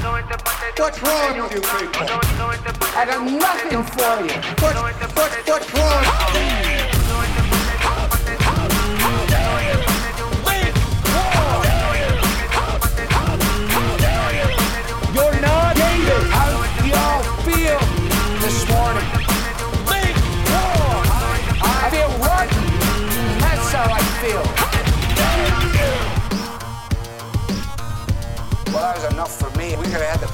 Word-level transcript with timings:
What's 0.00 1.02
wrong 1.02 1.40
with 1.40 1.52
you 1.52 1.60
people? 1.60 2.06
I 2.94 3.04
got 3.04 3.24
nothing 3.24 3.82
for 3.82 4.14
you. 4.22 4.30
What, 4.62 4.76
what, 4.76 5.48
what's 5.48 5.74
wrong? 5.74 6.67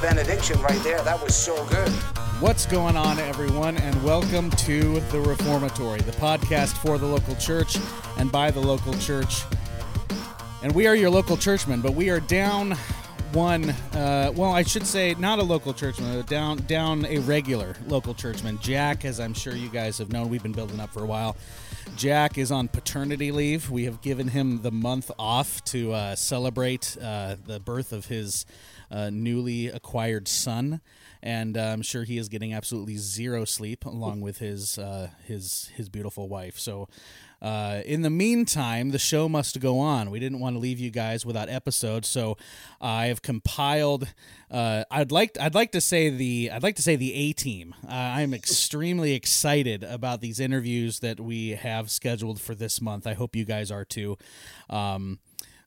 Benediction 0.05 0.61
right 0.61 0.83
there. 0.83 1.01
That 1.01 1.19
was 1.19 1.35
so 1.35 1.65
good. 1.65 1.89
What's 2.39 2.67
going 2.67 2.95
on, 2.95 3.17
everyone, 3.17 3.75
and 3.77 4.03
welcome 4.03 4.51
to 4.51 4.99
The 4.99 5.19
Reformatory, 5.19 5.99
the 6.01 6.11
podcast 6.11 6.73
for 6.73 6.99
the 6.99 7.07
local 7.07 7.33
church 7.37 7.75
and 8.19 8.31
by 8.31 8.51
the 8.51 8.59
local 8.59 8.93
church. 8.99 9.41
And 10.61 10.75
we 10.75 10.85
are 10.85 10.95
your 10.95 11.09
local 11.09 11.37
churchmen, 11.37 11.81
but 11.81 11.95
we 11.95 12.11
are 12.11 12.19
down 12.19 12.77
one, 13.33 13.71
uh, 13.93 14.31
well, 14.35 14.51
I 14.51 14.61
should 14.61 14.85
say 14.85 15.15
not 15.17 15.39
a 15.39 15.43
local 15.43 15.73
churchman, 15.73 16.23
down, 16.27 16.57
down 16.67 17.05
a 17.07 17.17
regular 17.17 17.75
local 17.87 18.13
churchman. 18.13 18.59
Jack, 18.61 19.05
as 19.05 19.19
I'm 19.19 19.33
sure 19.33 19.55
you 19.55 19.69
guys 19.69 19.97
have 19.97 20.11
known, 20.11 20.29
we've 20.29 20.43
been 20.43 20.51
building 20.51 20.79
up 20.79 20.93
for 20.93 21.01
a 21.01 21.07
while. 21.07 21.35
Jack 21.97 22.37
is 22.37 22.51
on 22.51 22.67
paternity 22.67 23.31
leave. 23.31 23.71
We 23.71 23.85
have 23.85 24.03
given 24.03 24.27
him 24.27 24.61
the 24.61 24.71
month 24.71 25.09
off 25.17 25.63
to 25.65 25.93
uh, 25.93 26.15
celebrate 26.15 26.95
uh, 27.01 27.37
the 27.43 27.59
birth 27.59 27.91
of 27.91 28.05
his 28.05 28.45
uh, 28.91 29.09
newly 29.11 29.67
acquired 29.67 30.27
son, 30.27 30.81
and 31.21 31.57
uh, 31.57 31.61
I'm 31.61 31.81
sure 31.81 32.03
he 32.03 32.17
is 32.17 32.29
getting 32.29 32.53
absolutely 32.53 32.97
zero 32.97 33.45
sleep 33.45 33.85
along 33.85 34.21
with 34.21 34.39
his 34.39 34.77
uh, 34.77 35.09
his 35.25 35.71
his 35.75 35.89
beautiful 35.89 36.27
wife. 36.27 36.57
So. 36.59 36.87
Uh, 37.41 37.81
in 37.85 38.01
the 38.01 38.09
meantime, 38.09 38.89
the 38.89 38.97
show 38.97 39.29
must 39.29 39.59
go 39.59 39.77
on. 39.77 40.09
We 40.09 40.19
didn't 40.19 40.39
want 40.39 40.55
to 40.55 40.59
leave 40.59 40.79
you 40.79 40.89
guys 40.89 41.27
without 41.27 41.47
episodes, 41.47 42.07
so 42.07 42.37
I 42.81 43.07
have 43.07 43.21
compiled. 43.21 44.07
Uh, 44.49 44.85
I'd 44.89 45.11
like 45.11 45.37
I'd 45.39 45.53
like 45.53 45.71
to 45.73 45.81
say 45.81 46.09
the 46.09 46.49
I'd 46.51 46.63
like 46.63 46.77
to 46.77 46.81
say 46.81 46.95
the 46.95 47.13
A 47.13 47.33
team. 47.33 47.75
Uh, 47.87 47.91
I'm 47.91 48.33
extremely 48.33 49.13
excited 49.13 49.83
about 49.83 50.21
these 50.21 50.39
interviews 50.39 51.01
that 51.01 51.19
we 51.19 51.51
have 51.51 51.91
scheduled 51.91 52.41
for 52.41 52.55
this 52.55 52.81
month. 52.81 53.05
I 53.05 53.13
hope 53.13 53.35
you 53.35 53.45
guys 53.45 53.69
are 53.69 53.85
too. 53.85 54.17
Um, 54.67 55.19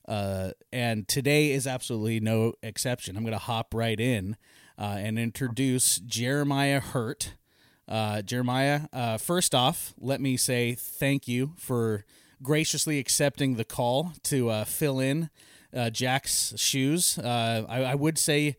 uh, 0.09 0.51
and 0.73 1.07
today 1.07 1.51
is 1.51 1.67
absolutely 1.67 2.19
no 2.19 2.53
exception. 2.63 3.15
I'm 3.15 3.23
going 3.23 3.31
to 3.31 3.37
hop 3.37 3.73
right 3.75 3.99
in 3.99 4.35
uh, 4.77 4.95
and 4.97 5.19
introduce 5.19 5.99
Jeremiah 5.99 6.79
Hurt. 6.79 7.35
Uh, 7.87 8.23
Jeremiah, 8.23 8.81
uh, 8.91 9.17
first 9.17 9.53
off, 9.53 9.93
let 9.99 10.19
me 10.19 10.35
say 10.35 10.73
thank 10.73 11.27
you 11.27 11.53
for 11.57 12.05
graciously 12.41 12.97
accepting 12.97 13.55
the 13.55 13.65
call 13.65 14.13
to 14.23 14.49
uh, 14.49 14.63
fill 14.63 14.99
in 14.99 15.29
uh, 15.75 15.91
Jack's 15.91 16.53
shoes. 16.57 17.19
Uh, 17.19 17.65
I, 17.69 17.83
I 17.83 17.95
would 17.95 18.17
say 18.17 18.57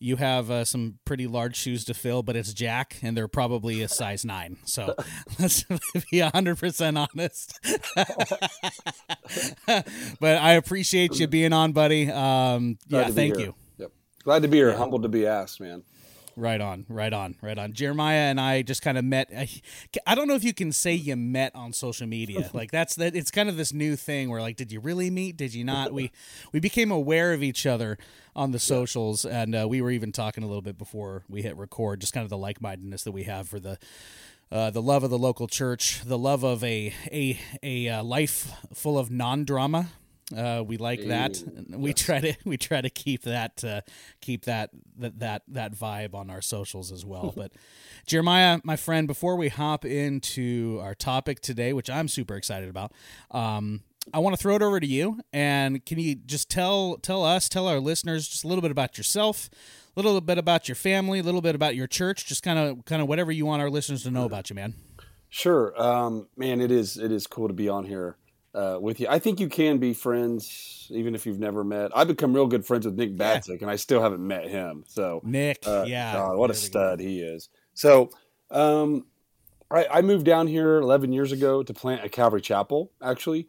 you 0.00 0.16
have 0.16 0.50
uh, 0.50 0.64
some 0.64 0.98
pretty 1.04 1.26
large 1.26 1.56
shoes 1.56 1.84
to 1.84 1.94
fill, 1.94 2.22
but 2.22 2.34
it's 2.34 2.54
Jack, 2.54 2.96
and 3.02 3.14
they're 3.16 3.28
probably 3.28 3.82
a 3.82 3.88
size 3.88 4.24
nine. 4.24 4.56
So 4.64 4.96
let's 5.38 5.64
be 6.10 6.18
hundred 6.20 6.58
percent 6.58 6.98
honest. 6.98 7.60
but 10.18 10.38
I 10.38 10.54
appreciate 10.54 11.20
you 11.20 11.26
being 11.26 11.52
on, 11.52 11.72
buddy. 11.72 12.10
Um, 12.10 12.78
yeah, 12.88 13.08
thank 13.08 13.36
here. 13.36 13.46
you. 13.46 13.54
Yep. 13.76 13.92
Glad 14.24 14.42
to 14.42 14.48
be 14.48 14.56
here. 14.56 14.74
Humbled 14.74 15.02
to 15.02 15.08
be 15.08 15.26
asked, 15.26 15.60
man. 15.60 15.82
Right 16.36 16.60
on, 16.60 16.86
right 16.88 17.12
on, 17.12 17.36
right 17.42 17.58
on. 17.58 17.72
Jeremiah 17.72 18.30
and 18.30 18.40
I 18.40 18.62
just 18.62 18.82
kind 18.82 18.96
of 18.96 19.04
met. 19.04 19.30
I, 19.36 19.48
I 20.06 20.14
don't 20.14 20.28
know 20.28 20.34
if 20.34 20.44
you 20.44 20.54
can 20.54 20.72
say 20.72 20.94
you 20.94 21.16
met 21.16 21.54
on 21.54 21.72
social 21.72 22.06
media. 22.06 22.50
Like 22.60 22.72
that's 22.72 22.96
that. 22.96 23.14
It's 23.14 23.30
kind 23.30 23.48
of 23.48 23.56
this 23.56 23.72
new 23.72 23.96
thing 23.96 24.28
where 24.28 24.40
like, 24.40 24.56
did 24.56 24.72
you 24.72 24.80
really 24.80 25.08
meet? 25.08 25.36
Did 25.36 25.54
you 25.54 25.64
not? 25.64 25.92
We 25.92 26.10
we 26.52 26.60
became 26.60 26.90
aware 26.90 27.32
of 27.32 27.42
each 27.42 27.64
other 27.64 27.96
on 28.34 28.50
the 28.50 28.58
socials, 28.58 29.24
and 29.24 29.54
uh, 29.54 29.66
we 29.68 29.80
were 29.80 29.90
even 29.90 30.10
talking 30.12 30.42
a 30.42 30.46
little 30.46 30.62
bit 30.62 30.76
before 30.76 31.24
we 31.28 31.42
hit 31.42 31.56
record. 31.56 32.00
Just 32.00 32.12
kind 32.12 32.24
of 32.24 32.30
the 32.30 32.36
like 32.36 32.60
mindedness 32.60 33.04
that 33.04 33.12
we 33.12 33.24
have 33.24 33.48
for 33.48 33.60
the. 33.60 33.78
Uh, 34.52 34.68
the 34.68 34.82
love 34.82 35.04
of 35.04 35.10
the 35.10 35.18
local 35.18 35.46
church, 35.46 36.02
the 36.04 36.18
love 36.18 36.42
of 36.42 36.64
a 36.64 36.92
a 37.12 37.38
a 37.62 37.88
uh, 37.88 38.02
life 38.02 38.50
full 38.74 38.98
of 38.98 39.08
non 39.08 39.44
drama, 39.44 39.90
uh, 40.36 40.62
we 40.66 40.76
like 40.76 41.06
that. 41.06 41.42
We 41.70 41.92
try 41.92 42.20
to 42.20 42.34
we 42.44 42.56
try 42.56 42.80
to 42.80 42.90
keep 42.90 43.22
that 43.22 43.64
uh, 43.64 43.80
keep 44.20 44.44
that, 44.44 44.70
that 44.98 45.18
that 45.18 45.42
that 45.48 45.74
vibe 45.74 46.14
on 46.14 46.30
our 46.30 46.42
socials 46.42 46.92
as 46.92 47.04
well. 47.04 47.32
but 47.36 47.52
Jeremiah, 48.06 48.60
my 48.64 48.76
friend, 48.76 49.06
before 49.06 49.36
we 49.36 49.48
hop 49.48 49.84
into 49.84 50.78
our 50.82 50.94
topic 50.94 51.40
today, 51.40 51.72
which 51.72 51.90
I'm 51.90 52.08
super 52.08 52.36
excited 52.36 52.68
about, 52.68 52.92
um, 53.30 53.82
I 54.14 54.18
want 54.18 54.36
to 54.36 54.42
throw 54.42 54.56
it 54.56 54.62
over 54.62 54.80
to 54.80 54.86
you. 54.86 55.20
And 55.32 55.84
can 55.84 55.98
you 55.98 56.14
just 56.14 56.48
tell 56.50 56.96
tell 56.98 57.24
us, 57.24 57.48
tell 57.48 57.66
our 57.66 57.80
listeners, 57.80 58.28
just 58.28 58.44
a 58.44 58.48
little 58.48 58.62
bit 58.62 58.70
about 58.70 58.98
yourself, 58.98 59.50
a 59.96 60.00
little 60.00 60.20
bit 60.20 60.38
about 60.38 60.68
your 60.68 60.76
family, 60.76 61.18
a 61.18 61.22
little 61.22 61.42
bit 61.42 61.54
about 61.54 61.74
your 61.74 61.86
church, 61.86 62.26
just 62.26 62.42
kind 62.42 62.58
of 62.58 62.84
kind 62.84 63.02
of 63.02 63.08
whatever 63.08 63.32
you 63.32 63.46
want 63.46 63.62
our 63.62 63.70
listeners 63.70 64.02
to 64.04 64.10
know 64.10 64.24
about 64.24 64.50
you, 64.50 64.56
man. 64.56 64.74
Sure, 65.28 65.80
um, 65.80 66.28
man. 66.36 66.60
It 66.60 66.70
is 66.70 66.96
it 66.96 67.12
is 67.12 67.26
cool 67.26 67.48
to 67.48 67.54
be 67.54 67.68
on 67.68 67.84
here 67.84 68.16
uh, 68.54 68.78
with 68.80 69.00
you. 69.00 69.06
I 69.08 69.18
think 69.18 69.40
you 69.40 69.48
can 69.48 69.78
be 69.78 69.94
friends 69.94 70.88
even 70.90 71.14
if 71.14 71.26
you've 71.26 71.38
never 71.38 71.62
met. 71.64 71.90
I've 71.96 72.08
become 72.08 72.34
real 72.34 72.46
good 72.46 72.66
friends 72.66 72.84
with 72.84 72.96
Nick 72.96 73.16
Batzig, 73.16 73.62
and 73.62 73.70
I 73.70 73.76
still 73.76 74.02
haven't 74.02 74.26
met 74.26 74.48
him. 74.48 74.84
So 74.86 75.20
Nick, 75.24 75.66
uh, 75.66 75.84
yeah, 75.86 76.12
God, 76.14 76.36
what 76.36 76.50
a 76.50 76.54
there 76.54 76.60
go. 76.60 76.66
stud 76.66 77.00
he 77.00 77.20
is. 77.20 77.48
So, 77.74 78.10
um, 78.50 79.06
I, 79.70 79.86
I 79.90 80.02
moved 80.02 80.26
down 80.26 80.48
here 80.48 80.78
11 80.78 81.12
years 81.12 81.30
ago 81.30 81.62
to 81.62 81.72
plant 81.72 82.04
a 82.04 82.08
Calvary 82.08 82.40
Chapel, 82.40 82.90
actually, 83.00 83.48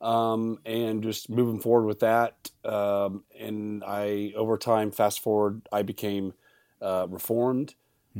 um, 0.00 0.58
and 0.64 1.02
just 1.02 1.28
moving 1.28 1.60
forward 1.60 1.86
with 1.86 2.00
that. 2.00 2.50
Um, 2.64 3.24
and 3.38 3.84
I, 3.84 4.32
over 4.34 4.56
time, 4.56 4.90
fast 4.90 5.20
forward, 5.20 5.68
I 5.70 5.82
became 5.82 6.32
uh, 6.80 7.06
reformed. 7.10 7.74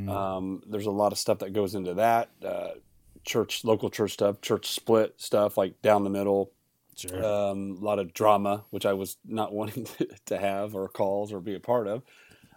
Um, 0.07 0.61
there's 0.65 0.85
a 0.85 0.91
lot 0.91 1.11
of 1.11 1.17
stuff 1.17 1.39
that 1.39 1.51
goes 1.51 1.75
into 1.75 1.95
that. 1.95 2.29
Church, 3.25 3.63
local 3.63 3.89
church 3.89 4.13
stuff, 4.13 4.41
church 4.41 4.71
split 4.71 5.15
stuff, 5.17 5.57
like 5.57 5.81
down 5.81 6.03
the 6.03 6.09
middle. 6.09 6.51
Sure. 6.95 7.23
Um, 7.23 7.77
a 7.81 7.85
lot 7.85 7.99
of 7.99 8.13
drama, 8.13 8.65
which 8.71 8.85
I 8.85 8.93
was 8.93 9.17
not 9.25 9.53
wanting 9.59 9.87
to 10.25 10.37
have 10.37 10.75
or 10.75 10.87
calls 10.89 11.31
or 11.31 11.39
be 11.39 11.55
a 11.55 11.59
part 11.59 11.87
of. 11.87 12.03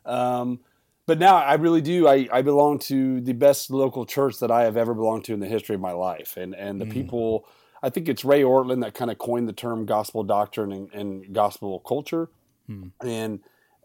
Um, 0.05 0.61
but 1.06 1.19
now 1.19 1.37
I 1.37 1.55
really 1.55 1.81
do. 1.81 2.06
I, 2.06 2.29
I 2.32 2.43
belong 2.43 2.79
to 2.81 3.20
the 3.20 3.32
best 3.32 3.70
local 3.70 4.06
church 4.06 4.38
that 4.38 4.50
I 4.50 4.62
have 4.62 4.76
ever 4.76 4.94
belonged 4.94 5.25
to 5.25 5.35
in 5.35 5.41
the 5.41 5.49
history 5.49 5.75
of 5.75 5.81
my 5.81 5.93
life. 5.93 6.37
And, 6.37 6.55
and 6.55 6.81
the 6.81 6.87
people, 6.87 7.47
I 7.82 7.91
think 7.91 8.08
it's 8.08 8.25
Ray 8.25 8.43
Ortlund 8.43 8.82
that 8.82 8.94
kind 8.94 9.11
of 9.11 9.19
coined 9.19 9.49
the 9.49 9.53
term 9.53 9.85
gospel 9.85 10.23
doctrine 10.23 10.70
and, 10.73 10.93
and 10.94 11.35
gospel 11.35 11.81
culture. 11.81 12.29
And 13.05 13.41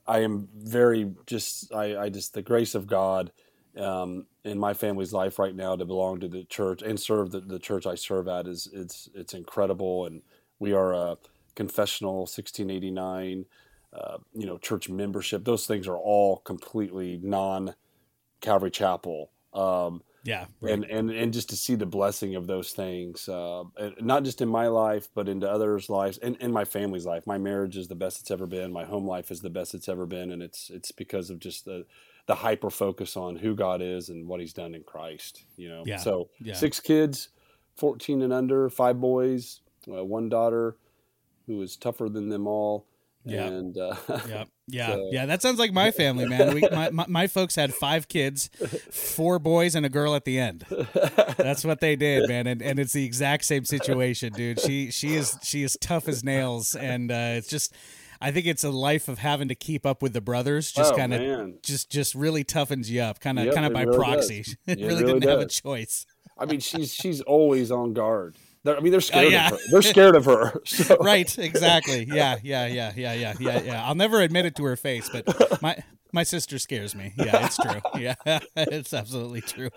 I 0.05 0.19
am 0.19 0.47
very 0.55 1.11
just, 1.25 1.73
I, 1.73 1.97
I 1.97 2.09
just, 2.09 2.33
the 2.33 2.43
grace 2.43 2.75
of 2.75 2.87
God 2.87 3.31
um, 3.79 4.25
in 4.43 4.57
my 4.57 4.73
family's 4.73 5.13
life 5.13 5.39
right 5.39 5.55
now 5.55 5.75
to 5.75 5.85
belong 5.85 6.19
to 6.19 6.27
the 6.27 6.43
church 6.45 6.81
and 6.81 6.99
serve 6.99 7.31
the, 7.31 7.39
the 7.39 7.59
church 7.59 7.85
I 7.85 7.95
serve 7.95 8.27
at 8.27 8.47
is 8.47 8.67
it's 8.73 9.09
it's 9.13 9.33
incredible 9.33 10.05
and 10.05 10.21
we 10.59 10.73
are 10.73 10.93
a 10.93 11.17
confessional 11.55 12.19
1689 12.19 13.45
uh, 13.93 14.17
you 14.33 14.45
know, 14.45 14.57
church 14.57 14.89
membership. 14.89 15.43
Those 15.43 15.65
things 15.65 15.87
are 15.87 15.97
all 15.97 16.37
completely 16.37 17.19
non 17.23 17.73
Calvary 18.41 18.71
Chapel. 18.71 19.31
Um, 19.53 20.03
Yeah. 20.61 20.73
and, 20.73 20.83
and 20.85 21.09
and 21.09 21.33
just 21.33 21.49
to 21.49 21.55
see 21.55 21.75
the 21.75 21.85
blessing 21.85 22.35
of 22.35 22.47
those 22.47 22.73
things, 22.73 23.29
uh, 23.29 23.63
not 24.01 24.23
just 24.23 24.41
in 24.41 24.49
my 24.49 24.67
life, 24.67 25.07
but 25.15 25.29
into 25.29 25.49
others' 25.49 25.89
lives, 25.89 26.17
and 26.17 26.35
in 26.37 26.51
my 26.51 26.65
family's 26.65 27.05
life. 27.05 27.25
My 27.25 27.37
marriage 27.37 27.77
is 27.77 27.87
the 27.87 27.95
best 27.95 28.19
it's 28.19 28.29
ever 28.29 28.45
been. 28.45 28.73
My 28.73 28.83
home 28.83 29.07
life 29.07 29.31
is 29.31 29.39
the 29.39 29.49
best 29.49 29.73
it's 29.73 29.87
ever 29.89 30.05
been, 30.05 30.31
and 30.31 30.43
it's 30.43 30.69
it's 30.69 30.91
because 30.91 31.29
of 31.29 31.39
just 31.39 31.65
the 31.65 31.85
the 32.27 32.35
hyper 32.35 32.69
focus 32.69 33.17
on 33.17 33.35
who 33.37 33.55
God 33.55 33.81
is 33.81 34.09
and 34.09 34.27
what 34.27 34.39
He's 34.39 34.53
done 34.53 34.75
in 34.75 34.83
Christ. 34.83 35.43
You 35.57 35.69
know, 35.69 35.83
Yeah. 35.85 35.97
so 35.97 36.29
Yeah. 36.41 36.53
six 36.55 36.79
kids, 36.79 37.29
fourteen 37.75 38.21
and 38.21 38.31
under, 38.31 38.69
five 38.69 38.99
boys, 39.01 39.61
uh, 39.91 40.03
one 40.05 40.29
daughter, 40.29 40.77
who 41.47 41.61
is 41.61 41.75
tougher 41.77 42.09
than 42.09 42.29
them 42.29 42.45
all. 42.47 42.85
Yeah. 43.25 43.47
and 43.47 43.77
uh, 43.77 43.95
Yeah, 44.29 44.43
yeah, 44.67 44.87
So- 44.87 45.09
yeah. 45.11 45.25
That 45.25 45.41
sounds 45.41 45.59
like 45.59 45.73
my 45.73 45.91
family, 45.91 46.25
man. 46.25 46.53
We, 46.53 46.61
my, 46.71 46.89
my 46.91 47.05
my 47.07 47.27
folks 47.27 47.55
had 47.55 47.73
five 47.73 48.07
kids, 48.07 48.49
four 48.89 49.37
boys 49.39 49.75
and 49.75 49.85
a 49.85 49.89
girl 49.89 50.15
at 50.15 50.23
the 50.23 50.39
end. 50.39 50.65
That's 51.37 51.65
what 51.65 51.81
they 51.81 51.95
did, 51.97 52.29
man. 52.29 52.47
And 52.47 52.61
and 52.61 52.79
it's 52.79 52.93
the 52.93 53.03
exact 53.05 53.43
same 53.45 53.65
situation, 53.65 54.31
dude. 54.33 54.61
She 54.61 54.91
she 54.91 55.15
is 55.15 55.37
she 55.43 55.63
is 55.63 55.77
tough 55.81 56.07
as 56.07 56.23
nails, 56.23 56.75
and 56.75 57.11
uh, 57.11 57.33
it's 57.37 57.47
just. 57.49 57.73
I 58.21 58.31
think 58.31 58.45
it's 58.47 58.63
a 58.63 58.69
life 58.69 59.07
of 59.07 59.19
having 59.19 59.47
to 59.49 59.55
keep 59.55 59.85
up 59.85 60.01
with 60.01 60.13
the 60.13 60.21
brothers. 60.21 60.71
Just 60.71 60.93
Oh, 60.93 60.97
kind 60.97 61.13
of, 61.13 61.61
just 61.61 61.89
just 61.91 62.15
really 62.15 62.43
toughens 62.43 62.87
you 62.89 63.01
up, 63.01 63.19
kind 63.19 63.37
of 63.39 63.45
Yep, 63.45 63.53
kind 63.53 63.65
of 63.65 63.73
by 63.73 63.83
really 63.83 63.97
proxy. 63.97 64.45
It 64.67 64.79
really, 64.79 65.03
really 65.03 65.19
didn't 65.19 65.29
have 65.29 65.39
a 65.39 65.45
choice. 65.47 66.05
I 66.37 66.45
mean, 66.45 66.59
she's 66.59 66.93
she's 66.93 67.21
always 67.21 67.71
on 67.71 67.93
guard. 67.93 68.37
I 68.65 68.79
mean, 68.81 68.91
they're 68.91 68.99
scared 69.01 69.27
Oh, 69.27 69.29
yeah. 69.29 69.45
of 69.47 69.51
her. 69.53 69.57
They're 69.71 69.81
scared 69.81 70.15
of 70.15 70.25
her. 70.25 70.59
So. 70.65 70.97
right 70.97 71.37
exactly 71.39 72.05
yeah 72.11 72.37
yeah 72.43 72.65
yeah 72.67 72.91
yeah 72.95 73.13
yeah 73.13 73.33
yeah 73.39 73.61
yeah 73.61 73.85
i'll 73.87 73.95
never 73.95 74.19
admit 74.21 74.45
it 74.45 74.55
to 74.57 74.63
her 74.65 74.75
face 74.75 75.09
but 75.09 75.61
my 75.61 75.77
my 76.11 76.23
sister 76.23 76.59
scares 76.59 76.93
me 76.93 77.13
yeah 77.17 77.45
it's 77.45 77.55
true 77.57 77.79
yeah 77.99 78.15
it's 78.57 78.93
absolutely 78.93 79.39
true 79.41 79.69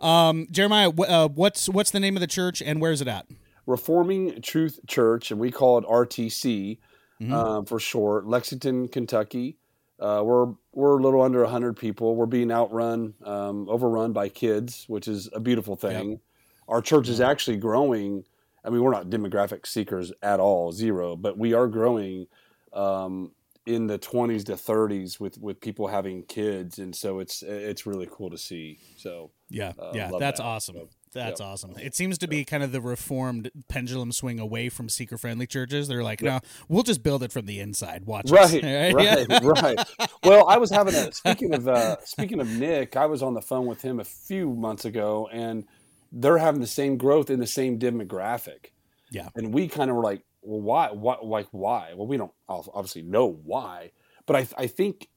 um 0.00 0.46
jeremiah 0.52 0.90
uh, 0.90 1.28
what's 1.28 1.68
what's 1.68 1.90
the 1.90 1.98
name 2.00 2.16
of 2.16 2.20
the 2.20 2.26
church 2.28 2.62
and 2.62 2.80
where's 2.80 3.00
it 3.00 3.08
at 3.08 3.26
Reforming 3.66 4.40
Truth 4.40 4.80
Church, 4.86 5.30
and 5.30 5.38
we 5.38 5.50
call 5.50 5.76
it 5.76 5.84
RTC 5.84 6.78
Mm-hmm. 7.20 7.32
um, 7.32 7.64
for 7.66 7.80
short. 7.80 8.26
Lexington, 8.26 8.88
Kentucky. 8.88 9.56
Uh, 9.98 10.22
we're 10.24 10.54
we're 10.72 10.98
a 10.98 11.02
little 11.02 11.20
under 11.20 11.44
hundred 11.46 11.76
people. 11.76 12.14
We're 12.14 12.26
being 12.26 12.52
outrun, 12.52 13.14
um, 13.24 13.68
overrun 13.68 14.12
by 14.12 14.28
kids, 14.28 14.84
which 14.86 15.08
is 15.08 15.28
a 15.32 15.40
beautiful 15.40 15.74
thing. 15.74 16.20
Our 16.68 16.80
church 16.80 17.08
is 17.08 17.20
actually 17.20 17.56
growing. 17.56 18.24
I 18.64 18.70
mean, 18.70 18.82
we're 18.82 18.92
not 18.92 19.10
demographic 19.10 19.66
seekers 19.66 20.12
at 20.22 20.38
all, 20.38 20.70
zero, 20.70 21.16
but 21.16 21.36
we 21.36 21.54
are 21.54 21.66
growing 21.66 22.26
um, 22.72 23.32
in 23.66 23.88
the 23.88 23.98
twenties 23.98 24.44
to 24.44 24.56
thirties 24.56 25.18
with 25.18 25.38
with 25.38 25.60
people 25.60 25.88
having 25.88 26.22
kids, 26.22 26.78
and 26.78 26.94
so 26.94 27.18
it's 27.18 27.42
it's 27.42 27.84
really 27.84 28.08
cool 28.10 28.30
to 28.30 28.38
see. 28.38 28.78
So 28.96 29.30
yeah 29.50 29.72
Uh, 29.78 29.90
yeah 29.94 30.10
that's 30.20 30.38
that. 30.38 30.44
awesome 30.46 30.76
So, 30.76 30.88
that's 31.12 31.40
yeah. 31.40 31.46
awesome 31.46 31.74
it 31.78 31.94
seems 31.94 32.18
to 32.18 32.28
be 32.28 32.44
kind 32.44 32.62
of 32.62 32.72
the 32.72 32.80
reformed 32.80 33.50
pendulum 33.68 34.12
swing 34.12 34.38
away 34.38 34.68
from 34.68 34.88
seeker 34.88 35.18
friendly 35.18 35.46
churches 35.46 35.88
they're 35.88 36.02
like 36.02 36.22
no 36.22 36.40
we'll 36.68 36.82
just 36.82 37.02
build 37.02 37.22
it 37.22 37.32
from 37.32 37.46
the 37.46 37.60
inside 37.60 38.04
watch 38.06 38.30
us." 38.32 38.52
right, 38.52 38.62
Yeah. 38.62 38.92
right, 38.92 39.28
right. 39.42 39.78
Well, 40.22 40.48
I 40.48 40.58
was 40.58 40.70
having 40.70 40.94
a 40.94 41.12
speaking 41.12 41.54
of 41.54 41.68
uh, 41.68 41.96
speaking 42.04 42.40
of 42.40 42.48
Nick, 42.48 42.96
I 42.96 43.06
was 43.06 43.22
on 43.22 43.34
the 43.34 43.42
phone 43.42 43.66
with 43.66 43.82
him 43.82 44.00
a 44.00 44.04
few 44.04 44.54
months 44.54 44.84
ago, 44.84 45.28
and 45.32 45.64
they're 46.12 46.38
having 46.38 46.60
the 46.60 46.66
same 46.66 46.96
growth 46.96 47.30
in 47.30 47.40
the 47.40 47.46
same 47.46 47.78
demographic, 47.78 48.72
yeah 49.10 49.28
and 49.36 49.52
we 49.52 49.68
kind 49.68 49.90
of 49.90 49.96
were 49.96 50.02
like, 50.02 50.22
well, 50.42 50.60
why, 50.60 50.90
why, 50.90 51.16
like 51.22 51.48
why? 51.50 51.92
Well, 51.94 52.06
we 52.06 52.16
don't 52.16 52.32
obviously 52.48 53.02
know 53.02 53.26
why, 53.26 53.92
but 54.26 54.36
I, 54.36 54.48
I 54.56 54.66
think 54.66 55.08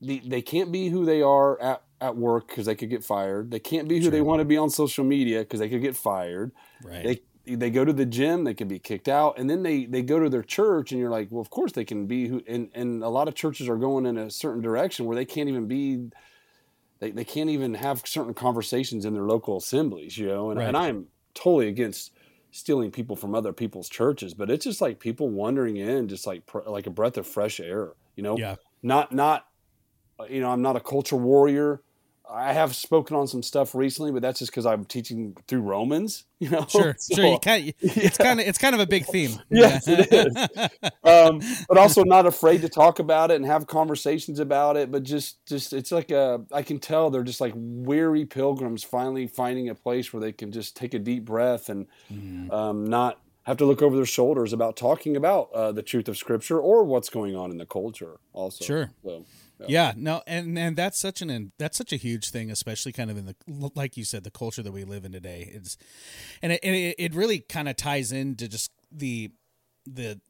the, 0.00 0.20
they 0.24 0.42
can't 0.42 0.72
be 0.72 0.88
who 0.88 1.04
they 1.04 1.22
are 1.22 1.60
at, 1.60 1.82
at 2.00 2.16
work 2.16 2.48
because 2.48 2.66
they 2.66 2.74
could 2.74 2.90
get 2.90 3.04
fired. 3.04 3.50
They 3.50 3.58
can't 3.58 3.88
be 3.88 4.00
who 4.00 4.10
they 4.10 4.20
want 4.22 4.40
to 4.40 4.44
be 4.44 4.56
on 4.56 4.70
social 4.70 5.04
media 5.04 5.40
because 5.40 5.60
they 5.60 5.68
could 5.68 5.82
get 5.82 5.96
fired. 5.96 6.52
Right. 6.82 7.04
They 7.04 7.56
they 7.56 7.70
go 7.70 7.84
to 7.84 7.92
the 7.92 8.06
gym 8.06 8.44
they 8.44 8.54
can 8.54 8.68
be 8.68 8.78
kicked 8.78 9.08
out 9.08 9.38
and 9.38 9.48
then 9.50 9.62
they 9.62 9.84
they 9.84 10.02
go 10.02 10.20
to 10.20 10.28
their 10.28 10.42
church 10.42 10.92
and 10.92 11.00
you're 11.00 11.10
like 11.10 11.28
well 11.30 11.40
of 11.40 11.50
course 11.50 11.72
they 11.72 11.84
can 11.86 12.06
be 12.06 12.28
who 12.28 12.40
and 12.46 12.70
and 12.74 13.02
a 13.02 13.08
lot 13.08 13.26
of 13.26 13.34
churches 13.34 13.68
are 13.68 13.78
going 13.78 14.06
in 14.06 14.18
a 14.18 14.30
certain 14.30 14.60
direction 14.62 15.06
where 15.06 15.16
they 15.16 15.24
can't 15.24 15.48
even 15.48 15.66
be 15.66 16.10
they, 17.00 17.10
they 17.10 17.24
can't 17.24 17.50
even 17.50 17.74
have 17.74 18.02
certain 18.06 18.34
conversations 18.34 19.04
in 19.04 19.14
their 19.14 19.24
local 19.24 19.56
assemblies 19.56 20.16
you 20.16 20.28
know 20.28 20.50
and, 20.50 20.60
Right. 20.60 20.68
and 20.68 20.76
i'm 20.76 21.06
totally 21.34 21.66
against 21.66 22.12
stealing 22.52 22.90
people 22.92 23.16
from 23.16 23.34
other 23.34 23.52
people's 23.54 23.88
churches 23.88 24.32
but 24.34 24.48
it's 24.50 24.64
just 24.66 24.80
like 24.80 25.00
people 25.00 25.28
wandering 25.28 25.76
in 25.76 26.06
just 26.08 26.26
like 26.26 26.46
pr- 26.46 26.60
like 26.66 26.86
a 26.86 26.90
breath 26.90 27.16
of 27.16 27.26
fresh 27.26 27.58
air 27.58 27.94
you 28.16 28.22
know? 28.22 28.36
Yeah. 28.36 28.56
Not 28.82 29.12
not 29.12 29.46
you 30.28 30.40
know 30.42 30.50
i'm 30.50 30.62
not 30.62 30.76
a 30.76 30.80
culture 30.80 31.16
warrior 31.16 31.80
i 32.32 32.52
have 32.52 32.74
spoken 32.76 33.16
on 33.16 33.26
some 33.26 33.42
stuff 33.42 33.74
recently 33.74 34.12
but 34.12 34.22
that's 34.22 34.38
just 34.38 34.50
because 34.50 34.66
i'm 34.66 34.84
teaching 34.84 35.36
through 35.48 35.60
romans 35.60 36.24
you 36.40 36.48
know 36.48 36.64
sure 36.68 36.94
So- 36.98 37.14
sure 37.16 37.24
you 37.26 37.38
can't 37.38 37.74
it's 37.80 38.16
kind 38.18 38.40
of 38.40 38.46
it's 38.46 38.58
kind 38.58 38.74
of 38.74 38.80
a 38.80 38.86
big 38.86 39.04
theme 39.06 39.32
Yes, 39.50 39.86
it 39.88 40.12
is. 40.12 40.70
um, 41.04 41.40
but 41.68 41.76
also 41.76 42.02
not 42.04 42.24
afraid 42.26 42.62
to 42.62 42.68
talk 42.68 42.98
about 42.98 43.30
it 43.30 43.34
and 43.36 43.44
have 43.46 43.66
conversations 43.66 44.38
about 44.38 44.76
it. 44.76 44.90
But 44.90 45.02
just, 45.02 45.44
just 45.46 45.72
it's 45.72 45.92
like 45.92 46.10
a, 46.10 46.42
I 46.52 46.62
can 46.62 46.78
tell 46.78 47.10
they're 47.10 47.22
just 47.24 47.40
like 47.40 47.52
weary 47.56 48.24
pilgrims 48.24 48.84
finally 48.84 49.26
finding 49.26 49.68
a 49.68 49.74
place 49.74 50.12
where 50.12 50.20
they 50.20 50.32
can 50.32 50.50
just 50.52 50.76
take 50.76 50.94
a 50.94 50.98
deep 50.98 51.24
breath 51.24 51.68
and 51.68 51.86
Mm. 52.12 52.50
um, 52.52 52.84
not 52.86 53.18
have 53.50 53.58
to 53.58 53.66
look 53.66 53.82
over 53.82 53.94
their 53.96 54.06
shoulders 54.06 54.52
about 54.52 54.76
talking 54.76 55.16
about 55.16 55.52
uh, 55.52 55.72
the 55.72 55.82
truth 55.82 56.08
of 56.08 56.16
Scripture 56.16 56.58
or 56.58 56.84
what's 56.84 57.08
going 57.08 57.36
on 57.36 57.50
in 57.50 57.58
the 57.58 57.66
culture. 57.66 58.18
Also, 58.32 58.64
Sure. 58.64 58.90
So, 59.04 59.24
Yeah, 59.68 59.92
no, 59.94 60.22
and 60.26 60.58
and 60.58 60.74
that's 60.74 60.98
such 60.98 61.20
an 61.20 61.52
that's 61.58 61.76
such 61.76 61.92
a 61.92 61.96
huge 61.96 62.30
thing, 62.30 62.50
especially 62.50 62.92
kind 62.92 63.10
of 63.10 63.18
in 63.18 63.26
the 63.26 63.70
like 63.74 63.96
you 63.96 64.04
said, 64.04 64.24
the 64.24 64.30
culture 64.30 64.62
that 64.62 64.72
we 64.72 64.84
live 64.84 65.04
in 65.04 65.12
today. 65.12 65.50
It's 65.52 65.76
and 66.40 66.52
it 66.52 66.60
and 66.62 66.74
it, 66.74 66.94
it 66.98 67.14
really 67.14 67.40
kind 67.40 67.68
of 67.68 67.76
ties 67.76 68.10
into 68.10 68.48
just 68.48 68.70
the 68.90 69.30
the 69.86 70.20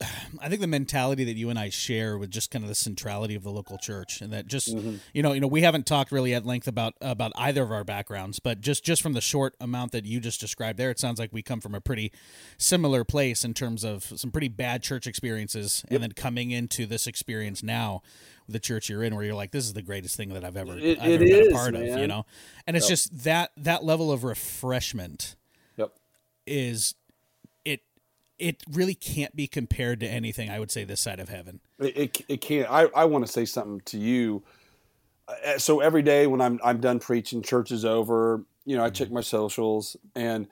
I 0.40 0.48
think 0.48 0.60
the 0.60 0.66
mentality 0.66 1.24
that 1.24 1.36
you 1.36 1.50
and 1.50 1.58
I 1.58 1.70
share 1.70 2.18
with 2.18 2.30
just 2.30 2.50
kind 2.50 2.64
of 2.64 2.68
the 2.68 2.74
centrality 2.74 3.34
of 3.34 3.42
the 3.42 3.50
local 3.50 3.78
church, 3.78 4.20
and 4.20 4.32
that 4.32 4.46
just 4.46 4.74
mm-hmm. 4.74 4.96
you 5.12 5.22
know 5.22 5.32
you 5.32 5.40
know 5.40 5.46
we 5.46 5.62
haven't 5.62 5.86
talked 5.86 6.12
really 6.12 6.34
at 6.34 6.46
length 6.46 6.68
about 6.68 6.94
about 7.00 7.32
either 7.36 7.62
of 7.62 7.72
our 7.72 7.84
backgrounds, 7.84 8.38
but 8.38 8.60
just 8.60 8.84
just 8.84 9.02
from 9.02 9.14
the 9.14 9.20
short 9.20 9.54
amount 9.60 9.92
that 9.92 10.04
you 10.04 10.20
just 10.20 10.40
described 10.40 10.78
there, 10.78 10.90
it 10.90 10.98
sounds 10.98 11.18
like 11.18 11.32
we 11.32 11.42
come 11.42 11.60
from 11.60 11.74
a 11.74 11.80
pretty 11.80 12.12
similar 12.58 13.04
place 13.04 13.44
in 13.44 13.54
terms 13.54 13.84
of 13.84 14.04
some 14.16 14.30
pretty 14.30 14.48
bad 14.48 14.82
church 14.82 15.06
experiences, 15.06 15.84
and 15.88 16.02
then 16.02 16.12
coming 16.12 16.50
into 16.50 16.86
this 16.86 17.06
experience 17.06 17.62
now 17.62 18.02
with 18.46 18.54
the 18.54 18.60
church 18.60 18.88
you're 18.88 19.02
in, 19.02 19.14
where 19.14 19.24
you're 19.24 19.34
like, 19.34 19.50
this 19.50 19.64
is 19.64 19.72
the 19.72 19.82
greatest 19.82 20.16
thing 20.16 20.30
that 20.30 20.44
I've 20.44 20.56
ever 20.56 20.78
It- 20.78 20.98
I've 21.00 21.10
it 21.10 21.14
ever 21.14 21.24
been 21.24 21.50
a 21.50 21.54
part 21.54 21.74
of, 21.74 21.82
you 21.82 22.06
know, 22.06 22.24
and 22.66 22.76
it's 22.76 22.88
just 22.88 23.24
that 23.24 23.50
that 23.56 23.84
level 23.84 24.12
of 24.12 24.24
refreshment 24.24 25.34
yep. 25.76 25.92
is 26.46 26.94
it 28.38 28.62
really 28.70 28.94
can't 28.94 29.34
be 29.34 29.46
compared 29.46 30.00
to 30.00 30.06
anything 30.06 30.48
I 30.50 30.58
would 30.58 30.70
say 30.70 30.84
this 30.84 31.00
side 31.00 31.20
of 31.20 31.28
heaven. 31.28 31.60
It, 31.78 31.96
it, 31.96 32.24
it 32.28 32.40
can't. 32.40 32.70
I, 32.70 32.84
I 32.94 33.04
want 33.04 33.26
to 33.26 33.32
say 33.32 33.44
something 33.44 33.80
to 33.86 33.98
you. 33.98 34.42
Uh, 35.28 35.58
So 35.58 35.80
every 35.80 36.02
day 36.02 36.26
when 36.26 36.40
I'm 36.40 36.60
I'm 36.62 36.80
done 36.80 36.98
preaching, 36.98 37.42
church 37.42 37.70
is 37.70 37.84
over. 37.84 38.44
You 38.64 38.76
know, 38.76 38.84
I 38.84 38.90
check 38.90 39.10
my 39.10 39.22
socials, 39.22 39.96
and 40.14 40.46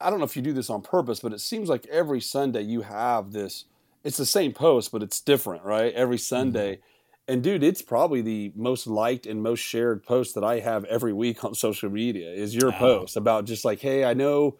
I 0.00 0.10
don't 0.10 0.18
know 0.18 0.24
if 0.24 0.36
you 0.36 0.42
do 0.42 0.52
this 0.52 0.68
on 0.70 0.82
purpose, 0.82 1.20
but 1.20 1.32
it 1.32 1.40
seems 1.40 1.68
like 1.68 1.86
every 1.86 2.20
Sunday 2.20 2.62
you 2.62 2.82
have 2.82 3.32
this. 3.32 3.64
It's 4.04 4.16
the 4.16 4.26
same 4.26 4.52
post, 4.52 4.90
but 4.90 5.02
it's 5.02 5.20
different, 5.20 5.62
right? 5.64 5.94
Every 5.94 6.18
Sunday, 6.18 6.80
and 7.28 7.40
dude, 7.42 7.62
it's 7.62 7.82
probably 7.82 8.20
the 8.20 8.52
most 8.56 8.88
liked 8.88 9.26
and 9.26 9.42
most 9.44 9.60
shared 9.60 10.02
post 10.02 10.34
that 10.34 10.42
I 10.42 10.58
have 10.58 10.84
every 10.86 11.12
week 11.12 11.44
on 11.44 11.54
social 11.66 11.88
media. 11.88 12.30
Is 12.30 12.54
your 12.54 12.72
Wow. 12.72 12.78
post 12.78 13.16
about 13.16 13.44
just 13.44 13.64
like, 13.64 13.80
hey, 13.80 14.04
I 14.04 14.12
know, 14.14 14.56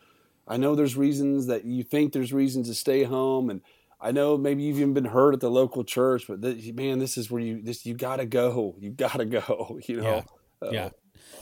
I 0.52 0.56
know 0.56 0.74
there's 0.74 0.96
reasons 0.96 1.46
that 1.46 1.64
you 1.64 1.82
think 1.82 2.12
there's 2.12 2.32
reasons 2.32 2.68
to 2.68 2.74
stay 2.74 3.04
home, 3.04 3.50
and 3.50 3.60
I 4.00 4.12
know 4.12 4.36
maybe 4.36 4.62
you've 4.62 4.78
even 4.78 4.94
been 4.94 5.04
hurt 5.04 5.34
at 5.34 5.40
the 5.40 5.50
local 5.50 5.84
church, 5.84 6.24
but 6.28 6.42
th- 6.42 6.74
man, 6.74 6.98
this 6.98 7.16
is 7.16 7.30
where 7.30 7.40
you 7.40 7.62
this 7.62 7.86
you 7.86 7.94
gotta 7.94 8.26
go. 8.26 8.74
You 8.78 8.90
gotta 8.90 9.24
go. 9.24 9.78
You 9.86 10.00
know. 10.00 10.24
Uh, 10.60 10.70
yeah 10.70 10.90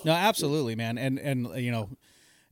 no 0.04 0.12
absolutely 0.12 0.74
man 0.74 0.98
and 0.98 1.18
and 1.18 1.48
you 1.56 1.70
know 1.70 1.90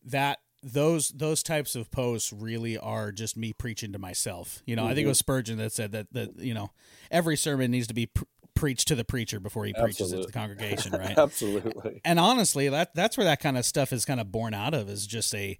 that 0.04 0.40
those 0.62 1.10
those 1.10 1.42
types 1.42 1.76
of 1.76 1.90
posts 1.90 2.32
really 2.32 2.76
are 2.76 3.12
just 3.12 3.36
me 3.36 3.52
preaching 3.52 3.92
to 3.92 3.98
myself 3.98 4.62
you 4.66 4.74
know 4.74 4.84
i 4.84 4.94
think 4.94 5.04
it 5.04 5.08
was 5.08 5.18
spurgeon 5.18 5.58
that 5.58 5.72
said 5.72 5.92
that 5.92 6.06
that 6.12 6.36
you 6.38 6.54
know 6.54 6.70
every 7.10 7.36
sermon 7.36 7.70
needs 7.70 7.86
to 7.86 7.94
be 7.94 8.06
pr- 8.06 8.24
preached 8.54 8.88
to 8.88 8.96
the 8.96 9.04
preacher 9.04 9.38
before 9.38 9.64
he 9.64 9.72
preaches 9.72 10.12
it 10.12 10.16
to 10.16 10.26
the 10.26 10.32
congregation 10.32 10.92
right 10.92 11.14
Absolutely. 11.16 12.00
and 12.04 12.18
honestly 12.18 12.68
that 12.68 12.92
that's 12.92 13.16
where 13.16 13.24
that 13.24 13.38
kind 13.40 13.56
of 13.56 13.64
stuff 13.64 13.92
is 13.92 14.04
kind 14.04 14.20
of 14.20 14.32
born 14.32 14.52
out 14.52 14.74
of 14.74 14.88
is 14.88 15.06
just 15.06 15.32
a 15.34 15.56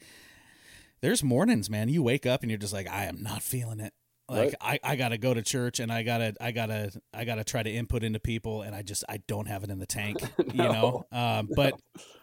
there's 1.01 1.23
mornings 1.23 1.69
man 1.71 1.89
you 1.89 2.03
wake 2.03 2.27
up 2.27 2.43
and 2.43 2.51
you're 2.51 2.59
just 2.59 2.73
like 2.73 2.89
i 2.89 3.05
am 3.05 3.23
not 3.23 3.43
feeling 3.43 3.81
it 3.81 3.93
like 4.31 4.55
I, 4.61 4.79
I 4.85 4.97
gotta 4.97 5.17
go 5.17 5.33
to 5.33 5.41
church 5.43 5.81
and 5.81 5.91
i 5.91 6.03
gotta 6.03 6.35
i 6.41 6.51
gotta 6.51 6.91
i 7.15 7.25
gotta 7.25 7.45
try 7.45 7.63
to 7.63 7.71
input 7.71 8.03
into 8.03 8.21
people 8.21 8.63
and 8.63 8.75
i 8.75 8.83
just 8.83 9.05
i 9.09 9.19
don't 9.27 9.47
have 9.49 9.65
it 9.65 9.71
in 9.71 9.79
the 9.79 9.87
tank 9.87 10.19
you 10.53 10.63
know 10.63 11.07
um, 11.13 11.49
but 11.55 11.81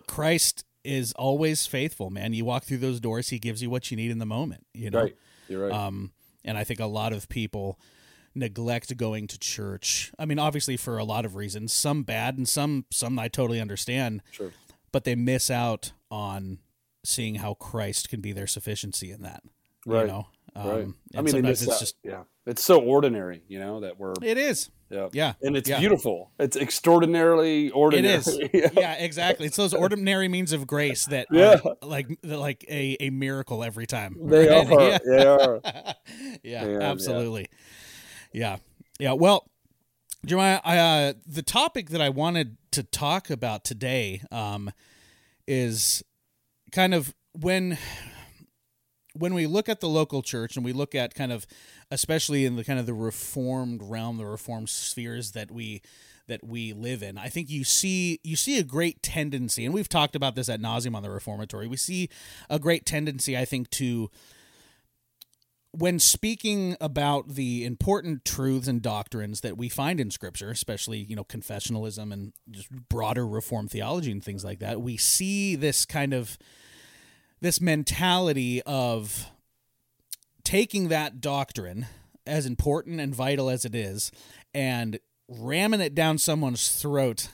christ 0.07 0.63
is 0.83 1.13
always 1.13 1.65
faithful 1.65 2.09
man 2.11 2.33
you 2.33 2.45
walk 2.45 2.63
through 2.63 2.77
those 2.77 2.99
doors 2.99 3.29
he 3.29 3.39
gives 3.39 3.61
you 3.61 3.69
what 3.71 3.89
you 3.89 3.97
need 3.97 4.11
in 4.11 4.19
the 4.19 4.25
moment 4.25 4.65
you 4.73 4.91
know 4.91 5.01
Right. 5.03 5.15
You're 5.47 5.67
right. 5.67 5.71
um, 5.71 6.11
and 6.43 6.57
I 6.57 6.63
think 6.63 6.79
a 6.79 6.85
lot 6.85 7.11
of 7.11 7.27
people 7.27 7.79
neglect 8.35 8.95
going 8.97 9.27
to 9.27 9.39
church. 9.39 10.11
I 10.19 10.25
mean, 10.25 10.39
obviously 10.39 10.77
for 10.77 10.97
a 10.97 11.03
lot 11.03 11.25
of 11.25 11.35
reasons, 11.35 11.73
some 11.73 12.03
bad 12.03 12.37
and 12.37 12.47
some 12.47 12.85
some 12.91 13.17
I 13.17 13.27
totally 13.27 13.59
understand. 13.59 14.21
Sure. 14.31 14.51
But 14.91 15.03
they 15.03 15.15
miss 15.15 15.49
out 15.49 15.91
on 16.11 16.59
seeing 17.05 17.35
how 17.35 17.53
Christ 17.55 18.09
can 18.09 18.21
be 18.21 18.31
their 18.33 18.47
sufficiency 18.47 19.11
in 19.11 19.21
that. 19.23 19.43
Right. 19.85 20.01
You 20.01 20.07
know. 20.07 20.27
Um, 20.57 20.67
right. 20.69 20.87
I 21.15 21.21
mean, 21.21 21.31
sometimes 21.31 21.43
miss 21.43 21.67
it's 21.67 21.79
just 21.79 21.95
yeah, 22.03 22.23
it's 22.45 22.63
so 22.63 22.79
ordinary, 22.79 23.43
you 23.49 23.59
know, 23.59 23.81
that 23.81 23.99
we're 23.99 24.13
it 24.23 24.37
is. 24.37 24.69
yeah, 24.89 25.09
Yeah. 25.11 25.33
and 25.41 25.57
it's 25.57 25.67
Yeah. 25.69 25.79
beautiful. 25.79 26.31
It's 26.39 26.55
extraordinarily 26.55 27.71
ordinary. 27.71 28.13
is. 28.15 28.39
yeah. 28.53 28.69
yeah, 28.73 28.93
exactly. 28.93 29.47
It's 29.47 29.57
those 29.57 29.73
ordinary 29.73 30.29
means 30.29 30.53
of 30.53 30.65
grace 30.65 31.05
that 31.07 31.27
Yeah. 31.29 31.59
like 31.81 32.07
like 32.23 32.63
a, 32.69 32.95
a 33.01 33.09
miracle 33.09 33.65
every 33.65 33.85
time. 33.85 34.15
They 34.29 34.47
right? 34.47 34.65
are. 34.71 34.79
Yeah. 34.81 34.97
They 35.05 35.25
are. 35.25 35.61
yeah, 36.43 36.65
Yeah, 36.67 36.79
absolutely. 36.79 37.47
Yeah. 38.31 38.57
yeah, 38.97 39.11
Well, 39.11 39.45
Jeremiah, 40.25 40.61
I, 40.63 40.77
uh, 40.77 41.13
the 41.27 41.43
topic 41.43 41.89
that 41.89 42.01
I 42.01 42.09
wanted 42.09 42.57
to 42.71 42.81
talk 42.83 43.29
about 43.29 43.63
today 43.65 44.21
um, 44.31 44.71
is 45.47 46.01
kind 46.75 46.93
of 46.93 47.15
when 47.31 47.77
when 49.13 49.33
we 49.33 49.47
look 49.47 49.69
at 49.69 49.79
the 49.79 49.87
local 49.87 50.21
church 50.21 50.57
and 50.57 50.65
we 50.65 50.73
look 50.73 50.93
at 50.93 51.15
kind 51.15 51.31
of 51.31 51.47
especially 51.89 52.45
in 52.45 52.57
the 52.57 52.65
kind 52.65 52.77
of 52.77 52.85
the 52.85 52.93
reformed 52.93 53.81
realm 53.81 54.17
the 54.17 54.25
reformed 54.25 54.67
spheres 54.67 55.31
that 55.31 55.49
we 55.49 55.81
that 56.27 56.43
we 56.43 56.73
live 56.73 57.01
in 57.01 57.17
i 57.17 57.29
think 57.29 57.49
you 57.49 57.63
see 57.63 58.19
you 58.23 58.35
see 58.35 58.59
a 58.59 58.63
great 58.63 59.01
tendency 59.01 59.63
and 59.63 59.73
we've 59.73 59.87
talked 59.87 60.17
about 60.17 60.35
this 60.35 60.49
at 60.49 60.59
nauseum 60.59 60.95
on 60.95 61.01
the 61.01 61.09
reformatory. 61.09 61.65
We 61.65 61.77
see 61.77 62.09
a 62.49 62.59
great 62.59 62.85
tendency 62.85 63.37
i 63.37 63.45
think 63.45 63.69
to 63.71 64.11
when 65.71 65.99
speaking 65.99 66.75
about 66.81 67.35
the 67.35 67.63
important 67.63 68.23
truths 68.25 68.67
and 68.67 68.81
doctrines 68.81 69.41
that 69.41 69.57
we 69.57 69.69
find 69.69 70.01
in 70.01 70.11
scripture 70.11 70.49
especially 70.49 70.97
you 70.97 71.15
know 71.15 71.23
confessionalism 71.23 72.11
and 72.11 72.33
just 72.51 72.69
broader 72.89 73.25
reformed 73.25 73.71
theology 73.71 74.11
and 74.11 74.25
things 74.25 74.43
like 74.43 74.59
that 74.59 74.81
we 74.81 74.97
see 74.97 75.55
this 75.55 75.85
kind 75.85 76.13
of 76.13 76.37
this 77.41 77.61
mentality 77.61 78.61
of 78.63 79.27
taking 80.43 80.89
that 80.89 81.21
doctrine 81.21 81.87
as 82.25 82.45
important 82.45 82.99
and 82.99 83.13
vital 83.13 83.49
as 83.49 83.65
it 83.65 83.75
is 83.75 84.11
and 84.53 84.99
ramming 85.27 85.81
it 85.81 85.95
down 85.95 86.17
someone's 86.17 86.71
throat 86.79 87.29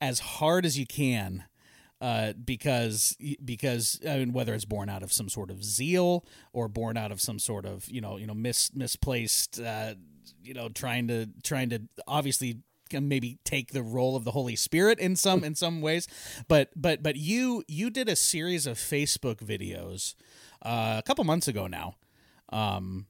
as 0.00 0.18
hard 0.20 0.64
as 0.64 0.78
you 0.78 0.86
can 0.86 1.44
uh, 2.00 2.32
because 2.32 3.16
because 3.44 4.00
I 4.08 4.18
mean 4.18 4.32
whether 4.32 4.54
it's 4.54 4.64
born 4.64 4.88
out 4.88 5.04
of 5.04 5.12
some 5.12 5.28
sort 5.28 5.50
of 5.50 5.62
zeal 5.62 6.24
or 6.52 6.66
born 6.66 6.96
out 6.96 7.12
of 7.12 7.20
some 7.20 7.38
sort 7.38 7.64
of 7.64 7.88
you 7.88 8.00
know 8.00 8.16
you 8.16 8.26
know 8.26 8.34
mis 8.34 8.74
misplaced 8.74 9.60
uh, 9.60 9.94
you 10.42 10.54
know 10.54 10.68
trying 10.68 11.06
to 11.08 11.28
trying 11.44 11.70
to 11.70 11.82
obviously 12.08 12.58
maybe 13.00 13.38
take 13.44 13.72
the 13.72 13.82
role 13.82 14.16
of 14.16 14.24
the 14.24 14.32
Holy 14.32 14.56
Spirit 14.56 14.98
in 14.98 15.16
some 15.16 15.44
in 15.44 15.54
some 15.54 15.80
ways 15.80 16.06
but 16.48 16.70
but 16.76 17.02
but 17.02 17.16
you 17.16 17.62
you 17.68 17.90
did 17.90 18.08
a 18.08 18.16
series 18.16 18.66
of 18.66 18.76
Facebook 18.76 19.36
videos 19.36 20.14
uh, 20.62 20.96
a 20.98 21.02
couple 21.02 21.24
months 21.24 21.48
ago 21.48 21.66
now 21.66 21.96
um, 22.52 23.06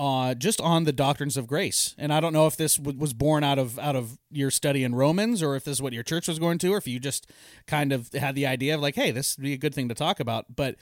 uh, 0.00 0.32
just 0.34 0.62
on 0.62 0.84
the 0.84 0.92
doctrines 0.92 1.36
of 1.36 1.46
grace. 1.46 1.94
And 1.98 2.10
I 2.10 2.20
don't 2.20 2.32
know 2.32 2.46
if 2.46 2.56
this 2.56 2.76
w- 2.76 2.98
was 2.98 3.12
born 3.12 3.44
out 3.44 3.58
of 3.58 3.78
out 3.78 3.96
of 3.96 4.18
your 4.30 4.50
study 4.50 4.82
in 4.82 4.94
Romans, 4.94 5.42
or 5.42 5.56
if 5.56 5.64
this 5.64 5.74
is 5.74 5.82
what 5.82 5.92
your 5.92 6.02
church 6.02 6.26
was 6.26 6.38
going 6.38 6.56
to, 6.58 6.72
or 6.72 6.78
if 6.78 6.88
you 6.88 6.98
just 6.98 7.30
kind 7.66 7.92
of 7.92 8.10
had 8.14 8.34
the 8.34 8.46
idea 8.46 8.74
of 8.74 8.80
like, 8.80 8.94
hey, 8.94 9.10
this 9.10 9.36
would 9.36 9.42
be 9.42 9.52
a 9.52 9.58
good 9.58 9.74
thing 9.74 9.90
to 9.90 9.94
talk 9.94 10.18
about. 10.18 10.56
But 10.56 10.76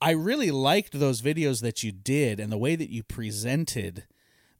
I 0.00 0.12
really 0.12 0.52
liked 0.52 1.00
those 1.00 1.20
videos 1.20 1.62
that 1.62 1.82
you 1.82 1.90
did 1.90 2.38
and 2.38 2.52
the 2.52 2.58
way 2.58 2.76
that 2.76 2.90
you 2.90 3.02
presented 3.02 4.04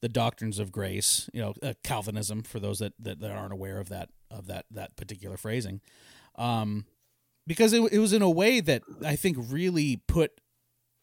the 0.02 0.08
doctrines 0.08 0.58
of 0.58 0.72
grace. 0.72 1.28
You 1.32 1.40
know, 1.42 1.54
uh, 1.62 1.74
Calvinism 1.84 2.42
for 2.42 2.58
those 2.60 2.78
that, 2.78 2.94
that 2.98 3.20
that 3.20 3.30
aren't 3.30 3.52
aware 3.52 3.78
of 3.78 3.88
that 3.90 4.08
of 4.30 4.46
that 4.46 4.66
that 4.70 4.96
particular 4.96 5.36
phrasing. 5.36 5.80
Um, 6.36 6.86
because 7.46 7.72
it, 7.72 7.80
it 7.92 7.98
was 7.98 8.12
in 8.12 8.22
a 8.22 8.30
way 8.30 8.60
that 8.60 8.82
I 9.04 9.16
think 9.16 9.36
really 9.38 9.96
put 10.06 10.40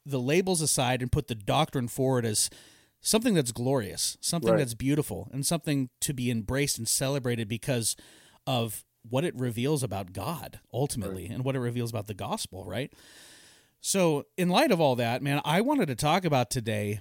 the 0.05 0.19
labels 0.19 0.61
aside 0.61 1.01
and 1.01 1.11
put 1.11 1.27
the 1.27 1.35
doctrine 1.35 1.87
forward 1.89 2.25
as 2.25 2.49
something 3.01 3.33
that's 3.33 3.51
glorious, 3.51 4.17
something 4.21 4.51
Right. 4.51 4.57
that's 4.59 4.73
beautiful, 4.73 5.27
and 5.33 5.45
something 5.45 5.89
to 6.01 6.13
be 6.13 6.31
embraced 6.31 6.77
and 6.77 6.87
celebrated 6.87 7.47
because 7.49 7.95
of 8.45 8.85
what 9.09 9.23
it 9.25 9.35
reveals 9.35 9.83
about 9.83 10.13
God 10.13 10.59
ultimately 10.73 11.25
and 11.27 11.43
what 11.43 11.55
it 11.55 11.59
reveals 11.59 11.89
about 11.89 12.07
the 12.07 12.13
gospel, 12.13 12.63
right? 12.65 12.91
So, 13.81 14.25
in 14.37 14.49
light 14.49 14.71
of 14.71 14.81
all 14.81 14.95
that, 14.95 15.21
man, 15.21 15.41
I 15.45 15.61
wanted 15.61 15.87
to 15.87 15.95
talk 15.95 16.25
about 16.25 16.49
today 16.49 16.99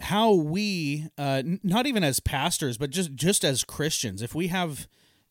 how 0.00 0.32
we 0.32 1.08
uh, 1.18 1.42
not 1.62 1.86
even 1.86 2.04
as 2.04 2.20
pastors 2.20 2.78
but 2.78 2.90
just 2.90 3.14
just 3.14 3.44
as 3.44 3.64
Christians, 3.64 4.22
if 4.22 4.34
we 4.34 4.48
have 4.48 4.86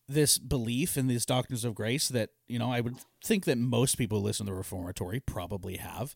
this 0.10 0.38
belief 0.38 0.98
in 0.98 1.08
these 1.08 1.26
doctrines 1.26 1.66
of 1.66 1.76
grace 1.76 2.08
that, 2.08 2.30
you 2.48 2.58
know, 2.58 2.72
I 2.72 2.80
would 2.80 2.96
think 3.24 3.44
that 3.46 3.58
most 3.58 3.98
people 3.98 4.20
who 4.20 4.26
listen 4.26 4.46
to 4.46 4.52
the 4.52 4.58
reformatory 4.58 5.20
probably 5.20 5.78
have 5.78 6.16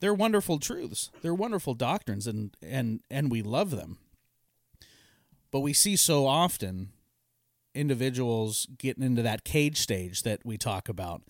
they're 0.00 0.12
wonderful 0.12 0.58
truths. 0.58 1.10
They're 1.22 1.32
wonderful 1.32 1.74
doctrines 1.74 2.26
and 2.26 2.56
and 2.60 3.00
and 3.10 3.30
we 3.30 3.40
love 3.40 3.70
them. 3.70 3.98
But 5.52 5.60
we 5.60 5.72
see 5.72 5.94
so 5.94 6.26
often 6.26 6.90
individuals 7.74 8.66
getting 8.78 9.04
into 9.04 9.22
that 9.22 9.44
cage 9.44 9.78
stage 9.78 10.24
that 10.24 10.40
we 10.44 10.58
talk 10.58 10.88
about 10.88 11.22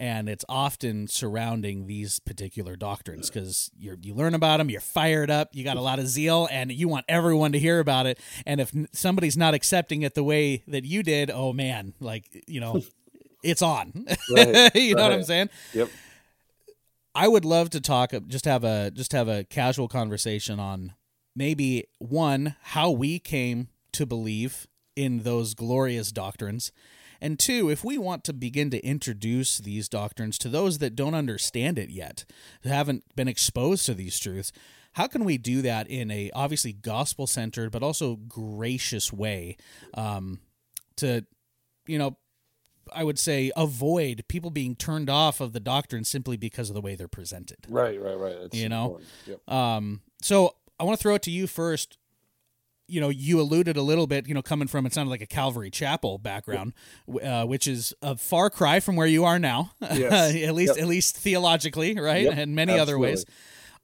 and 0.00 0.30
it's 0.30 0.46
often 0.48 1.06
surrounding 1.06 1.86
these 1.86 2.20
particular 2.20 2.74
doctrines 2.74 3.28
because 3.28 3.70
you 3.78 3.96
you 4.00 4.14
learn 4.14 4.34
about 4.34 4.56
them, 4.56 4.70
you're 4.70 4.80
fired 4.80 5.30
up, 5.30 5.50
you 5.52 5.62
got 5.62 5.76
a 5.76 5.82
lot 5.82 5.98
of 5.98 6.08
zeal, 6.08 6.48
and 6.50 6.72
you 6.72 6.88
want 6.88 7.04
everyone 7.06 7.52
to 7.52 7.58
hear 7.58 7.78
about 7.80 8.06
it. 8.06 8.18
And 8.46 8.62
if 8.62 8.72
somebody's 8.92 9.36
not 9.36 9.52
accepting 9.52 10.00
it 10.00 10.14
the 10.14 10.24
way 10.24 10.64
that 10.66 10.84
you 10.84 11.02
did, 11.02 11.30
oh 11.30 11.52
man, 11.52 11.92
like 12.00 12.44
you 12.48 12.60
know, 12.60 12.80
it's 13.44 13.62
on. 13.62 14.06
Right, 14.34 14.74
you 14.74 14.94
know 14.94 15.02
what 15.02 15.12
I'm 15.12 15.22
saying? 15.22 15.50
Yep. 15.74 15.90
I 17.14 17.28
would 17.28 17.44
love 17.44 17.68
to 17.70 17.80
talk 17.80 18.12
just 18.26 18.46
have 18.46 18.64
a 18.64 18.90
just 18.90 19.12
have 19.12 19.28
a 19.28 19.44
casual 19.44 19.86
conversation 19.86 20.58
on 20.58 20.94
maybe 21.36 21.84
one 21.98 22.56
how 22.62 22.90
we 22.90 23.18
came 23.18 23.68
to 23.92 24.06
believe 24.06 24.66
in 24.96 25.24
those 25.24 25.52
glorious 25.52 26.10
doctrines 26.10 26.72
and 27.20 27.38
two 27.38 27.70
if 27.70 27.84
we 27.84 27.98
want 27.98 28.24
to 28.24 28.32
begin 28.32 28.70
to 28.70 28.84
introduce 28.84 29.58
these 29.58 29.88
doctrines 29.88 30.38
to 30.38 30.48
those 30.48 30.78
that 30.78 30.96
don't 30.96 31.14
understand 31.14 31.78
it 31.78 31.90
yet 31.90 32.24
who 32.62 32.68
haven't 32.68 33.04
been 33.16 33.28
exposed 33.28 33.86
to 33.86 33.94
these 33.94 34.18
truths 34.18 34.52
how 34.92 35.06
can 35.06 35.24
we 35.24 35.38
do 35.38 35.62
that 35.62 35.88
in 35.88 36.10
a 36.10 36.30
obviously 36.34 36.72
gospel 36.72 37.26
centered 37.26 37.70
but 37.70 37.82
also 37.82 38.16
gracious 38.16 39.12
way 39.12 39.56
um, 39.94 40.40
to 40.96 41.24
you 41.86 41.98
know 41.98 42.16
I 42.92 43.04
would 43.04 43.18
say 43.18 43.52
avoid 43.56 44.24
people 44.28 44.50
being 44.50 44.74
turned 44.74 45.08
off 45.08 45.40
of 45.40 45.52
the 45.52 45.60
doctrine 45.60 46.04
simply 46.04 46.36
because 46.36 46.70
of 46.70 46.74
the 46.74 46.80
way 46.80 46.94
they're 46.94 47.08
presented. 47.08 47.58
Right. 47.68 48.00
Right. 48.00 48.18
Right. 48.18 48.36
That's 48.40 48.56
You 48.56 48.68
know? 48.68 49.00
Yep. 49.26 49.48
Um, 49.48 50.00
so 50.22 50.56
I 50.78 50.84
want 50.84 50.98
to 50.98 51.02
throw 51.02 51.14
it 51.14 51.22
to 51.22 51.30
you 51.30 51.46
first. 51.46 51.98
You 52.90 53.00
know, 53.00 53.08
you 53.08 53.40
alluded 53.40 53.76
a 53.76 53.82
little 53.82 54.06
bit, 54.06 54.26
you 54.28 54.34
know, 54.34 54.42
coming 54.42 54.68
from 54.68 54.86
it 54.86 54.92
sounded 54.92 55.10
like 55.10 55.22
a 55.22 55.26
Calvary 55.26 55.70
Chapel 55.70 56.18
background, 56.18 56.72
uh, 57.22 57.44
which 57.46 57.66
is 57.66 57.94
a 58.02 58.16
far 58.16 58.50
cry 58.50 58.80
from 58.80 58.96
where 58.96 59.06
you 59.06 59.24
are 59.24 59.38
now, 59.38 59.72
Yes. 59.80 60.34
at 60.48 60.54
least 60.54 60.74
Yep. 60.76 60.82
at 60.82 60.88
least 60.88 61.16
theologically, 61.16 61.94
right, 61.98 62.24
Yep, 62.24 62.36
and 62.36 62.54
many 62.54 62.78
other 62.78 62.98
ways. 62.98 63.24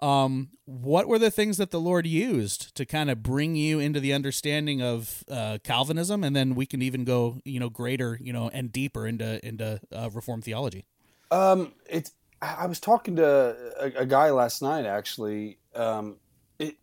Um, 0.01 0.51
what 0.67 1.09
were 1.09 1.19
the 1.19 1.31
things 1.31 1.57
that 1.57 1.71
the 1.71 1.81
Lord 1.81 2.07
used 2.07 2.75
to 2.77 2.85
kind 2.85 3.09
of 3.11 3.23
bring 3.23 3.57
you 3.57 3.79
into 3.81 3.99
the 3.99 4.13
understanding 4.13 4.83
of 4.83 5.25
uh, 5.31 5.57
Calvinism, 5.65 6.23
and 6.23 6.37
then 6.37 6.55
we 6.55 6.67
can 6.67 6.83
even 6.83 7.05
go, 7.05 7.39
you 7.45 7.59
know, 7.59 7.71
greater, 7.71 8.19
you 8.21 8.33
know, 8.33 8.51
and 8.53 8.71
deeper 8.71 9.07
into 9.07 9.45
into 9.47 9.81
uh, 9.93 10.11
Reformed 10.13 10.45
theology. 10.45 10.85
Um, 11.31 11.73
it's. 11.89 12.13
I 12.43 12.57
I 12.61 12.67
was 12.67 12.79
talking 12.79 13.17
to 13.17 13.57
a, 13.81 14.01
a 14.03 14.07
guy 14.07 14.31
last 14.33 14.61
night. 14.61 14.85
Actually, 14.85 15.57
um, 15.75 16.17
it. 16.59 16.77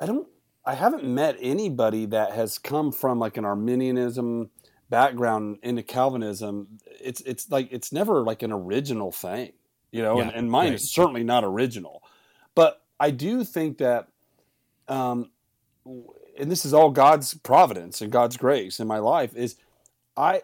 I 0.00 0.06
don't. 0.06 0.26
I 0.64 0.74
haven't 0.74 1.04
met 1.04 1.36
anybody 1.40 2.06
that 2.06 2.32
has 2.32 2.58
come 2.58 2.92
from 2.92 3.18
like 3.18 3.36
an 3.36 3.44
Arminianism 3.44 4.50
background 4.90 5.58
into 5.62 5.82
Calvinism. 5.82 6.78
It's 7.00 7.20
it's 7.22 7.50
like 7.50 7.68
it's 7.72 7.92
never 7.92 8.22
like 8.22 8.42
an 8.42 8.52
original 8.52 9.10
thing, 9.10 9.52
you 9.90 10.02
know. 10.02 10.20
and, 10.20 10.30
Yeah, 10.30 10.38
and 10.38 10.50
mine 10.50 10.68
right. 10.70 10.74
is 10.74 10.92
certainly 10.92 11.24
not 11.24 11.44
original, 11.44 12.02
but 12.54 12.82
I 13.00 13.10
do 13.10 13.42
think 13.42 13.78
that, 13.78 14.08
um, 14.86 15.30
and 15.84 16.50
this 16.50 16.64
is 16.64 16.72
all 16.72 16.90
God's 16.90 17.34
providence 17.34 18.00
and 18.00 18.12
God's 18.12 18.36
grace 18.36 18.78
in 18.78 18.86
my 18.86 18.98
life. 18.98 19.34
Is 19.34 19.56
I 20.16 20.42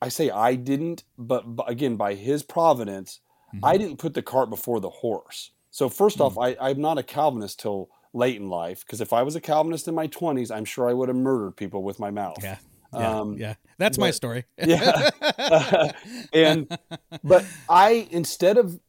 I 0.00 0.08
say 0.08 0.30
I 0.30 0.56
didn't, 0.56 1.04
but, 1.16 1.54
but 1.54 1.70
again, 1.70 1.96
by 1.96 2.14
His 2.14 2.42
providence, 2.42 3.20
Mm-hmm. 3.54 3.66
I 3.66 3.76
didn't 3.76 3.98
put 3.98 4.14
the 4.14 4.22
cart 4.22 4.48
before 4.48 4.80
the 4.80 4.88
horse. 4.88 5.50
So 5.70 5.90
first 5.90 6.16
Hmm. 6.16 6.22
off, 6.22 6.38
I, 6.38 6.56
I'm 6.58 6.80
not 6.80 6.96
a 6.96 7.02
Calvinist 7.02 7.60
till 7.60 7.90
late 8.12 8.36
in 8.36 8.48
life 8.48 8.84
because 8.84 9.00
if 9.00 9.12
I 9.12 9.22
was 9.22 9.36
a 9.36 9.40
Calvinist 9.40 9.88
in 9.88 9.94
my 9.94 10.08
20s, 10.08 10.54
I'm 10.54 10.64
sure 10.64 10.88
I 10.88 10.92
would 10.92 11.08
have 11.08 11.16
murdered 11.16 11.56
people 11.56 11.82
with 11.82 11.98
my 11.98 12.10
mouth. 12.10 12.42
Yeah, 12.42 12.58
yeah, 12.92 13.20
Um, 13.20 13.36
yeah. 13.38 13.54
That's 13.78 13.98
my 13.98 14.10
story. 14.10 14.44
yeah. 14.58 15.10
and 16.32 16.78
but 17.24 17.44
I 17.68 18.08
instead 18.10 18.58
of 18.58 18.80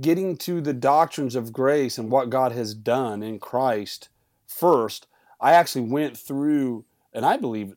getting 0.00 0.36
to 0.38 0.60
the 0.60 0.72
doctrines 0.72 1.34
of 1.34 1.52
grace 1.52 1.98
and 1.98 2.10
what 2.10 2.30
God 2.30 2.52
has 2.52 2.74
done 2.74 3.22
in 3.22 3.38
Christ 3.38 4.08
first, 4.46 5.06
I 5.40 5.52
actually 5.52 5.82
went 5.82 6.16
through, 6.16 6.84
and 7.12 7.26
I 7.26 7.36
believe 7.36 7.74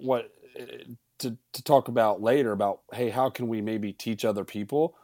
what 0.00 0.30
to 1.18 1.36
to 1.52 1.64
talk 1.64 1.88
about 1.88 2.22
later 2.22 2.52
about 2.52 2.80
hey, 2.92 3.10
how 3.10 3.30
can 3.30 3.48
we 3.48 3.60
maybe 3.60 3.92
teach 3.92 4.24
other 4.24 4.44
people 4.44 4.94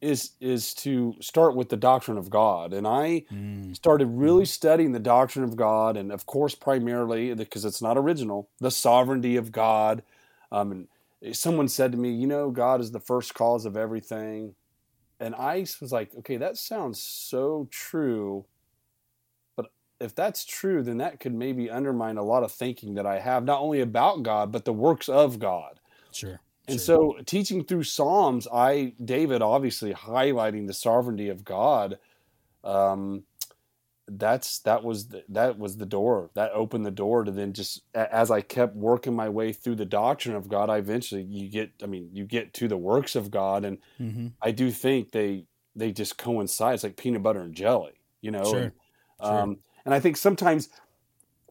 is 0.00 0.32
is 0.40 0.74
to 0.74 1.14
start 1.20 1.56
with 1.56 1.68
the 1.68 1.76
doctrine 1.76 2.18
of 2.18 2.30
God. 2.30 2.72
And 2.72 2.86
I 2.86 3.24
mm. 3.32 3.74
started 3.74 4.06
really 4.06 4.44
mm. 4.44 4.48
studying 4.48 4.92
the 4.92 4.98
doctrine 4.98 5.44
of 5.44 5.56
God, 5.56 5.96
and 5.96 6.12
of 6.12 6.26
course, 6.26 6.54
primarily 6.54 7.34
because 7.34 7.64
it's 7.64 7.82
not 7.82 7.96
original, 7.96 8.48
the 8.58 8.70
sovereignty 8.70 9.36
of 9.36 9.52
God. 9.52 10.02
Um, 10.52 10.86
and 11.22 11.36
someone 11.36 11.68
said 11.68 11.92
to 11.92 11.98
me, 11.98 12.10
"You 12.10 12.26
know, 12.26 12.50
God 12.50 12.80
is 12.80 12.92
the 12.92 13.00
first 13.00 13.34
cause 13.34 13.64
of 13.64 13.76
everything," 13.76 14.54
and 15.18 15.34
I 15.34 15.60
was 15.80 15.92
like, 15.92 16.14
"Okay, 16.18 16.36
that 16.36 16.56
sounds 16.56 17.00
so 17.00 17.66
true." 17.70 18.44
But 19.56 19.70
if 19.98 20.14
that's 20.14 20.44
true, 20.44 20.82
then 20.82 20.98
that 20.98 21.20
could 21.20 21.34
maybe 21.34 21.70
undermine 21.70 22.18
a 22.18 22.22
lot 22.22 22.42
of 22.42 22.52
thinking 22.52 22.94
that 22.94 23.06
I 23.06 23.18
have, 23.18 23.44
not 23.44 23.60
only 23.60 23.80
about 23.80 24.22
God, 24.22 24.52
but 24.52 24.66
the 24.66 24.72
works 24.72 25.08
of 25.08 25.38
God. 25.38 25.80
Sure. 26.12 26.40
And 26.68 26.80
sure. 26.80 27.14
so 27.16 27.16
teaching 27.24 27.64
through 27.64 27.84
Psalms, 27.84 28.48
I 28.52 28.94
David 29.02 29.42
obviously 29.42 29.94
highlighting 29.94 30.66
the 30.66 30.74
sovereignty 30.74 31.28
of 31.28 31.44
God. 31.44 31.98
Um, 32.64 33.24
that's 34.08 34.60
that 34.60 34.84
was 34.84 35.08
the, 35.08 35.24
that 35.28 35.58
was 35.58 35.76
the 35.76 35.86
door 35.86 36.30
that 36.34 36.52
opened 36.52 36.86
the 36.86 36.92
door 36.92 37.24
to 37.24 37.30
then 37.30 37.52
just 37.52 37.82
as 37.94 38.30
I 38.30 38.40
kept 38.40 38.76
working 38.76 39.14
my 39.14 39.28
way 39.28 39.52
through 39.52 39.76
the 39.76 39.84
doctrine 39.84 40.36
of 40.36 40.48
God, 40.48 40.70
I 40.70 40.78
eventually 40.78 41.22
you 41.22 41.48
get 41.48 41.70
I 41.82 41.86
mean 41.86 42.10
you 42.12 42.24
get 42.24 42.52
to 42.54 42.68
the 42.68 42.76
works 42.76 43.16
of 43.16 43.30
God, 43.30 43.64
and 43.64 43.78
mm-hmm. 44.00 44.28
I 44.40 44.50
do 44.50 44.70
think 44.70 45.12
they 45.12 45.44
they 45.74 45.92
just 45.92 46.18
coincide. 46.18 46.74
It's 46.74 46.84
like 46.84 46.96
peanut 46.96 47.22
butter 47.22 47.40
and 47.40 47.54
jelly, 47.54 48.00
you 48.20 48.30
know. 48.30 48.44
Sure. 48.44 48.58
And, 48.58 48.72
um, 49.20 49.50
sure. 49.54 49.58
and 49.84 49.94
I 49.94 50.00
think 50.00 50.16
sometimes 50.16 50.68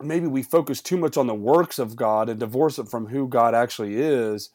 maybe 0.02 0.28
we 0.28 0.44
focus 0.44 0.82
too 0.82 0.98
much 0.98 1.16
on 1.18 1.28
the 1.28 1.36
works 1.36 1.80
of 1.80 1.96
God 1.96 2.30
and 2.30 2.40
divorce 2.40 2.80
it 2.80 2.90
from 2.90 3.08
who 3.08 3.28
God 3.28 3.54
actually 3.56 3.96
is 3.96 4.50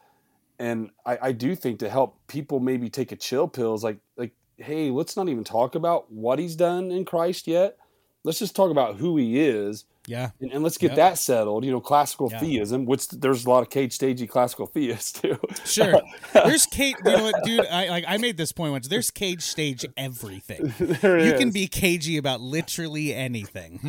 and 0.61 0.91
I, 1.07 1.19
I 1.23 1.33
do 1.33 1.57
think 1.57 1.79
to 1.81 1.89
help 1.89 2.19
people 2.29 2.61
maybe 2.61 2.91
take 2.91 3.13
a 3.13 3.17
chill 3.17 3.49
pill 3.49 3.75
is 3.75 3.83
like 3.83 3.99
like 4.17 4.33
hey 4.59 4.91
let's 4.91 5.17
not 5.17 5.29
even 5.29 5.43
talk 5.43 5.75
about 5.75 6.13
what 6.13 6.39
he's 6.39 6.55
done 6.55 6.93
in 6.93 7.05
christ 7.05 7.49
yet. 7.49 7.77
Let's 8.23 8.39
just 8.39 8.55
talk 8.55 8.71
about 8.71 8.97
who 8.97 9.17
he 9.17 9.41
is 9.41 9.87
yeah. 10.07 10.31
and, 10.43 10.53
and 10.53 10.63
let's 10.63 10.77
get 10.77 10.91
yep. 10.91 10.97
that 10.97 11.19
settled 11.19 11.65
you 11.65 11.71
know 11.71 11.81
classical 11.81 12.29
yeah. 12.31 12.39
theism 12.39 12.85
which 12.85 13.09
there's 13.09 13.47
a 13.47 13.49
lot 13.49 13.63
of 13.63 13.71
cage 13.71 13.95
stagey 13.95 14.27
classical 14.27 14.67
theists 14.75 15.13
too. 15.13 15.39
Sure. 15.65 16.03
There's 16.35 16.67
cage 16.67 16.97
you 17.03 17.11
know 17.11 17.23
what 17.23 17.43
dude 17.43 17.65
i 17.67 17.89
like 17.89 18.05
i 18.07 18.19
made 18.19 18.37
this 18.37 18.53
point 18.53 18.73
once. 18.73 18.89
There's 18.89 19.11
cage 19.11 19.43
stage 19.43 19.87
everything. 19.97 20.75
You 21.03 21.33
is. 21.33 21.41
can 21.41 21.51
be 21.51 21.67
cagey 21.67 22.19
about 22.19 22.43
literally 22.43 23.15
anything. 23.15 23.81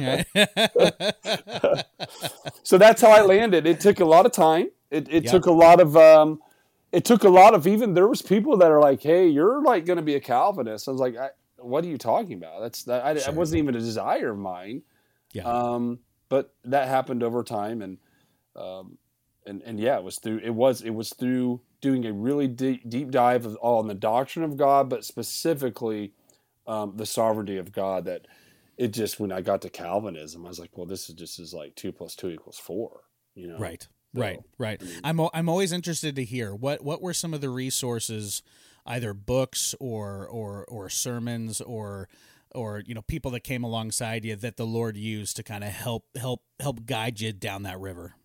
So 2.63 2.77
that's 2.77 3.01
how 3.01 3.09
i 3.11 3.21
landed. 3.21 3.67
It 3.67 3.81
took 3.81 3.99
a 3.99 4.05
lot 4.05 4.25
of 4.25 4.31
time. 4.31 4.69
It, 4.89 5.07
it 5.09 5.23
yep. 5.23 5.31
took 5.31 5.45
a 5.45 5.51
lot 5.51 5.79
of 5.81 5.97
um, 5.97 6.39
it 6.91 7.05
took 7.05 7.23
a 7.23 7.29
lot 7.29 7.53
of 7.53 7.67
even 7.67 7.93
there 7.93 8.07
was 8.07 8.21
people 8.21 8.57
that 8.57 8.71
are 8.71 8.79
like, 8.79 9.01
"Hey, 9.01 9.27
you're 9.27 9.61
like 9.61 9.85
going 9.85 9.97
to 9.97 10.03
be 10.03 10.15
a 10.15 10.19
Calvinist." 10.19 10.87
I 10.87 10.91
was 10.91 10.99
like, 10.99 11.17
I, 11.17 11.29
"What 11.57 11.83
are 11.85 11.87
you 11.87 11.97
talking 11.97 12.33
about? 12.33 12.61
That's 12.61 12.83
that, 12.83 13.05
I, 13.05 13.17
sure. 13.17 13.33
wasn't 13.33 13.59
even 13.59 13.75
a 13.75 13.79
desire 13.79 14.31
of 14.31 14.37
mine." 14.37 14.83
Yeah. 15.33 15.43
Um, 15.43 15.99
but 16.29 16.53
that 16.65 16.87
happened 16.87 17.23
over 17.23 17.43
time, 17.43 17.81
and 17.81 17.97
um, 18.55 18.97
and 19.45 19.61
and 19.63 19.79
yeah, 19.79 19.97
it 19.97 20.03
was 20.03 20.19
through 20.19 20.39
it 20.43 20.51
was 20.51 20.81
it 20.81 20.91
was 20.91 21.13
through 21.13 21.61
doing 21.79 22.05
a 22.05 22.13
really 22.13 22.47
deep, 22.47 22.87
deep 22.87 23.09
dive 23.09 23.45
of, 23.45 23.57
on 23.61 23.87
the 23.87 23.93
doctrine 23.93 24.45
of 24.45 24.57
God, 24.57 24.89
but 24.89 25.03
specifically 25.05 26.13
um, 26.67 26.93
the 26.95 27.05
sovereignty 27.05 27.57
of 27.57 27.71
God. 27.71 28.05
That 28.05 28.27
it 28.77 28.89
just 28.89 29.19
when 29.19 29.31
I 29.31 29.41
got 29.41 29.61
to 29.61 29.69
Calvinism, 29.69 30.45
I 30.45 30.49
was 30.49 30.59
like, 30.59 30.77
"Well, 30.77 30.85
this 30.85 31.09
is 31.09 31.15
just 31.15 31.39
is 31.39 31.53
like 31.53 31.75
two 31.75 31.91
plus 31.91 32.15
two 32.15 32.29
equals 32.29 32.57
four. 32.57 33.01
You 33.33 33.47
know, 33.47 33.57
right? 33.57 33.87
Right, 34.13 34.39
right. 34.57 34.81
I 35.03 35.09
am 35.09 35.21
I'm 35.33 35.47
always 35.47 35.71
interested 35.71 36.15
to 36.17 36.23
hear 36.23 36.53
what 36.53 36.83
what 36.83 37.01
were 37.01 37.13
some 37.13 37.33
of 37.33 37.41
the 37.41 37.49
resources, 37.49 38.41
either 38.85 39.13
books 39.13 39.73
or 39.79 40.27
or 40.27 40.65
or 40.65 40.89
sermons 40.89 41.61
or 41.61 42.09
or 42.53 42.83
you 42.85 42.93
know 42.93 43.01
people 43.03 43.31
that 43.31 43.41
came 43.41 43.63
alongside 43.63 44.25
you 44.25 44.35
that 44.35 44.57
the 44.57 44.65
Lord 44.65 44.97
used 44.97 45.37
to 45.37 45.43
kind 45.43 45.63
of 45.63 45.69
help 45.69 46.05
help 46.17 46.41
help 46.59 46.85
guide 46.85 47.21
you 47.21 47.31
down 47.31 47.63
that 47.63 47.79
river. 47.79 48.15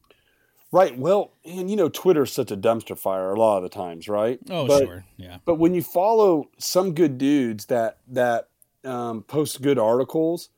Right. 0.72 0.99
Well, 0.99 1.33
and 1.44 1.70
you 1.70 1.77
know, 1.77 1.88
Twitter's 1.88 2.33
such 2.33 2.51
a 2.51 2.57
dumpster 2.57 2.99
fire 2.99 3.33
a 3.33 3.38
lot 3.38 3.59
of 3.59 3.62
the 3.62 3.68
times, 3.68 4.09
right? 4.09 4.38
Oh, 4.51 4.66
but, 4.66 4.85
sure. 4.85 5.05
Yeah. 5.16 5.38
But 5.44 5.55
when 5.55 5.75
you 5.75 5.83
follow 5.83 6.51
some 6.59 6.92
good 6.92 7.18
dudes 7.18 7.66
that 7.66 7.99
that 8.09 8.49
um, 8.85 9.22
post 9.22 9.62
good 9.62 9.79
articles, 9.79 10.51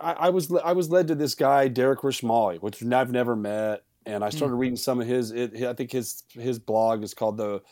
I, 0.00 0.12
I, 0.12 0.28
was 0.30 0.52
I 0.52 0.72
was 0.72 0.90
led 0.90 1.08
to 1.08 1.14
this 1.14 1.34
guy 1.34 1.68
Derek 1.68 2.00
Rishmawy, 2.00 2.60
which 2.60 2.82
I've 2.84 3.12
never 3.12 3.36
met, 3.36 3.84
and 4.06 4.24
I 4.24 4.30
started 4.30 4.54
mm. 4.54 4.58
reading 4.58 4.76
some 4.76 5.00
of 5.00 5.06
his. 5.06 5.30
It, 5.30 5.62
I 5.62 5.74
think 5.74 5.92
his 5.92 6.24
his 6.30 6.58
blog 6.58 7.02
is 7.02 7.14
called 7.14 7.36
the 7.36 7.62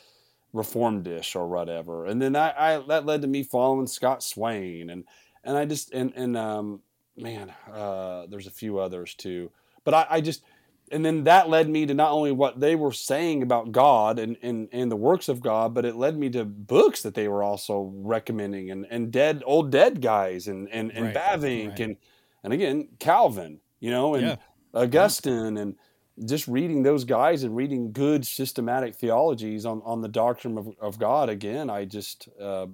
Reformedish 0.54 1.36
or 1.36 1.48
whatever, 1.48 2.06
and 2.06 2.20
then 2.20 2.36
I, 2.36 2.52
I 2.56 2.82
that 2.88 3.06
led 3.06 3.22
to 3.22 3.28
me 3.28 3.42
following 3.42 3.86
Scott 3.86 4.22
Swain, 4.22 4.90
and 4.90 5.04
and 5.44 5.56
I 5.56 5.64
just 5.64 5.92
and 5.92 6.12
and 6.14 6.36
um 6.36 6.80
man, 7.16 7.52
uh, 7.72 8.26
there's 8.28 8.46
a 8.46 8.52
few 8.52 8.78
others 8.78 9.14
too, 9.14 9.50
but 9.84 9.94
I, 9.94 10.06
I 10.10 10.20
just 10.20 10.42
and 10.90 11.04
then 11.04 11.24
that 11.24 11.48
led 11.48 11.68
me 11.68 11.86
to 11.86 11.94
not 11.94 12.10
only 12.10 12.32
what 12.32 12.58
they 12.58 12.74
were 12.74 12.92
saying 12.92 13.42
about 13.42 13.70
God 13.70 14.18
and, 14.18 14.36
and, 14.42 14.68
and 14.72 14.90
the 14.90 14.96
works 14.96 15.28
of 15.28 15.40
God, 15.40 15.72
but 15.72 15.84
it 15.84 15.94
led 15.94 16.18
me 16.18 16.28
to 16.30 16.44
books 16.44 17.02
that 17.02 17.14
they 17.14 17.28
were 17.28 17.42
also 17.42 17.92
recommending 17.96 18.70
and, 18.70 18.86
and 18.90 19.12
dead 19.12 19.42
old 19.46 19.70
dead 19.70 20.02
guys 20.02 20.48
and 20.48 20.68
and, 20.70 20.90
and 20.92 21.06
right, 21.06 21.14
Bavinck 21.14 21.70
right. 21.70 21.80
and 21.80 21.96
and 22.42 22.52
again 22.52 22.88
Calvin, 22.98 23.60
you 23.78 23.90
know, 23.90 24.14
and 24.14 24.26
yeah. 24.26 24.36
Augustine 24.74 25.56
and 25.56 25.76
just 26.24 26.48
reading 26.48 26.82
those 26.82 27.04
guys 27.04 27.44
and 27.44 27.56
reading 27.56 27.92
good 27.92 28.26
systematic 28.26 28.94
theologies 28.94 29.64
on, 29.64 29.80
on 29.84 30.02
the 30.02 30.08
doctrine 30.08 30.58
of, 30.58 30.68
of 30.80 30.98
God 30.98 31.28
again, 31.28 31.70
I 31.70 31.84
just 31.84 32.28
uh, 32.40 32.66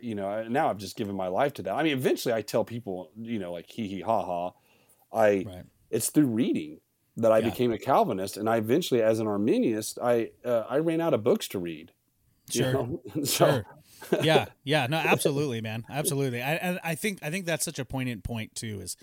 you 0.00 0.16
know 0.16 0.48
now 0.48 0.70
I've 0.70 0.78
just 0.78 0.96
given 0.96 1.14
my 1.14 1.28
life 1.28 1.54
to 1.54 1.62
that. 1.62 1.74
I 1.74 1.84
mean, 1.84 1.92
eventually 1.92 2.34
I 2.34 2.42
tell 2.42 2.64
people, 2.64 3.10
you 3.16 3.38
know, 3.38 3.52
like 3.52 3.70
hee 3.70 3.86
hee 3.86 4.00
ha 4.00 4.24
ha, 4.24 4.52
I 5.12 5.44
right. 5.46 5.64
it's 5.88 6.10
through 6.10 6.26
reading 6.26 6.80
that 7.20 7.32
I 7.32 7.38
yeah. 7.38 7.50
became 7.50 7.72
a 7.72 7.78
Calvinist, 7.78 8.36
and 8.36 8.48
I 8.48 8.56
eventually, 8.56 9.02
as 9.02 9.20
an 9.20 9.26
Arminianist, 9.26 9.98
I 10.02 10.30
uh, 10.46 10.64
I 10.68 10.78
ran 10.78 11.00
out 11.00 11.14
of 11.14 11.22
books 11.22 11.48
to 11.48 11.58
read. 11.58 11.92
Sure, 12.50 12.72
know? 12.72 13.02
so, 13.24 13.24
sure. 13.24 13.66
yeah, 14.22 14.46
yeah, 14.64 14.86
no, 14.88 14.96
absolutely, 14.96 15.60
man, 15.60 15.84
absolutely. 15.90 16.42
I, 16.42 16.78
I 16.82 16.94
think 16.94 17.20
I 17.22 17.30
think 17.30 17.46
that's 17.46 17.64
such 17.64 17.78
a 17.78 17.84
poignant 17.84 18.24
point 18.24 18.54
too. 18.54 18.80
Is 18.80 18.96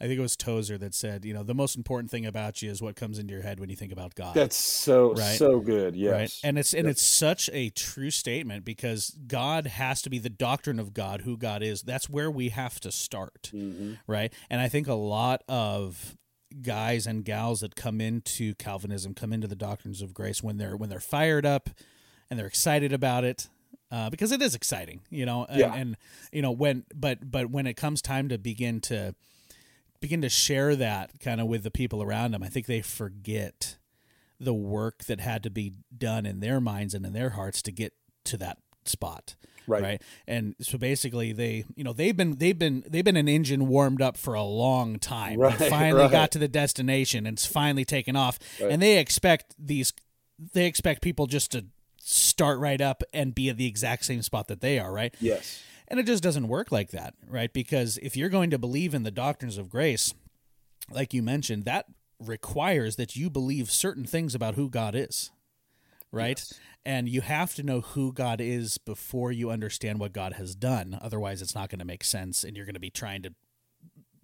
I 0.00 0.06
think 0.06 0.18
it 0.18 0.22
was 0.22 0.36
Tozer 0.36 0.76
that 0.78 0.94
said, 0.94 1.24
you 1.24 1.32
know, 1.32 1.42
the 1.42 1.54
most 1.54 1.76
important 1.76 2.10
thing 2.10 2.26
about 2.26 2.62
you 2.62 2.70
is 2.70 2.82
what 2.82 2.96
comes 2.96 3.18
into 3.18 3.32
your 3.32 3.42
head 3.42 3.60
when 3.60 3.70
you 3.70 3.76
think 3.76 3.92
about 3.92 4.14
God. 4.14 4.34
That's 4.34 4.56
so 4.56 5.14
right? 5.14 5.36
so 5.38 5.60
good. 5.60 5.94
Yes. 5.94 6.12
Right. 6.12 6.48
And 6.48 6.58
it's 6.58 6.74
and 6.74 6.88
it's 6.88 7.02
such 7.02 7.48
a 7.52 7.70
true 7.70 8.10
statement 8.10 8.64
because 8.64 9.16
God 9.26 9.66
has 9.66 10.02
to 10.02 10.10
be 10.10 10.18
the 10.18 10.30
doctrine 10.30 10.80
of 10.80 10.94
God, 10.94 11.22
who 11.22 11.36
God 11.36 11.62
is. 11.62 11.82
That's 11.82 12.10
where 12.10 12.30
we 12.30 12.48
have 12.50 12.80
to 12.80 12.90
start. 12.90 13.50
Mm-hmm. 13.54 13.94
Right. 14.06 14.32
And 14.50 14.60
I 14.60 14.68
think 14.68 14.88
a 14.88 14.94
lot 14.94 15.42
of 15.48 16.16
guys 16.62 17.06
and 17.06 17.24
gals 17.24 17.60
that 17.60 17.76
come 17.76 18.00
into 18.00 18.54
Calvinism, 18.54 19.14
come 19.14 19.32
into 19.32 19.46
the 19.46 19.56
doctrines 19.56 20.02
of 20.02 20.14
grace 20.14 20.42
when 20.42 20.56
they're 20.56 20.76
when 20.76 20.90
they're 20.90 21.00
fired 21.00 21.46
up 21.46 21.70
and 22.30 22.38
they're 22.38 22.46
excited 22.46 22.92
about 22.92 23.24
it. 23.24 23.48
Uh, 23.90 24.10
because 24.10 24.32
it 24.32 24.42
is 24.42 24.56
exciting, 24.56 25.02
you 25.08 25.24
know, 25.24 25.46
and, 25.48 25.60
yeah. 25.60 25.72
and 25.74 25.96
you 26.32 26.42
know 26.42 26.50
when, 26.50 26.84
but 26.94 27.30
but 27.30 27.50
when 27.50 27.66
it 27.66 27.74
comes 27.74 28.02
time 28.02 28.28
to 28.28 28.38
begin 28.38 28.80
to 28.80 29.14
begin 30.00 30.20
to 30.20 30.28
share 30.28 30.74
that 30.74 31.20
kind 31.20 31.40
of 31.40 31.46
with 31.46 31.62
the 31.62 31.70
people 31.70 32.02
around 32.02 32.32
them, 32.32 32.42
I 32.42 32.48
think 32.48 32.66
they 32.66 32.82
forget 32.82 33.76
the 34.40 34.54
work 34.54 35.04
that 35.04 35.20
had 35.20 35.42
to 35.44 35.50
be 35.50 35.74
done 35.96 36.26
in 36.26 36.40
their 36.40 36.60
minds 36.60 36.92
and 36.92 37.06
in 37.06 37.12
their 37.12 37.30
hearts 37.30 37.62
to 37.62 37.72
get 37.72 37.92
to 38.24 38.36
that 38.38 38.58
spot 38.84 39.36
right. 39.66 39.82
right? 39.82 40.02
And 40.26 40.54
so 40.60 40.78
basically 40.78 41.32
they 41.32 41.64
you 41.76 41.84
know 41.84 41.92
they've 41.92 42.16
been 42.16 42.36
they've 42.36 42.58
been 42.58 42.84
they've 42.88 43.04
been 43.04 43.16
an 43.16 43.28
engine 43.28 43.68
warmed 43.68 44.02
up 44.02 44.16
for 44.16 44.34
a 44.34 44.42
long 44.42 44.98
time. 44.98 45.38
Right, 45.38 45.54
finally 45.70 46.02
right. 46.02 46.10
got 46.10 46.30
to 46.32 46.38
the 46.38 46.48
destination 46.48 47.26
and 47.26 47.36
it's 47.36 47.46
finally 47.46 47.84
taken 47.84 48.16
off. 48.16 48.38
Right. 48.60 48.72
and 48.72 48.82
they 48.82 48.98
expect 48.98 49.54
these 49.58 49.92
they 50.52 50.66
expect 50.66 51.02
people 51.02 51.26
just 51.26 51.52
to 51.52 51.66
start 51.98 52.58
right 52.58 52.80
up 52.80 53.02
and 53.12 53.34
be 53.34 53.48
at 53.48 53.56
the 53.56 53.66
exact 53.66 54.04
same 54.04 54.22
spot 54.22 54.48
that 54.48 54.60
they 54.60 54.78
are 54.78 54.92
right? 54.92 55.14
Yes. 55.20 55.62
And 55.88 56.00
it 56.00 56.06
just 56.06 56.22
doesn't 56.22 56.48
work 56.48 56.72
like 56.72 56.90
that 56.90 57.14
right? 57.28 57.52
Because 57.52 57.98
if 58.02 58.16
you're 58.16 58.28
going 58.28 58.50
to 58.50 58.58
believe 58.58 58.94
in 58.94 59.02
the 59.02 59.10
doctrines 59.10 59.58
of 59.58 59.70
grace 59.70 60.14
like 60.90 61.14
you 61.14 61.22
mentioned 61.22 61.64
that 61.64 61.86
requires 62.20 62.96
that 62.96 63.16
you 63.16 63.30
believe 63.30 63.70
certain 63.70 64.04
things 64.04 64.34
about 64.34 64.54
who 64.54 64.70
god 64.70 64.94
is 64.94 65.30
right 66.14 66.38
yes 66.38 66.60
and 66.84 67.08
you 67.08 67.22
have 67.22 67.54
to 67.54 67.62
know 67.62 67.80
who 67.80 68.12
God 68.12 68.40
is 68.40 68.78
before 68.78 69.32
you 69.32 69.50
understand 69.50 69.98
what 69.98 70.12
God 70.12 70.34
has 70.34 70.54
done. 70.54 70.98
Otherwise, 71.00 71.40
it's 71.40 71.54
not 71.54 71.70
going 71.70 71.78
to 71.78 71.84
make 71.84 72.04
sense, 72.04 72.44
and 72.44 72.56
you're 72.56 72.66
going 72.66 72.74
to 72.74 72.80
be 72.80 72.90
trying 72.90 73.22
to 73.22 73.32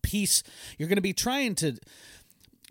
piece. 0.03 0.43
You're 0.79 0.89
going 0.89 0.97
to 0.97 1.03
be 1.03 1.15
trying 1.15 1.55
to 1.57 1.77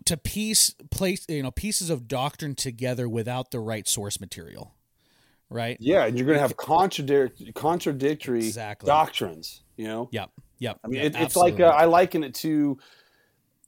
to 0.06 0.16
piece 0.16 0.74
place 0.90 1.26
you 1.28 1.42
know 1.42 1.50
pieces 1.50 1.90
of 1.90 2.08
doctrine 2.08 2.54
together 2.54 3.08
without 3.08 3.50
the 3.50 3.60
right 3.60 3.88
source 3.88 4.20
material. 4.20 4.74
Right. 5.48 5.76
Yeah, 5.80 6.04
and 6.04 6.16
you're 6.16 6.26
going 6.26 6.36
to 6.36 6.42
have 6.42 6.56
contradic- 6.56 7.54
contradictory 7.54 8.38
exactly. 8.38 8.86
doctrines. 8.86 9.62
You 9.76 9.88
know. 9.88 10.08
Yep. 10.12 10.30
Yep. 10.60 10.78
I 10.84 10.88
mean, 10.88 11.02
yep, 11.02 11.14
it, 11.16 11.20
it's 11.20 11.36
like 11.36 11.58
uh, 11.58 11.64
I 11.64 11.86
liken 11.86 12.22
it 12.22 12.34
to 12.36 12.78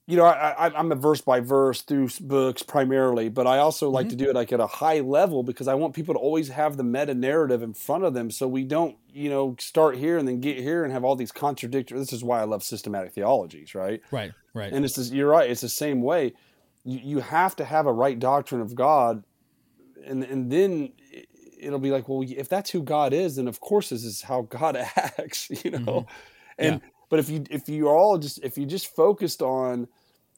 you 0.07 0.17
know, 0.17 0.25
I, 0.25 0.67
I, 0.67 0.79
I'm 0.79 0.91
a 0.91 0.97
verse 0.97 1.21
by 1.21 1.41
verse 1.41 1.83
through 1.83 2.09
books 2.21 2.63
primarily, 2.63 3.29
but 3.29 3.47
I 3.47 3.59
also 3.59 3.89
like 3.89 4.07
mm-hmm. 4.07 4.19
to 4.19 4.25
do 4.25 4.31
it 4.31 4.35
like 4.35 4.53
at 4.53 4.59
a 4.59 4.67
high 4.67 5.01
level 5.01 5.45
because 5.45 5.69
I 5.69 5.75
want 5.75 5.95
people 5.95 6.15
to 6.15 6.21
always 6.21 6.49
have 6.49 6.77
the 6.77 6.83
meta 6.83 7.15
narrative 7.15 7.63
in 7.63 7.73
front 7.73 8.03
of 8.05 8.13
them, 8.13 8.31
so 8.31 8.49
we 8.49 8.65
don't, 8.65 8.97
you 9.13 9.31
know, 9.31 9.55
start 9.61 9.97
here 9.97 10.19
and 10.19 10.27
then 10.27 10.41
get 10.41 10.59
here 10.59 10.83
and 10.83 10.93
have 10.93 11.05
all 11.05 11.15
these 11.15 11.31
contradictory. 11.31 11.99
This 11.99 12.13
is 12.13 12.25
why 12.25 12.41
I 12.41 12.45
love 12.45 12.65
systematic 12.65 13.13
theologies, 13.13 13.75
right? 13.75 14.03
Right. 14.11 14.33
Right. 14.55 14.73
And 14.73 14.85
it's 14.85 14.97
just, 14.97 15.13
you're 15.13 15.31
right. 15.31 15.49
It's 15.49 15.61
the 15.61 15.69
same 15.69 16.03
way. 16.03 16.35
You, 16.85 17.01
you 17.03 17.21
have 17.21 17.55
to 17.57 17.65
have 17.65 17.87
a 17.87 17.93
right 17.93 18.19
doctrine 18.19 18.61
of 18.61 18.75
God, 18.75 19.23
and 20.05 20.25
and 20.25 20.51
then 20.51 20.93
it- 21.13 21.29
it'll 21.63 21.79
be 21.79 21.93
like, 21.93 22.09
well, 22.09 22.25
if 22.27 22.49
that's 22.49 22.71
who 22.71 22.83
God 22.83 23.13
is, 23.13 23.37
then 23.37 23.47
of 23.47 23.61
course 23.61 23.91
this 23.91 24.05
is 24.05 24.23
how 24.23 24.43
God 24.43 24.77
acts, 24.97 25.49
you 25.65 25.71
know. 25.71 25.79
Mm-hmm. 25.79 26.13
And 26.59 26.81
but 27.13 27.21
if 27.21 27.29
you 27.29 27.45
if 27.51 27.69
you 27.69 27.89
all 27.91 28.17
just 28.17 28.43
if 28.43 28.57
you 28.57 28.65
just 28.65 28.87
focused 28.97 29.43
on 29.43 29.87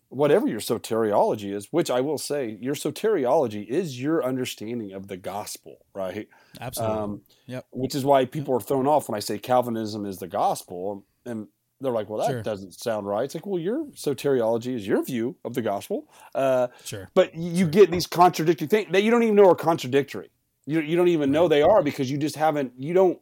whatever 0.08 0.48
your 0.48 0.58
soteriology 0.58 1.54
is, 1.54 1.68
which 1.72 1.88
I 1.88 2.00
will 2.00 2.18
say, 2.18 2.58
your 2.60 2.74
soteriology 2.74 3.64
is 3.64 4.00
your 4.02 4.24
understanding 4.24 4.92
of 4.92 5.06
the 5.06 5.16
gospel, 5.16 5.86
right? 5.94 6.28
Absolutely. 6.60 6.98
Um, 6.98 7.20
yep. 7.46 7.66
which 7.70 7.94
is 7.94 8.04
why 8.04 8.24
people 8.24 8.56
are 8.56 8.60
thrown 8.60 8.88
off 8.88 9.08
when 9.08 9.14
I 9.16 9.20
say 9.20 9.38
Calvinism 9.38 10.04
is 10.04 10.18
the 10.18 10.26
gospel, 10.26 11.04
and 11.24 11.46
they're 11.80 11.92
like, 11.92 12.10
"Well, 12.10 12.18
that 12.18 12.30
Sure. 12.32 12.42
doesn't 12.42 12.72
sound 12.74 13.06
right." 13.06 13.22
It's 13.22 13.36
like, 13.36 13.46
"Well, 13.46 13.60
your 13.60 13.84
soteriology 13.92 14.74
is 14.74 14.84
your 14.84 15.04
view 15.04 15.36
of 15.44 15.54
the 15.54 15.62
gospel, 15.62 16.08
uh, 16.34 16.66
Sure. 16.84 17.08
but 17.14 17.36
you 17.36 17.68
get 17.68 17.92
these 17.92 18.08
contradictory 18.08 18.66
things 18.66 18.90
that 18.90 19.04
you 19.04 19.12
don't 19.12 19.22
even 19.22 19.36
know 19.36 19.48
are 19.48 19.54
contradictory. 19.54 20.30
You 20.66 20.80
you 20.80 20.96
don't 20.96 21.06
even 21.16 21.30
know 21.30 21.46
they 21.46 21.62
are 21.62 21.84
because 21.84 22.10
you 22.10 22.18
just 22.18 22.34
haven't. 22.34 22.72
You 22.76 22.94
don't. 22.94 23.20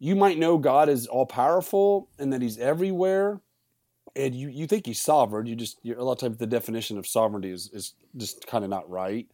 You 0.00 0.16
might 0.16 0.38
know 0.38 0.56
God 0.58 0.88
is 0.88 1.06
all 1.06 1.26
powerful 1.26 2.08
and 2.18 2.32
that 2.32 2.40
He's 2.40 2.58
everywhere, 2.58 3.40
and 4.16 4.34
you, 4.34 4.48
you 4.48 4.66
think 4.66 4.86
He's 4.86 5.00
sovereign. 5.00 5.46
You 5.46 5.54
just 5.54 5.78
you're, 5.82 5.98
a 5.98 6.02
lot 6.02 6.12
of 6.12 6.18
times 6.18 6.38
the 6.38 6.46
definition 6.46 6.98
of 6.98 7.06
sovereignty 7.06 7.50
is 7.50 7.70
is 7.72 7.94
just 8.16 8.46
kind 8.46 8.64
of 8.64 8.70
not 8.70 8.90
right. 8.90 9.28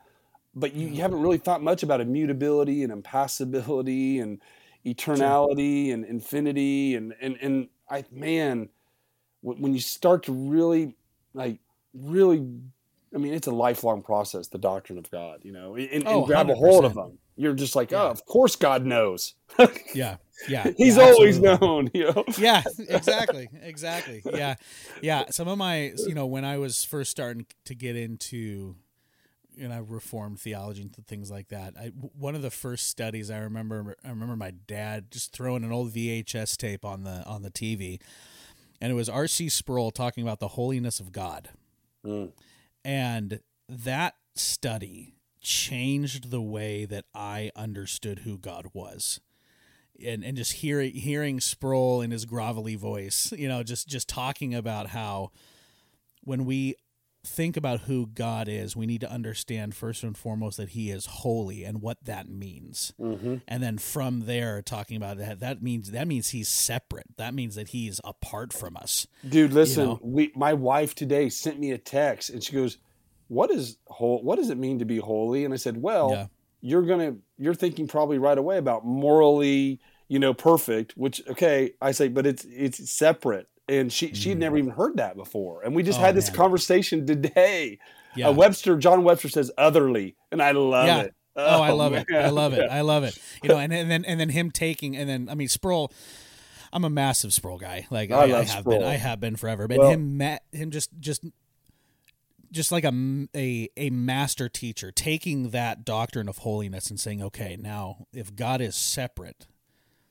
But 0.54 0.74
you, 0.74 0.88
you 0.88 1.02
haven't 1.02 1.20
really 1.22 1.38
thought 1.38 1.62
much 1.62 1.82
about 1.82 2.00
immutability 2.00 2.82
and 2.82 2.92
impassibility 2.92 4.18
and 4.18 4.42
eternality 4.84 5.92
and 5.92 6.04
infinity 6.04 6.96
and 6.96 7.14
and 7.20 7.38
and 7.40 7.68
I 7.88 8.04
man, 8.10 8.68
when 9.40 9.72
you 9.72 9.80
start 9.80 10.24
to 10.24 10.32
really 10.32 10.96
like 11.32 11.60
really 11.94 12.44
I 13.16 13.18
mean, 13.18 13.32
it's 13.32 13.46
a 13.46 13.50
lifelong 13.52 14.02
process, 14.02 14.48
the 14.48 14.58
doctrine 14.58 14.98
of 14.98 15.10
God, 15.10 15.40
you 15.42 15.50
know, 15.50 15.74
and, 15.74 15.88
and 15.90 16.04
Oh, 16.06 16.26
grab 16.26 16.50
a 16.50 16.54
hold 16.54 16.84
of 16.84 16.94
them. 16.94 17.18
You're 17.34 17.54
just 17.54 17.74
like, 17.74 17.90
Yeah. 17.90 18.02
oh, 18.04 18.08
of 18.10 18.24
course 18.26 18.56
God 18.56 18.84
knows. 18.84 19.34
Yeah. 19.94 20.18
Yeah. 20.50 20.70
He's 20.76 20.98
yeah, 20.98 21.02
always 21.02 21.38
absolutely. 21.38 21.66
known, 21.66 21.90
you 21.94 22.04
know. 22.12 22.24
yeah 22.38 22.62
exactly 22.90 23.48
exactly 23.62 24.22
yeah 24.34 24.56
yeah 25.00 25.24
some 25.30 25.48
of 25.48 25.56
my 25.56 25.94
you 26.06 26.14
know 26.14 26.26
when 26.26 26.44
i 26.44 26.58
was 26.58 26.84
first 26.84 27.10
starting 27.10 27.46
to 27.64 27.74
get 27.74 27.96
into 27.96 28.76
you 29.56 29.66
know 29.68 29.80
reformed 29.80 30.38
theology 30.38 30.82
and 30.82 30.94
things 31.06 31.30
like 31.30 31.48
that 31.48 31.72
I, 31.80 31.86
one 32.18 32.34
of 32.34 32.42
the 32.42 32.50
first 32.50 32.88
studies 32.88 33.30
i 33.30 33.38
remember 33.38 33.96
i 34.04 34.10
remember 34.10 34.36
my 34.36 34.50
dad 34.66 35.10
just 35.10 35.32
throwing 35.32 35.64
an 35.64 35.72
old 35.72 35.90
vhs 35.94 36.54
tape 36.58 36.84
on 36.84 37.04
the 37.04 37.24
on 37.24 37.40
the 37.40 37.50
tv 37.50 37.98
and 38.82 38.92
it 38.92 38.94
was 38.94 39.08
rc 39.08 39.50
sproul 39.50 39.90
talking 39.90 40.22
about 40.22 40.38
the 40.40 40.48
holiness 40.48 41.00
of 41.00 41.12
god 41.12 41.48
Mm. 42.04 42.30
And 42.86 43.40
that 43.68 44.14
study 44.36 45.16
changed 45.40 46.30
the 46.30 46.40
way 46.40 46.84
that 46.84 47.04
i 47.14 47.50
understood 47.56 48.20
who 48.20 48.38
god 48.38 48.68
was. 48.72 49.20
And 50.04 50.22
and 50.22 50.36
just 50.36 50.52
hearing 50.54 50.92
hearing 50.92 51.40
Sproul 51.40 52.02
in 52.02 52.10
his 52.10 52.26
grovelly 52.26 52.76
voice, 52.76 53.32
you 53.32 53.48
know, 53.48 53.62
just 53.62 53.88
just 53.88 54.08
talking 54.08 54.54
about 54.54 54.88
how 54.88 55.30
when 56.22 56.44
we 56.44 56.74
think 57.26 57.56
about 57.56 57.80
who 57.82 58.06
God 58.06 58.48
is, 58.48 58.76
we 58.76 58.86
need 58.86 59.00
to 59.02 59.10
understand 59.10 59.74
first 59.74 60.02
and 60.02 60.16
foremost 60.16 60.56
that 60.56 60.70
He 60.70 60.90
is 60.90 61.06
holy 61.06 61.64
and 61.64 61.82
what 61.82 62.04
that 62.04 62.28
means, 62.28 62.92
Mm-hmm. 63.00 63.36
and 63.48 63.62
then 63.62 63.78
from 63.78 64.26
there 64.26 64.62
talking 64.62 64.96
about 64.96 65.18
that 65.18 65.40
that 65.40 65.62
means 65.62 65.90
that 65.90 66.06
means 66.08 66.30
He's 66.30 66.48
separate. 66.48 67.06
That 67.16 67.34
means 67.34 67.54
that 67.56 67.68
He's 67.68 68.00
apart 68.04 68.52
from 68.52 68.76
us. 68.76 69.06
Dude, 69.28 69.52
listen, 69.52 69.84
know? 69.84 70.00
we 70.02 70.32
my 70.34 70.54
wife 70.54 70.94
today 70.94 71.28
sent 71.28 71.58
me 71.58 71.72
a 71.72 71.78
text 71.78 72.30
and 72.30 72.42
she 72.42 72.52
goes, 72.52 72.78
"What 73.28 73.50
is 73.50 73.76
whole 73.86 74.22
what 74.22 74.36
does 74.36 74.50
it 74.50 74.58
mean 74.58 74.78
to 74.78 74.84
be 74.84 74.98
holy?" 74.98 75.44
And 75.44 75.52
I 75.52 75.56
said, 75.58 75.80
"Well, 75.82 76.10
Yeah. 76.10 76.26
you're 76.60 76.82
to 77.00 77.16
you're 77.38 77.54
thinking 77.54 77.86
probably 77.88 78.18
right 78.18 78.38
away 78.38 78.56
about 78.58 78.84
morally, 78.86 79.80
you 80.08 80.18
know, 80.18 80.32
perfect, 80.34 80.92
which 80.96 81.20
okay, 81.28 81.72
I 81.82 81.92
say, 81.92 82.08
but 82.08 82.26
it's 82.26 82.44
it's 82.48 82.90
separate." 82.90 83.48
And 83.68 83.92
she 83.92 84.14
she 84.14 84.28
had 84.28 84.38
never 84.38 84.56
even 84.58 84.70
heard 84.70 84.96
that 84.98 85.16
before. 85.16 85.62
And 85.62 85.74
we 85.74 85.82
just 85.82 85.98
Mm. 85.98 86.02
Oh, 86.02 86.06
had 86.06 86.14
this 86.14 86.28
man. 86.28 86.36
conversation 86.36 87.06
today. 87.06 87.78
Yeah. 88.14 88.28
Uh, 88.28 88.32
Webster 88.32 88.76
John 88.76 89.02
Webster 89.02 89.28
says 89.28 89.50
otherly, 89.58 90.14
and 90.30 90.40
I 90.42 90.52
love 90.52 90.86
Yeah. 90.86 91.00
it. 91.02 91.14
Oh, 91.34 91.60
I 91.60 91.70
love 91.72 91.92
it. 91.92 92.06
I 92.10 92.30
love 92.30 92.52
it. 92.54 92.70
I 92.70 92.80
love 92.80 93.04
it. 93.04 93.18
You 93.42 93.48
know, 93.50 93.58
and, 93.58 93.72
and 93.72 93.90
then 93.90 94.04
and 94.04 94.18
then 94.20 94.30
him 94.30 94.50
taking 94.50 94.96
and 94.96 95.08
then 95.08 95.28
I 95.28 95.34
mean 95.34 95.48
Sproul. 95.48 95.92
I'm 96.72 96.84
a 96.84 96.90
massive 96.90 97.32
Sproul 97.32 97.58
guy. 97.58 97.86
Like 97.90 98.10
I 98.10 98.14
I, 98.16 98.22
I 98.24 98.28
have 98.44 98.60
Sproul. 98.60 98.78
been. 98.78 98.86
I 98.88 98.94
have 98.96 99.20
been 99.20 99.36
forever. 99.36 99.66
But 99.68 99.78
Well- 99.78 99.90
him, 99.90 100.20
him 100.52 100.70
just 100.70 100.90
just 101.00 101.24
just 102.52 102.70
like 102.72 102.84
a, 102.84 103.26
a 103.34 103.68
a 103.76 103.90
master 103.90 104.48
teacher 104.48 104.92
taking 104.92 105.50
that 105.50 105.84
doctrine 105.84 106.28
of 106.28 106.38
holiness 106.38 106.88
and 106.88 106.98
saying, 107.00 107.22
okay, 107.22 107.56
now 107.60 108.06
if 108.12 108.34
God 108.34 108.60
is 108.60 108.76
separate, 108.76 109.46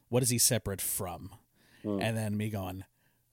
what 0.10 0.22
is 0.22 0.30
He 0.30 0.38
separate 0.38 0.82
from? 0.82 1.30
Hmm. 1.84 2.00
And 2.02 2.18
then 2.18 2.36
me 2.38 2.50
going, 2.50 2.84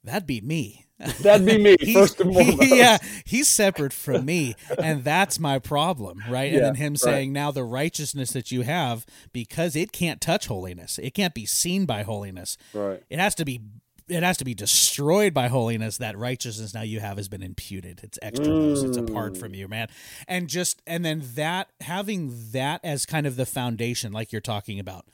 that'd 0.05 0.27
be 0.27 0.41
me. 0.41 0.87
That'd 1.21 1.47
be 1.47 1.59
me 1.59 1.77
first 1.93 2.21
and 2.21 2.33
foremost. 2.33 2.63
he- 2.63 2.79
yeah, 2.79 2.99
he's 3.25 3.49
separate 3.49 3.93
from 3.93 4.25
me, 4.25 4.55
and 4.79 5.03
that's 5.03 5.39
my 5.39 5.59
problem, 5.59 6.23
right? 6.29 6.53
and 6.53 6.63
then 6.65 6.75
him 6.77 6.93
right. 6.93 7.01
saying, 7.01 7.33
"Now 7.33 7.51
the 7.51 7.65
righteousness 7.65 8.33
that 8.33 8.51
you 8.53 8.63
have, 8.63 9.05
because 9.33 9.75
it 9.75 9.93
can't 9.93 10.21
touch 10.21 10.47
holiness, 10.47 10.99
it 11.03 11.15
can't 11.15 11.35
be 11.35 11.47
seen 11.47 11.87
by 11.87 12.03
holiness. 12.03 12.57
Right. 12.73 13.03
It 13.11 13.19
has 13.19 13.35
to 13.37 13.45
be." 13.45 13.61
It 14.09 14.25
has 14.25 14.37
to 14.39 14.45
be 14.45 14.53
destroyed 14.53 15.33
by 15.33 15.47
holiness. 15.47 15.97
That 15.99 16.19
righteousness 16.19 16.75
now 16.75 16.83
you 16.83 16.99
have 17.01 17.17
has 17.17 17.29
been 17.29 17.43
imputed. 17.43 18.01
It's 18.03 18.19
external. 18.21 18.85
It's 18.85 18.97
apart 18.97 19.39
from 19.39 19.55
you, 19.55 19.69
man. 19.69 19.89
And 20.27 20.49
just 20.49 20.83
and 20.89 21.05
then 21.05 21.23
that 21.35 21.71
having 21.81 22.35
that 22.51 22.81
as 22.85 23.07
kind 23.07 23.27
of 23.27 23.37
the 23.37 23.47
foundation, 23.47 24.13
like 24.13 24.33
you're 24.33 24.41
talking 24.41 24.81
about, 24.81 25.07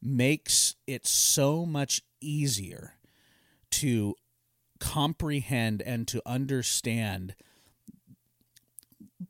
makes 0.00 0.76
it 0.86 1.06
so 1.06 1.66
much 1.66 2.02
easier 2.20 2.94
to 3.72 4.14
comprehend 4.78 5.82
and 5.82 6.08
to 6.08 6.22
understand 6.24 7.34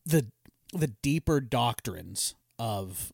the 0.06 0.26
the 0.72 0.88
deeper 1.02 1.40
doctrines 1.40 2.34
of 2.58 3.12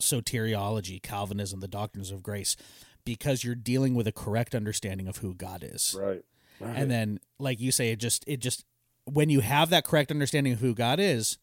soteriology, 0.00 1.02
Calvinism, 1.02 1.60
the 1.60 1.68
doctrines 1.68 2.10
of 2.10 2.22
grace, 2.22 2.56
because 3.04 3.44
you're 3.44 3.54
dealing 3.54 3.94
with 3.94 4.06
a 4.06 4.12
correct 4.12 4.54
understanding 4.54 5.06
of 5.06 5.18
who 5.18 5.34
God 5.34 5.62
is. 5.62 5.94
Right. 5.98 6.24
right. 6.60 6.76
And 6.76 6.90
then, 6.90 7.20
like 7.38 7.60
you 7.60 7.70
say, 7.72 7.90
it 7.90 7.98
just 7.98 8.24
it 8.26 8.38
just 8.40 8.64
when 9.04 9.28
you 9.28 9.40
have 9.40 9.68
that 9.70 9.84
correct 9.84 10.10
understanding 10.10 10.54
of 10.54 10.60
who 10.60 10.74
God 10.74 10.98
is, 10.98 11.36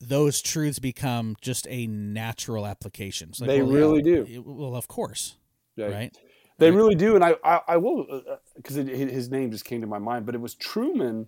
those 0.00 0.42
truths 0.42 0.78
become 0.78 1.36
just 1.40 1.66
a 1.70 1.86
natural 1.86 2.66
application. 2.66 3.30
Like, 3.40 3.48
They 3.48 3.62
well, 3.62 3.72
yeah, 3.72 3.78
really 3.78 4.02
do. 4.02 4.26
it- 4.28 4.44
Well, 4.44 4.76
of 4.76 4.86
course, 4.88 5.36
Yeah. 5.76 5.86
right? 5.86 6.16
They 6.58 6.70
really 6.70 6.94
do, 6.94 7.14
and 7.14 7.24
I 7.24 7.34
I, 7.44 7.60
I 7.68 7.76
will 7.76 8.22
because 8.56 8.76
his 8.76 9.30
name 9.30 9.50
just 9.50 9.64
came 9.64 9.80
to 9.80 9.86
my 9.86 9.98
mind. 9.98 10.26
But 10.26 10.34
it 10.34 10.40
was 10.40 10.54
Trueman. 10.54 11.26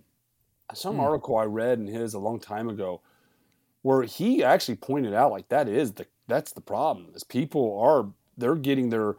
Some 0.73 0.95
Hmm. 0.95 1.01
article 1.01 1.37
I 1.37 1.43
read 1.43 1.79
in 1.79 1.87
his 1.87 2.13
a 2.15 2.19
long 2.19 2.39
time 2.39 2.69
ago, 2.69 3.01
where 3.83 4.01
he 4.03 4.43
actually 4.43 4.77
pointed 4.77 5.13
out 5.13 5.31
like 5.31 5.49
that 5.49 5.67
is 5.67 5.93
the 5.93 6.07
that's 6.27 6.53
the 6.53 6.61
problem 6.61 7.11
is 7.13 7.23
people 7.23 7.79
are 7.79 8.07
they're 8.37 8.55
getting 8.55 8.89
their 8.89 9.15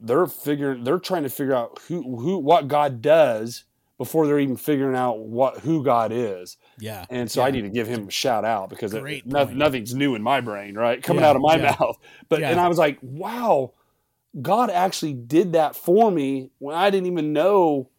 they're 0.00 0.26
figuring 0.26 0.82
they're 0.84 0.98
trying 0.98 1.22
to 1.22 1.28
figure 1.28 1.54
out 1.54 1.78
who 1.86 2.02
who 2.18 2.38
what 2.38 2.66
God 2.66 3.00
does 3.00 3.64
before 3.96 4.26
they're 4.26 4.38
even 4.40 4.56
figuring 4.56 4.96
out 4.96 5.20
what 5.20 5.58
who 5.58 5.84
God 5.84 6.10
is. 6.12 6.56
Yeah. 6.78 7.04
And 7.10 7.30
so 7.30 7.42
I 7.42 7.50
need 7.50 7.62
to 7.62 7.68
give 7.68 7.86
him 7.86 8.08
a 8.08 8.10
shout 8.10 8.44
out 8.44 8.70
because 8.70 8.94
it, 8.94 9.26
no- 9.26 9.44
nothing's 9.44 9.94
new 9.94 10.14
in 10.14 10.22
my 10.22 10.40
brain, 10.40 10.74
right? 10.76 11.02
Coming 11.02 11.22
Yeah, 11.22 11.30
out 11.30 11.36
of 11.36 11.42
my 11.42 11.56
yeah. 11.56 11.76
mouth. 11.78 11.96
But 12.28 12.40
Yeah. 12.40 12.50
and 12.50 12.60
I 12.60 12.68
was 12.68 12.78
like, 12.78 12.98
wow, 13.02 13.72
God 14.40 14.70
actually 14.70 15.14
did 15.14 15.52
that 15.52 15.74
for 15.74 16.10
me 16.10 16.50
when 16.58 16.76
I 16.76 16.90
didn't 16.90 17.06
even 17.06 17.32
know. 17.32 17.90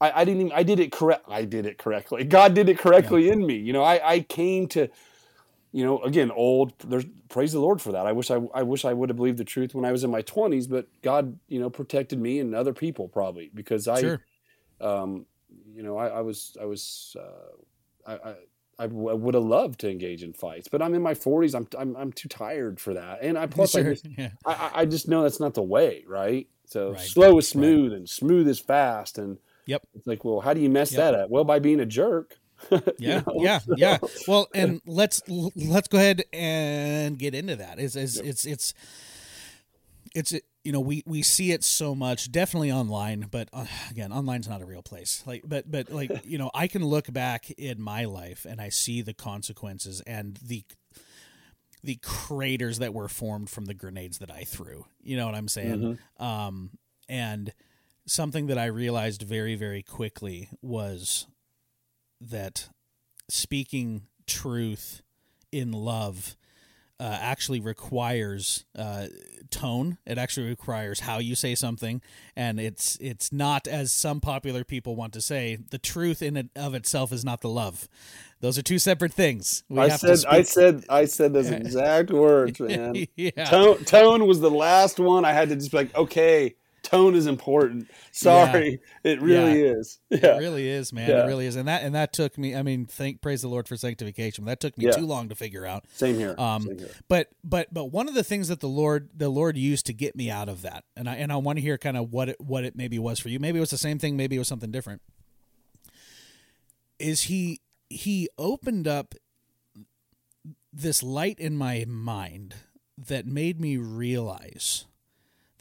I, 0.00 0.20
I 0.20 0.24
didn't 0.24 0.42
even 0.42 0.52
I 0.52 0.62
did 0.62 0.80
it 0.80 0.92
correct. 0.92 1.24
I 1.28 1.44
did 1.44 1.66
it 1.66 1.78
correctly. 1.78 2.24
God 2.38 2.54
did 2.54 2.68
it 2.68 2.78
correctly 2.78 3.30
in 3.30 3.44
me. 3.46 3.56
You 3.56 3.72
know, 3.72 3.82
I, 3.82 4.00
I 4.14 4.20
came 4.20 4.66
to, 4.68 4.88
you 5.72 5.84
know, 5.84 6.00
again, 6.02 6.30
old. 6.30 6.72
There's 6.80 7.06
praise 7.28 7.52
the 7.52 7.60
Lord 7.60 7.80
for 7.80 7.92
that. 7.92 8.06
I 8.06 8.12
wish 8.12 8.30
I 8.30 8.40
I 8.54 8.62
wish 8.62 8.84
I 8.84 8.92
would 8.92 9.08
have 9.08 9.16
believed 9.16 9.38
the 9.38 9.44
truth 9.44 9.74
when 9.74 9.84
I 9.84 9.92
was 9.92 10.04
in 10.04 10.10
my 10.10 10.22
20s, 10.22 10.68
but 10.68 10.86
God, 11.02 11.38
you 11.48 11.58
know, 11.60 11.70
protected 11.70 12.20
me 12.20 12.40
and 12.40 12.54
other 12.54 12.74
people 12.74 13.08
probably 13.08 13.50
because 13.54 13.88
I 13.88 14.00
Sure. 14.00 14.20
um, 14.80 15.26
you 15.74 15.82
know, 15.82 15.96
I, 15.96 16.08
I 16.08 16.20
was, 16.20 16.56
I 16.60 16.64
was, 16.64 17.16
uh, 17.18 18.10
I, 18.10 18.30
I, 18.30 18.34
I 18.78 18.86
w- 18.86 19.08
I 19.10 19.14
would 19.14 19.34
have 19.34 19.44
loved 19.44 19.80
to 19.80 19.90
engage 19.90 20.22
in 20.22 20.32
fights, 20.32 20.68
but 20.68 20.82
I'm 20.82 20.94
in 20.94 21.02
my 21.02 21.14
40s. 21.14 21.54
I'm, 21.54 21.66
I'm, 21.78 21.96
I'm 21.96 22.12
too 22.12 22.28
tired 22.28 22.80
for 22.80 22.94
that. 22.94 23.20
And 23.22 23.38
I 23.38 23.46
plus, 23.46 23.74
I, 23.76 23.82
just, 23.82 24.06
Yeah. 24.18 24.30
I, 24.44 24.70
I- 24.74 24.84
just 24.86 25.08
know 25.08 25.22
that's 25.22 25.40
not 25.40 25.54
the 25.54 25.62
way, 25.62 26.04
right? 26.06 26.48
So 26.66 26.92
Right. 26.92 27.00
slow 27.00 27.38
is 27.38 27.46
smooth, 27.48 27.92
and 27.92 28.08
smooth 28.08 28.48
is 28.48 28.58
fast, 28.58 29.18
and 29.18 29.38
Yep. 29.66 29.82
It's 29.94 30.06
like, 30.06 30.24
well, 30.24 30.40
how 30.40 30.52
do 30.52 30.60
you 30.60 30.68
mess 30.68 30.92
Yep. 30.92 30.98
that 30.98 31.14
up? 31.14 31.30
Well, 31.30 31.44
by 31.44 31.58
being 31.58 31.80
a 31.80 31.86
jerk. 31.86 32.38
Yeah, 32.98 33.22
know, 33.26 33.34
yeah, 33.36 33.58
so- 33.58 33.74
yeah. 33.76 33.98
Well, 34.28 34.48
and 34.54 34.80
let's 34.86 35.22
let's 35.28 35.88
go 35.88 35.98
ahead 35.98 36.24
and 36.32 37.18
get 37.18 37.34
into 37.34 37.56
that. 37.56 37.78
It's 37.78 37.96
it's 37.96 38.16
Yep. 38.16 38.24
it's 38.26 38.44
it's 38.44 38.74
it's 40.14 40.32
you 40.64 40.72
know 40.72 40.80
we 40.80 41.02
we 41.06 41.22
see 41.22 41.52
it 41.52 41.62
so 41.62 41.94
much, 41.94 42.32
definitely 42.32 42.72
online, 42.72 43.26
but 43.30 43.48
uh, 43.52 43.66
again, 43.90 44.10
online's 44.10 44.48
not 44.48 44.62
a 44.62 44.64
real 44.66 44.82
place. 44.82 45.22
Like, 45.26 45.42
but 45.46 45.70
but 45.70 45.92
like 45.92 46.10
you 46.24 46.38
know, 46.38 46.50
I 46.54 46.66
can 46.66 46.84
look 46.84 47.12
back 47.12 47.50
in 47.52 47.80
my 47.80 48.06
life 48.06 48.46
and 48.48 48.60
I 48.60 48.70
see 48.70 49.02
the 49.02 49.14
consequences 49.14 50.00
and 50.06 50.38
the 50.42 50.64
the 51.82 51.96
craters 52.02 52.78
that 52.78 52.94
were 52.94 53.08
formed 53.08 53.50
from 53.50 53.66
the 53.66 53.74
grenades 53.74 54.18
that 54.18 54.30
I 54.30 54.44
threw. 54.44 54.86
You 55.02 55.18
know 55.18 55.26
what 55.26 55.34
I'm 55.34 55.48
saying? 55.48 55.98
Um, 56.18 56.70
and 57.10 57.52
something 58.06 58.46
that 58.46 58.56
I 58.56 58.66
realized 58.66 59.22
very 59.22 59.54
very 59.56 59.82
quickly 59.82 60.48
was 60.62 61.26
that 62.22 62.68
speaking 63.28 64.06
truth 64.26 65.02
in 65.52 65.72
love 65.72 66.36
uh, 67.00 67.18
actually 67.20 67.60
requires 67.60 68.64
uh, 68.78 69.06
tone. 69.50 69.98
It 70.06 70.16
actually 70.16 70.48
requires 70.48 71.00
how 71.00 71.18
you 71.18 71.34
say 71.34 71.54
something, 71.54 72.00
and 72.36 72.60
it's 72.60 72.96
it's 73.00 73.32
not 73.32 73.66
as 73.66 73.92
some 73.92 74.20
popular 74.20 74.64
people 74.64 74.94
want 74.94 75.12
to 75.14 75.20
say. 75.20 75.58
The 75.70 75.78
truth 75.78 76.22
in 76.22 76.36
it 76.36 76.50
of 76.54 76.74
itself 76.74 77.12
is 77.12 77.24
not 77.24 77.40
the 77.40 77.48
love. 77.48 77.88
Those 78.40 78.58
are 78.58 78.62
two 78.62 78.78
separate 78.78 79.12
things. 79.12 79.64
We 79.68 79.80
I 79.80 79.88
said, 79.88 80.24
I 80.28 80.42
said, 80.42 80.84
I 80.88 81.04
said 81.06 81.32
those 81.32 81.50
exact 81.50 82.10
words, 82.10 82.60
man. 82.60 83.06
yeah. 83.16 83.44
Tone, 83.44 83.84
tone 83.84 84.26
was 84.26 84.40
the 84.40 84.50
last 84.50 85.00
one. 85.00 85.24
I 85.24 85.32
had 85.32 85.48
to 85.48 85.56
just 85.56 85.70
be 85.70 85.78
like, 85.78 85.94
okay, 85.96 86.54
tone 86.84 87.16
is 87.16 87.26
important. 87.26 87.88
Sorry, 88.12 88.78
it 89.02 89.20
really 89.20 89.62
is. 89.62 89.98
Yeah, 90.10 90.36
It 90.36 90.38
really 90.38 90.68
is, 90.68 90.92
man. 90.92 91.10
Yeah. 91.10 91.24
It 91.24 91.26
really 91.26 91.46
is, 91.46 91.56
and 91.56 91.66
that 91.66 91.82
and 91.82 91.94
that 91.96 92.12
took 92.12 92.38
me. 92.38 92.54
I 92.54 92.62
mean, 92.62 92.86
thank 92.86 93.20
praise 93.20 93.42
the 93.42 93.48
Lord 93.48 93.66
for 93.66 93.76
sanctification. 93.76 94.44
That 94.44 94.60
took 94.60 94.78
me 94.78 94.84
Yeah. 94.84 94.92
too 94.92 95.06
long 95.06 95.28
to 95.30 95.34
figure 95.34 95.66
out. 95.66 95.84
same 95.94 96.14
here. 96.16 96.36
Um, 96.38 96.62
same 96.62 96.78
here. 96.78 96.90
but 97.08 97.28
but 97.42 97.74
but 97.74 97.86
one 97.86 98.08
of 98.08 98.14
the 98.14 98.22
things 98.22 98.46
that 98.48 98.60
the 98.60 98.68
Lord 98.68 99.10
the 99.16 99.28
Lord 99.28 99.56
used 99.56 99.86
to 99.86 99.92
get 99.92 100.14
me 100.14 100.30
out 100.30 100.48
of 100.48 100.62
that, 100.62 100.84
and 100.96 101.08
I 101.08 101.16
and 101.16 101.32
I 101.32 101.36
want 101.38 101.56
to 101.58 101.62
hear 101.62 101.76
kind 101.78 101.96
of 101.96 102.12
what 102.12 102.28
it 102.28 102.40
what 102.40 102.62
it 102.64 102.76
maybe 102.76 102.98
was 103.00 103.18
for 103.18 103.28
you. 103.30 103.40
Maybe 103.40 103.58
it 103.58 103.60
was 103.60 103.70
the 103.70 103.78
same 103.78 103.98
thing. 103.98 104.16
Maybe 104.16 104.36
it 104.36 104.38
was 104.38 104.48
something 104.48 104.70
different. 104.70 105.02
Is 106.98 107.24
he 107.24 107.60
he 107.90 108.28
opened 108.38 108.86
up 108.86 109.14
this 110.72 111.02
light 111.02 111.38
in 111.38 111.56
my 111.56 111.84
mind 111.88 112.54
that 112.96 113.26
made 113.26 113.60
me 113.60 113.76
realize 113.76 114.84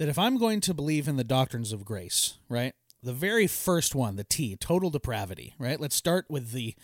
that 0.03 0.09
if 0.09 0.19
I'm 0.19 0.37
going 0.37 0.59
to 0.59 0.73
believe 0.73 1.07
in 1.07 1.15
the 1.15 1.23
doctrines 1.23 1.71
of 1.71 1.85
grace, 1.85 2.37
right? 2.49 2.73
The 3.01 3.13
very 3.13 3.47
first 3.47 3.95
one, 3.95 4.17
the 4.17 4.25
T, 4.25 4.57
total 4.57 4.89
depravity, 4.89 5.53
right? 5.57 5.79
Let's 5.79 5.95
start 5.95 6.25
with 6.27 6.51
the 6.51 6.75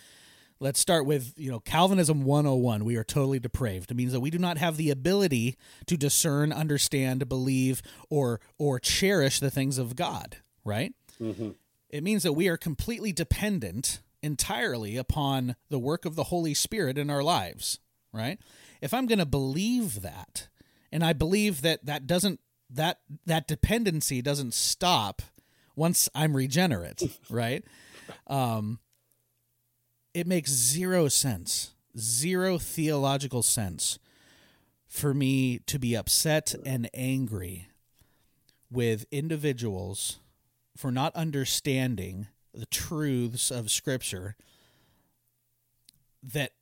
let's 0.61 0.79
start 0.79 1.05
with, 1.05 1.33
you 1.35 1.51
know, 1.51 1.59
Calvinism 1.59 2.23
101. 2.23 2.85
We 2.85 2.95
are 2.95 3.03
totally 3.03 3.39
depraved. 3.39 3.91
It 3.91 3.95
means 3.97 4.13
that 4.13 4.21
we 4.21 4.29
do 4.29 4.37
not 4.37 4.57
have 4.57 4.77
the 4.77 4.89
ability 4.89 5.57
to 5.87 5.97
discern, 5.97 6.53
understand, 6.53 7.27
believe 7.27 7.81
or 8.09 8.39
or 8.57 8.79
cherish 8.79 9.41
the 9.41 9.51
things 9.51 9.77
of 9.77 9.97
God, 9.97 10.37
right? 10.63 10.93
Mm-hmm. 11.19 11.49
It 11.89 12.03
means 12.05 12.23
that 12.23 12.31
we 12.31 12.47
are 12.47 12.55
completely 12.55 13.11
dependent 13.11 13.99
entirely 14.23 14.95
upon 14.95 15.57
the 15.67 15.79
work 15.79 16.05
of 16.05 16.15
the 16.15 16.25
Holy 16.25 16.53
Spirit 16.53 16.97
in 16.97 17.09
our 17.09 17.23
lives, 17.23 17.79
right? 18.13 18.39
If 18.81 18.93
I'm 18.93 19.07
going 19.07 19.19
to 19.19 19.25
believe 19.25 20.03
that, 20.03 20.47
and 20.89 21.03
I 21.03 21.11
believe 21.11 21.63
that 21.63 21.85
that 21.85 22.07
doesn't 22.07 22.39
that 22.69 22.99
that 23.25 23.47
dependency 23.47 24.21
doesn't 24.21 24.53
stop 24.53 25.21
once 25.75 26.09
I'm 26.13 26.35
regenerate, 26.35 27.01
right? 27.29 27.63
Um 28.27 28.79
it 30.13 30.25
makes 30.25 30.51
zero 30.51 31.07
sense, 31.07 31.71
zero 31.97 32.57
theological 32.57 33.43
sense 33.43 33.99
for 34.87 35.13
me 35.13 35.59
to 35.59 35.77
be 35.77 35.95
upset 35.95 36.55
and 36.65 36.89
angry 36.93 37.67
with 38.71 39.05
individuals 39.11 40.19
for 40.75 40.91
not 40.91 41.15
understanding 41.15 42.27
the 42.53 42.65
truths 42.65 43.51
of 43.51 43.69
scripture 43.69 44.35
that 46.23 46.53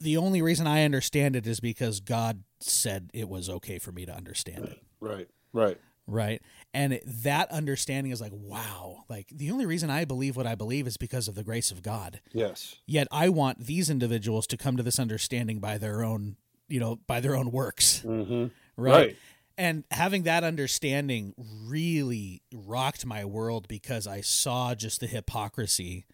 the 0.00 0.16
only 0.16 0.42
reason 0.42 0.66
I 0.66 0.84
understand 0.84 1.36
it 1.36 1.46
is 1.46 1.60
because 1.60 2.00
God 2.00 2.42
said 2.60 3.10
it 3.12 3.28
was 3.28 3.48
okay 3.48 3.78
for 3.78 3.92
me 3.92 4.06
to 4.06 4.14
understand 4.14 4.64
it 4.64 4.83
Right, 5.00 5.28
right. 5.52 5.78
right 6.06 6.40
and 6.72 6.92
it, 6.94 7.02
that 7.06 7.50
understanding 7.50 8.12
is 8.12 8.20
like 8.20 8.32
wow 8.34 9.04
like 9.08 9.28
the 9.32 9.50
only 9.50 9.66
reason 9.66 9.90
i 9.90 10.04
believe 10.04 10.36
what 10.36 10.46
i 10.46 10.54
believe 10.54 10.86
is 10.86 10.96
because 10.96 11.28
of 11.28 11.34
the 11.34 11.44
grace 11.44 11.70
of 11.70 11.82
god 11.82 12.20
Yes. 12.32 12.76
yet 12.86 13.06
i 13.12 13.28
want 13.28 13.60
these 13.66 13.88
individuals 13.90 14.46
to 14.48 14.56
come 14.56 14.76
to 14.76 14.82
this 14.82 14.98
understanding 14.98 15.58
by 15.60 15.78
their 15.78 16.02
own 16.02 16.36
you 16.68 16.80
know 16.80 16.96
by 17.06 17.20
their 17.20 17.36
own 17.36 17.50
works 17.50 18.02
Mm-hmm. 18.04 18.46
right, 18.76 18.92
Right. 19.06 19.16
and 19.56 19.84
having 19.90 20.22
that 20.24 20.44
understanding 20.44 21.34
really 21.38 22.42
rocked 22.52 23.06
my 23.06 23.24
world 23.24 23.66
because 23.68 24.06
i 24.06 24.20
saw 24.20 24.74
just 24.74 25.00
the 25.00 25.06
hypocrisy 25.06 26.04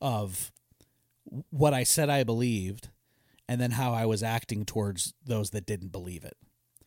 of 0.00 0.52
what 1.50 1.74
i 1.74 1.82
said 1.82 2.08
i 2.08 2.22
believed 2.24 2.88
and 3.48 3.60
then 3.60 3.72
how 3.72 3.92
i 3.92 4.06
was 4.06 4.22
acting 4.22 4.64
towards 4.64 5.14
those 5.24 5.50
that 5.50 5.66
didn't 5.66 5.92
believe 5.92 6.24
it 6.24 6.36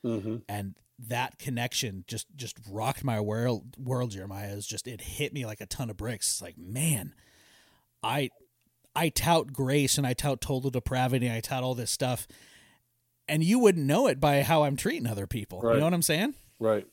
Mm-hmm. 0.05 0.37
and 0.47 0.75
that 1.07 1.39
connection 1.39 2.03
just 2.07 2.27
just 2.35 2.57
rocked 2.69 3.03
my 3.03 3.19
world 3.21 3.75
world 3.77 4.11
jeremiah 4.11 4.53
is 4.53 4.67
just 4.67 4.87
it 4.87 4.99
hit 4.99 5.33
me 5.33 5.45
like 5.45 5.61
a 5.61 5.65
ton 5.65 5.89
of 5.89 5.97
bricks. 5.97 6.29
It's 6.29 6.41
like 6.41 6.57
man 6.57 7.13
i 8.03 8.29
i 8.95 9.09
tout 9.09 9.53
grace 9.53 9.97
and 9.97 10.05
i 10.05 10.13
tout 10.13 10.41
total 10.41 10.69
depravity 10.69 11.27
and 11.27 11.35
i 11.35 11.39
tout 11.39 11.63
all 11.63 11.75
this 11.75 11.91
stuff. 11.91 12.27
And 13.27 13.43
you 13.43 13.59
wouldn't 13.59 13.85
know 13.85 14.07
it 14.07 14.19
by 14.19 14.41
how 14.41 14.63
i'm 14.63 14.75
treating 14.75 15.07
other 15.07 15.27
people. 15.27 15.61
You 15.63 15.79
know 15.79 15.85
what 15.85 15.93
i'm 15.93 16.01
saying? 16.01 16.33
Right. 16.59 16.85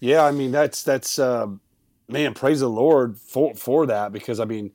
Yeah, 0.00 0.24
I 0.24 0.32
mean 0.32 0.50
that's 0.50 0.82
that's 0.82 1.18
um, 1.18 1.60
man, 2.08 2.34
praise 2.34 2.60
the 2.60 2.68
Lord 2.68 3.16
for 3.16 3.54
for 3.54 3.86
that 3.86 4.12
because 4.12 4.40
I 4.40 4.44
mean 4.44 4.72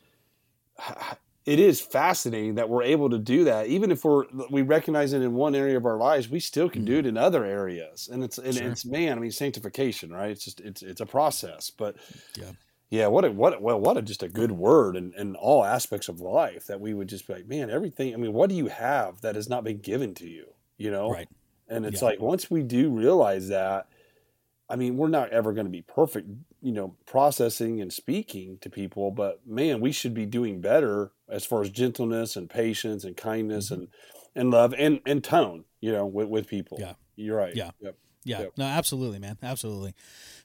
it 1.50 1.60
is 1.60 1.82
fascinating 1.82 2.56
that 2.56 2.70
we're 2.70 2.84
able 2.84 3.10
to 3.10 3.18
do 3.18 3.44
that. 3.46 3.68
Even 3.68 3.92
if 3.92 4.06
we're 4.06 4.26
we 4.50 4.62
recognize 4.62 5.14
it 5.14 5.22
in 5.22 5.34
one 5.34 5.56
area 5.56 5.78
of 5.78 5.86
our 5.86 5.98
lives 5.98 6.30
we 6.30 6.40
still 6.40 6.70
can 6.70 6.86
do 6.86 6.98
it 6.98 7.00
mm-hmm. 7.00 7.10
in 7.10 7.18
other 7.18 7.44
areas. 7.44 8.08
And 8.12 8.24
it's 8.24 8.38
and 8.38 8.56
Sure. 8.56 8.72
it's 8.72 8.86
man 8.86 9.18
I 9.18 9.22
mean 9.22 9.32
sanctification 9.32 10.12
right? 10.12 10.32
It's 10.32 10.46
just 10.46 10.62
it's 10.62 10.82
it's 10.84 11.02
a 11.02 11.06
process. 11.06 11.72
But 11.72 11.96
Yeah. 12.38 12.52
yeah 12.90 13.08
what 13.08 13.26
a 13.26 13.32
what 13.32 13.56
a, 13.56 13.60
well 13.60 13.80
what 13.80 13.98
a 13.98 14.02
just 14.02 14.24
a 14.24 14.30
good 14.30 14.52
word 14.52 14.96
in, 14.96 15.14
in 15.18 15.36
all 15.36 15.66
aspects 15.66 16.08
of 16.08 16.22
life 16.22 16.68
that 16.68 16.80
we 16.80 16.94
would 16.94 17.10
just 17.10 17.28
be 17.28 17.34
like 17.34 17.48
man 17.48 17.70
everything 17.70 18.14
I 18.14 18.18
mean 18.18 18.34
what 18.34 18.50
do 18.50 18.56
you 18.56 18.68
have 18.68 19.22
that 19.22 19.36
has 19.36 19.50
not 19.50 19.64
been 19.64 19.80
given 19.80 20.14
to 20.16 20.28
you 20.28 20.54
you 20.78 20.90
know? 20.90 21.12
Right. 21.12 21.28
And 21.68 21.86
it's 21.86 22.02
Yeah. 22.02 22.10
like 22.10 22.20
once 22.20 22.50
we 22.50 22.64
do 22.64 22.90
realize 22.90 23.50
that, 23.50 23.88
I 24.70 24.76
mean, 24.76 24.98
we're 24.98 25.10
not 25.10 25.32
ever 25.32 25.52
going 25.54 25.66
to 25.66 25.72
be 25.72 25.82
perfect, 25.82 26.30
you 26.62 26.72
know, 26.72 26.96
processing 27.06 27.82
and 27.82 27.92
speaking 27.92 28.60
to 28.62 28.70
people, 28.70 29.10
but 29.12 29.42
man, 29.48 29.82
we 29.82 29.92
should 29.92 30.14
be 30.14 30.26
doing 30.26 30.62
better 30.62 31.12
as 31.28 31.46
far 31.46 31.62
as 31.62 31.72
gentleness 31.72 32.36
and 32.36 32.50
patience 32.50 33.04
and 33.04 33.18
kindness 33.18 33.72
Mm-hmm. 33.72 33.82
and 33.82 33.88
and 34.36 34.52
love 34.52 34.76
and 34.78 35.00
and 35.08 35.24
tone, 35.24 35.66
you 35.82 35.92
know, 35.92 36.06
with, 36.06 36.28
with 36.30 36.48
people. 36.48 36.78
Yeah. 36.80 36.94
You're 37.16 37.36
right. 37.38 37.56
Yeah. 37.56 37.72
Yep. 37.82 37.98
Yeah. 38.24 38.40
Yep. 38.42 38.52
No, 38.58 38.66
absolutely, 38.66 39.18
man. 39.18 39.38
Absolutely. 39.42 39.96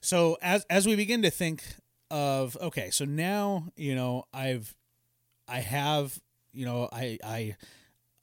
So 0.01 0.37
as 0.41 0.65
as 0.69 0.87
we 0.87 0.95
begin 0.95 1.21
to 1.21 1.29
think 1.29 1.63
of 2.09 2.57
okay, 2.59 2.89
so 2.89 3.05
now, 3.05 3.67
you 3.77 3.93
know, 3.93 4.23
I've 4.33 4.75
I 5.47 5.59
have, 5.59 6.19
you 6.51 6.65
know, 6.65 6.89
I 6.91 7.19
I 7.23 7.55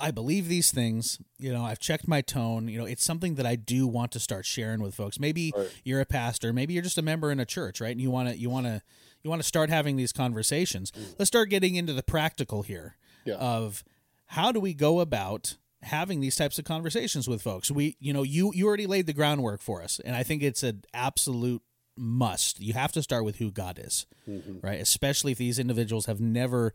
I 0.03 0.11
believe 0.11 0.49
these 0.49 0.71
things, 0.73 1.19
you 1.38 1.53
know, 1.53 1.65
I've 1.65 1.79
checked 1.79 2.09
my 2.09 2.21
tone, 2.21 2.69
you 2.69 2.77
know, 2.79 2.85
it's 2.87 3.05
something 3.05 3.37
that 3.37 3.47
I 3.47 3.57
do 3.57 3.87
want 3.87 4.12
to 4.12 4.21
start 4.21 4.45
sharing 4.45 4.81
with 4.83 4.95
folks. 4.95 5.19
Maybe 5.21 5.53
Right. 5.57 5.69
you're 5.85 6.01
a 6.01 6.05
pastor, 6.07 6.53
maybe 6.53 6.75
you're 6.75 6.83
just 6.83 6.99
a 6.99 7.03
member 7.03 7.31
in 7.31 7.38
a 7.41 7.47
church, 7.47 7.81
right? 7.81 7.93
And 7.93 8.01
you 8.01 8.11
want 8.11 8.29
to 8.29 8.37
you 8.37 8.51
want 8.51 8.67
to 8.67 8.83
you 9.23 9.31
want 9.31 9.41
to 9.41 9.47
start 9.47 9.71
having 9.71 9.97
these 9.97 10.12
conversations. 10.12 10.91
Let's 11.19 11.29
start 11.29 11.49
getting 11.51 11.77
into 11.77 11.93
the 11.93 12.03
practical 12.03 12.62
here 12.62 12.97
Mm. 13.25 13.29
Yeah. 13.29 13.35
of 13.37 13.85
how 14.27 14.51
do 14.53 14.59
we 14.61 14.75
go 14.75 14.99
about 15.01 15.57
having 15.83 16.21
these 16.21 16.35
types 16.37 16.59
of 16.59 16.65
conversations 16.65 17.29
with 17.29 17.41
folks 17.43 17.71
we 17.71 17.97
you 18.01 18.12
know 18.12 18.23
you 18.25 18.53
you 18.55 18.67
already 18.67 18.87
laid 18.87 19.07
the 19.07 19.12
groundwork 19.12 19.61
for 19.61 19.83
us 19.83 20.01
and 20.05 20.15
i 20.17 20.23
think 20.23 20.43
it's 20.43 20.62
an 20.62 20.83
absolute 20.95 21.61
must 21.97 22.61
you 22.61 22.73
have 22.73 22.91
to 22.93 23.03
start 23.03 23.25
with 23.25 23.37
who 23.37 23.51
god 23.51 23.79
is 23.83 24.07
Mm-hmm. 24.29 24.59
right 24.65 24.81
especially 24.81 25.33
if 25.33 25.38
these 25.38 25.59
individuals 25.59 26.07
have 26.07 26.21
never 26.21 26.73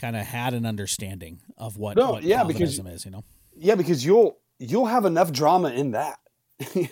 kind 0.00 0.16
of 0.16 0.26
had 0.26 0.54
an 0.54 0.64
understanding 0.66 1.40
of 1.56 1.76
what, 1.76 1.96
No, 1.96 2.12
what 2.12 2.22
yeah, 2.22 2.44
because- 2.44 2.78
is 2.78 3.04
you 3.04 3.10
know 3.10 3.24
Yeah, 3.54 3.74
because 3.74 4.04
you'll 4.04 4.38
you'll 4.58 4.86
have 4.86 5.04
enough 5.04 5.32
drama 5.32 5.70
in 5.70 5.92
that. 5.92 6.18
You 6.74 6.82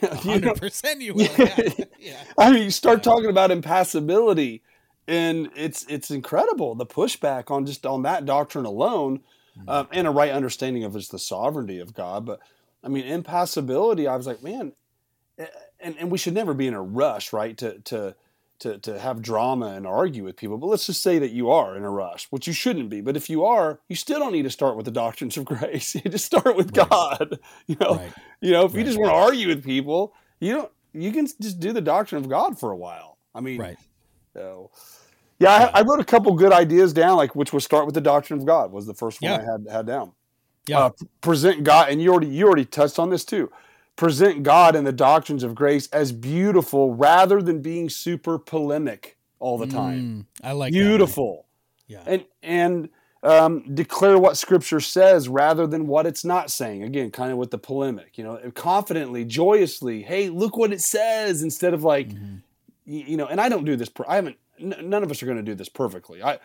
know? 0.41 0.53
100% 0.55 1.01
you 1.01 1.15
will 1.15 1.23
yeah. 1.23 1.85
yeah. 1.99 2.17
I 2.39 2.53
mean, 2.53 2.63
you 2.63 2.71
start 2.71 3.03
talking 3.03 3.29
about 3.31 3.51
impassibility, 3.51 4.63
and 5.09 5.51
it's 5.57 5.85
it's 5.89 6.11
incredible 6.11 6.75
the 6.77 6.87
pushback 6.87 7.51
on 7.51 7.67
just 7.67 7.85
on 7.87 8.03
that 8.03 8.25
doctrine 8.27 8.65
alone, 8.65 9.21
um, 9.67 9.89
and 9.93 10.07
a 10.07 10.11
right 10.11 10.31
understanding 10.31 10.85
of 10.85 10.93
just 10.93 11.11
the 11.11 11.19
sovereignty 11.19 11.81
of 11.81 11.95
God. 11.95 12.25
But 12.27 12.41
I 12.85 12.89
mean, 12.89 13.05
impassibility. 13.07 14.07
I 14.07 14.15
was 14.17 14.27
like, 14.29 14.43
man, 14.43 14.73
eh, 15.39 15.47
and 15.81 15.97
and 15.99 16.11
we 16.13 16.19
should 16.19 16.35
never 16.35 16.55
be 16.55 16.67
in 16.69 16.75
a 16.75 16.83
rush, 16.83 17.33
right? 17.33 17.57
To 17.59 17.79
to 17.81 18.15
to 18.61 18.79
to 18.79 18.99
have 18.99 19.23
drama 19.23 19.67
and 19.69 19.87
argue 19.87 20.25
with 20.25 20.37
people. 20.37 20.59
But 20.59 20.67
let's 20.69 20.87
just 20.87 21.03
say 21.03 21.19
that 21.19 21.31
you 21.31 21.51
are 21.51 21.77
in 21.77 21.83
a 21.85 21.91
rush, 21.91 22.27
which 22.31 22.47
you 22.47 22.53
shouldn't 22.53 22.89
be. 22.91 23.01
But 23.01 23.17
if 23.17 23.29
you 23.31 23.45
are, 23.45 23.81
you 23.89 23.97
still 23.97 24.19
don't 24.19 24.33
need 24.33 24.43
to 24.45 24.51
start 24.51 24.77
with 24.77 24.85
the 24.87 24.93
doctrines 24.93 25.37
of 25.37 25.45
grace. 25.53 25.95
You 25.95 26.03
just 26.03 26.25
start 26.27 26.57
with 26.57 26.77
Right. 26.77 26.89
God. 26.89 27.39
You 27.67 27.77
know, 27.81 27.95
Right. 27.97 28.13
you 28.41 28.53
know, 28.53 28.65
if 28.65 28.75
you 28.75 28.85
just 28.85 28.99
want 28.99 29.11
to 29.11 29.15
argue 29.17 29.49
with 29.49 29.65
people, 29.65 30.13
you 30.41 30.53
don't. 30.55 30.73
You 30.93 31.13
can 31.13 31.27
just 31.27 31.61
do 31.61 31.73
the 31.73 31.81
doctrine 31.83 32.23
of 32.23 32.29
God 32.31 32.59
for 32.59 32.71
a 32.71 32.77
while. 32.77 33.19
I 33.35 33.41
mean, 33.41 33.61
Right. 33.61 33.77
so, 34.33 34.71
yeah, 35.39 35.71
I, 35.75 35.81
I 35.81 35.83
wrote 35.83 36.01
a 36.01 36.05
couple 36.05 36.33
good 36.35 36.53
ideas 36.53 36.95
down, 36.95 37.17
like 37.19 37.35
which 37.37 37.53
was 37.53 37.65
start 37.65 37.85
with 37.85 37.95
the 37.95 38.01
doctrine 38.01 38.39
of 38.39 38.47
God 38.47 38.73
was 38.73 38.87
the 38.87 38.95
first 38.95 39.21
one 39.21 39.31
Yeah. 39.33 39.37
I 39.39 39.53
had 39.53 39.67
had 39.71 39.87
down. 39.87 40.13
Yeah. 40.67 40.79
Uh, 40.81 40.91
present 41.21 41.63
God, 41.65 41.91
and 41.91 42.01
you 42.03 42.11
already 42.11 42.29
you 42.29 42.47
already 42.47 42.65
touched 42.65 42.99
on 42.99 43.11
this 43.11 43.25
too. 43.25 43.51
Present 43.97 44.43
God 44.43 44.77
and 44.77 44.87
the 44.87 44.93
doctrines 44.93 45.43
of 45.43 45.55
grace 45.55 45.89
as 45.89 46.13
beautiful, 46.13 46.95
rather 46.95 47.41
than 47.41 47.63
being 47.63 47.89
super 47.89 48.39
polemic 48.39 49.17
all 49.39 49.57
the 49.59 49.67
time. 49.67 50.27
Mm, 50.43 50.47
I 50.47 50.53
like 50.53 50.73
that 50.73 50.79
beautiful, 50.79 51.47
Yeah. 51.89 52.03
and 52.07 52.25
and 52.43 52.89
um, 53.23 53.75
declare 53.75 54.19
what 54.19 54.37
Scripture 54.37 54.81
says 54.81 55.29
rather 55.29 55.67
than 55.67 55.87
what 55.87 56.07
it's 56.07 56.25
not 56.25 56.51
saying. 56.51 56.83
Again, 56.85 57.11
kind 57.11 57.33
of 57.33 57.39
with 57.39 57.51
the 57.51 57.59
polemic, 57.59 58.19
you 58.19 58.23
know, 58.25 58.39
confidently, 58.55 59.25
joyously. 59.25 60.03
Hey, 60.03 60.29
look 60.29 60.57
what 60.57 60.73
it 60.73 60.81
says, 60.83 61.43
instead 61.43 61.73
of 61.75 61.83
like 61.83 62.09
Mm-hmm. 62.11 62.35
y- 62.87 63.05
you 63.09 63.17
know, 63.17 63.27
and 63.27 63.41
I 63.41 63.49
don't 63.49 63.65
do 63.65 63.77
this. 63.77 63.89
Per- 63.89 64.05
I 64.07 64.17
haven't. 64.17 64.37
N- 64.61 64.77
none 64.91 65.03
of 65.03 65.11
us 65.11 65.23
are 65.23 65.27
going 65.27 65.39
to 65.39 65.43
do 65.43 65.55
this 65.55 65.69
perfectly. 65.71 66.23
I 66.23 66.39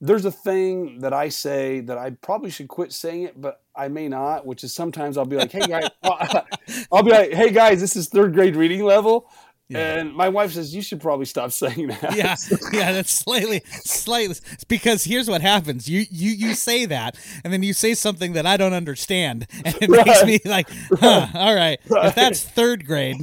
there's 0.00 0.24
a 0.24 0.32
thing 0.32 1.00
that 1.00 1.12
I 1.12 1.28
say 1.28 1.80
that 1.80 1.98
I 1.98 2.10
probably 2.10 2.50
should 2.50 2.68
quit 2.68 2.92
saying 2.92 3.24
it, 3.24 3.40
but 3.40 3.60
I 3.76 3.88
may 3.88 4.08
not. 4.08 4.46
Which 4.46 4.64
is 4.64 4.74
sometimes 4.74 5.16
I'll 5.18 5.24
be 5.26 5.36
like, 5.36 5.52
"Hey 5.52 5.60
guys," 5.66 5.88
I'll 6.92 7.02
be 7.02 7.10
like, 7.10 7.32
"Hey 7.32 7.50
guys, 7.50 7.80
this 7.80 7.96
is 7.96 8.08
third 8.08 8.32
grade 8.34 8.56
reading 8.56 8.82
level," 8.84 9.28
Yeah. 9.68 9.96
and 9.98 10.14
my 10.14 10.28
wife 10.28 10.52
says, 10.52 10.74
"You 10.74 10.82
should 10.82 11.00
probably 11.00 11.26
stop 11.26 11.52
saying 11.52 11.88
that." 11.88 12.16
yeah, 12.16 12.34
yeah, 12.72 12.92
that's 12.92 13.12
slightly, 13.12 13.62
slightly. 13.66 14.36
Because 14.68 15.04
here's 15.04 15.28
what 15.28 15.42
happens: 15.42 15.88
you, 15.88 16.04
you, 16.10 16.30
you 16.30 16.54
say 16.54 16.86
that, 16.86 17.16
and 17.44 17.52
then 17.52 17.62
you 17.62 17.72
say 17.72 17.94
something 17.94 18.32
that 18.32 18.46
I 18.46 18.56
don't 18.56 18.72
understand, 18.72 19.46
and 19.64 19.74
it 19.80 19.90
makes 19.90 20.24
me 20.24 20.40
like, 20.44 20.68
huh, 20.98 21.26
all 21.34 21.54
right. 21.54 21.78
Right. 21.88 22.06
If 22.06 22.14
that's 22.14 22.42
third 22.42 22.86
grade, 22.86 23.16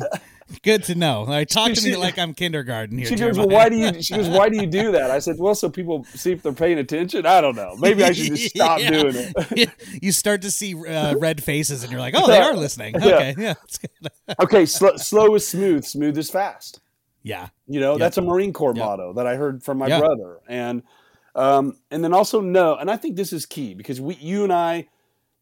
good 0.63 0.83
to 0.85 0.95
know. 0.95 1.23
Like, 1.23 1.47
talk 1.49 1.71
to 1.73 1.81
me 1.83 1.91
She- 1.91 1.95
like 1.95 2.17
I'm 2.17 2.33
kindergarten 2.33 2.97
here. 2.97 3.07
She 3.07 3.15
goes, 3.15 3.35
Jeremiah. 3.35 3.47
"Well, 3.47 3.55
why 3.57 3.69
do 3.69 3.75
you?" 3.77 4.01
She 4.01 4.15
goes, 4.15 4.27
"Why 4.29 4.49
do 4.49 4.57
you 4.57 4.65
do 4.67 4.91
that?" 4.93 5.11
I 5.11 5.19
said, 5.19 5.35
"Well, 5.39 5.55
so 5.55 5.69
people 5.69 6.05
see 6.15 6.31
if 6.31 6.41
they're 6.43 6.53
paying 6.53 6.77
attention." 6.79 7.25
I 7.25 7.41
don't 7.41 7.55
know. 7.55 7.75
Maybe 7.79 8.03
I 8.03 8.11
should 8.11 8.27
just 8.35 8.49
stop 8.55 8.79
Yeah. 8.79 8.89
doing 8.91 9.13
it. 9.15 9.69
you 10.01 10.11
start 10.11 10.41
to 10.43 10.51
see 10.51 10.73
uh, 10.87 11.15
red 11.17 11.43
faces, 11.43 11.83
and 11.83 11.91
you're 11.91 12.01
like, 12.01 12.13
oh, 12.17 12.27
they 12.27 12.39
are 12.39 12.55
listening. 12.55 12.95
Okay, 13.01 13.35
yeah, 13.37 13.53
good. 14.01 14.11
okay, 14.41 14.65
sl- 14.65 14.97
slow 14.97 15.35
is 15.35 15.47
smooth, 15.47 15.83
smooth 15.85 16.17
is 16.17 16.29
fast. 16.29 16.79
yeah, 17.23 17.47
You 17.67 17.79
know, 17.79 17.91
Yep. 17.93 17.99
that's 17.99 18.17
a 18.17 18.21
Marine 18.21 18.53
Corps 18.53 18.73
Yep. 18.75 18.85
motto 18.85 19.13
that 19.13 19.27
I 19.27 19.35
heard 19.35 19.63
from 19.63 19.77
my 19.79 19.87
Yeah. 19.87 19.99
brother. 19.99 20.39
And 20.47 20.83
um, 21.35 21.77
and 21.91 22.03
then 22.03 22.13
also 22.13 22.41
no, 22.41 22.75
and 22.75 22.89
I 22.89 22.97
think 22.97 23.15
this 23.15 23.31
is 23.31 23.45
key 23.45 23.73
because 23.75 24.01
we 24.01 24.15
you 24.15 24.43
and 24.43 24.51
I, 24.53 24.87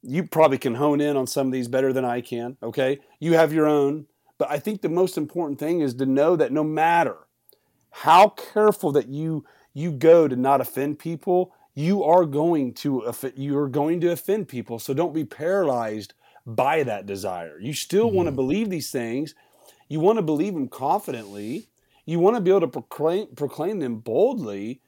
you 0.03 0.23
probably 0.27 0.57
can 0.57 0.75
hone 0.75 0.99
in 1.01 1.15
on 1.17 1.25
some 1.25 1.47
of 1.47 1.53
these 1.53 1.67
better 1.67 1.93
than 1.93 2.03
I 2.05 2.21
can. 2.21 2.57
Okay. 2.61 2.99
You 3.19 3.33
have 3.33 3.53
your 3.53 3.65
own, 3.67 4.05
but 4.37 4.51
I 4.51 4.59
think 4.59 4.81
the 4.81 4.89
most 4.89 5.17
important 5.17 5.59
thing 5.59 5.81
is 5.81 5.93
to 5.95 6.05
know 6.05 6.35
that 6.35 6.51
no 6.51 6.63
matter 6.63 7.17
how 7.91 8.29
careful 8.29 8.91
that 8.93 9.07
you 9.07 9.45
you 9.73 9.91
go 9.91 10.27
to 10.27 10.35
not 10.35 10.61
offend 10.61 10.99
people, 10.99 11.53
you 11.73 12.03
are 12.03 12.25
going 12.25 12.73
to 12.73 13.05
off- 13.05 13.37
you 13.37 13.57
are 13.57 13.69
going 13.69 14.01
to 14.01 14.11
offend 14.11 14.47
people. 14.47 14.79
So 14.79 14.93
don't 14.93 15.13
be 15.13 15.25
paralyzed 15.25 16.13
by 16.45 16.83
that 16.83 17.05
desire. 17.05 17.59
You 17.59 17.73
still 17.73 18.11
want 18.11 18.27
to 18.27 18.31
mm-hmm. 18.31 18.35
believe 18.37 18.69
these 18.69 18.91
things. 18.91 19.35
You 19.87 19.99
want 19.99 20.17
to 20.17 20.23
believe 20.23 20.53
them 20.53 20.67
confidently. 20.67 21.67
You 22.05 22.19
want 22.19 22.35
to 22.35 22.41
be 22.41 22.51
able 22.51 22.61
to 22.61 22.67
proclaim 22.67 23.27
proclaim 23.35 23.79
them 23.79 23.99
boldly, 23.99 24.81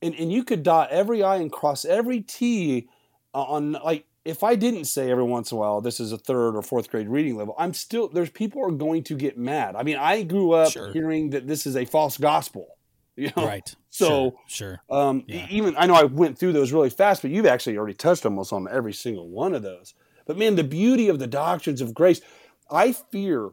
and 0.00 0.14
and 0.14 0.32
you 0.32 0.44
could 0.44 0.62
dot 0.62 0.90
every 0.90 1.22
I 1.22 1.36
and 1.36 1.50
cross 1.50 1.84
every 1.84 2.20
T 2.20 2.88
on 3.34 3.72
like 3.72 4.06
if 4.24 4.42
I 4.42 4.54
didn't 4.54 4.84
say 4.84 5.10
every 5.10 5.24
once 5.24 5.50
in 5.50 5.56
a 5.56 5.60
while 5.60 5.80
this 5.80 5.98
is 6.00 6.12
a 6.12 6.18
third 6.18 6.54
or 6.56 6.62
fourth 6.62 6.90
grade 6.90 7.08
reading 7.08 7.36
level, 7.36 7.54
I'm 7.58 7.74
still 7.74 8.08
there's 8.08 8.30
people 8.30 8.62
are 8.64 8.70
going 8.70 9.02
to 9.04 9.16
get 9.16 9.36
mad. 9.36 9.74
I 9.76 9.82
mean, 9.82 9.96
I 9.96 10.22
grew 10.22 10.52
up 10.52 10.72
Sure. 10.72 10.92
hearing 10.92 11.30
that 11.30 11.46
this 11.46 11.66
is 11.66 11.76
a 11.76 11.84
false 11.84 12.18
gospel. 12.18 12.66
You 13.14 13.30
know? 13.36 13.44
right. 13.44 13.74
So 13.90 14.38
sure, 14.48 14.78
sure. 14.88 14.98
Um, 14.98 15.24
Yeah. 15.26 15.46
even 15.50 15.76
I 15.76 15.84
know 15.84 15.92
I 15.94 16.04
went 16.04 16.38
through 16.38 16.54
those 16.54 16.72
really 16.72 16.88
fast, 16.88 17.20
but 17.20 17.30
you've 17.30 17.44
actually 17.44 17.76
already 17.76 17.92
touched 17.92 18.24
almost 18.24 18.54
on 18.54 18.66
every 18.70 18.94
single 18.94 19.28
one 19.28 19.54
of 19.54 19.60
those. 19.62 19.92
But 20.24 20.38
man, 20.38 20.56
the 20.56 20.64
beauty 20.64 21.10
of 21.10 21.18
the 21.18 21.26
doctrines 21.26 21.82
of 21.82 21.92
grace, 21.92 22.22
I 22.70 22.92
fear 22.92 23.50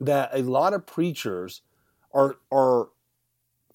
that 0.00 0.30
a 0.34 0.42
lot 0.42 0.74
of 0.74 0.84
preachers 0.84 1.62
are 2.12 2.36
are 2.52 2.88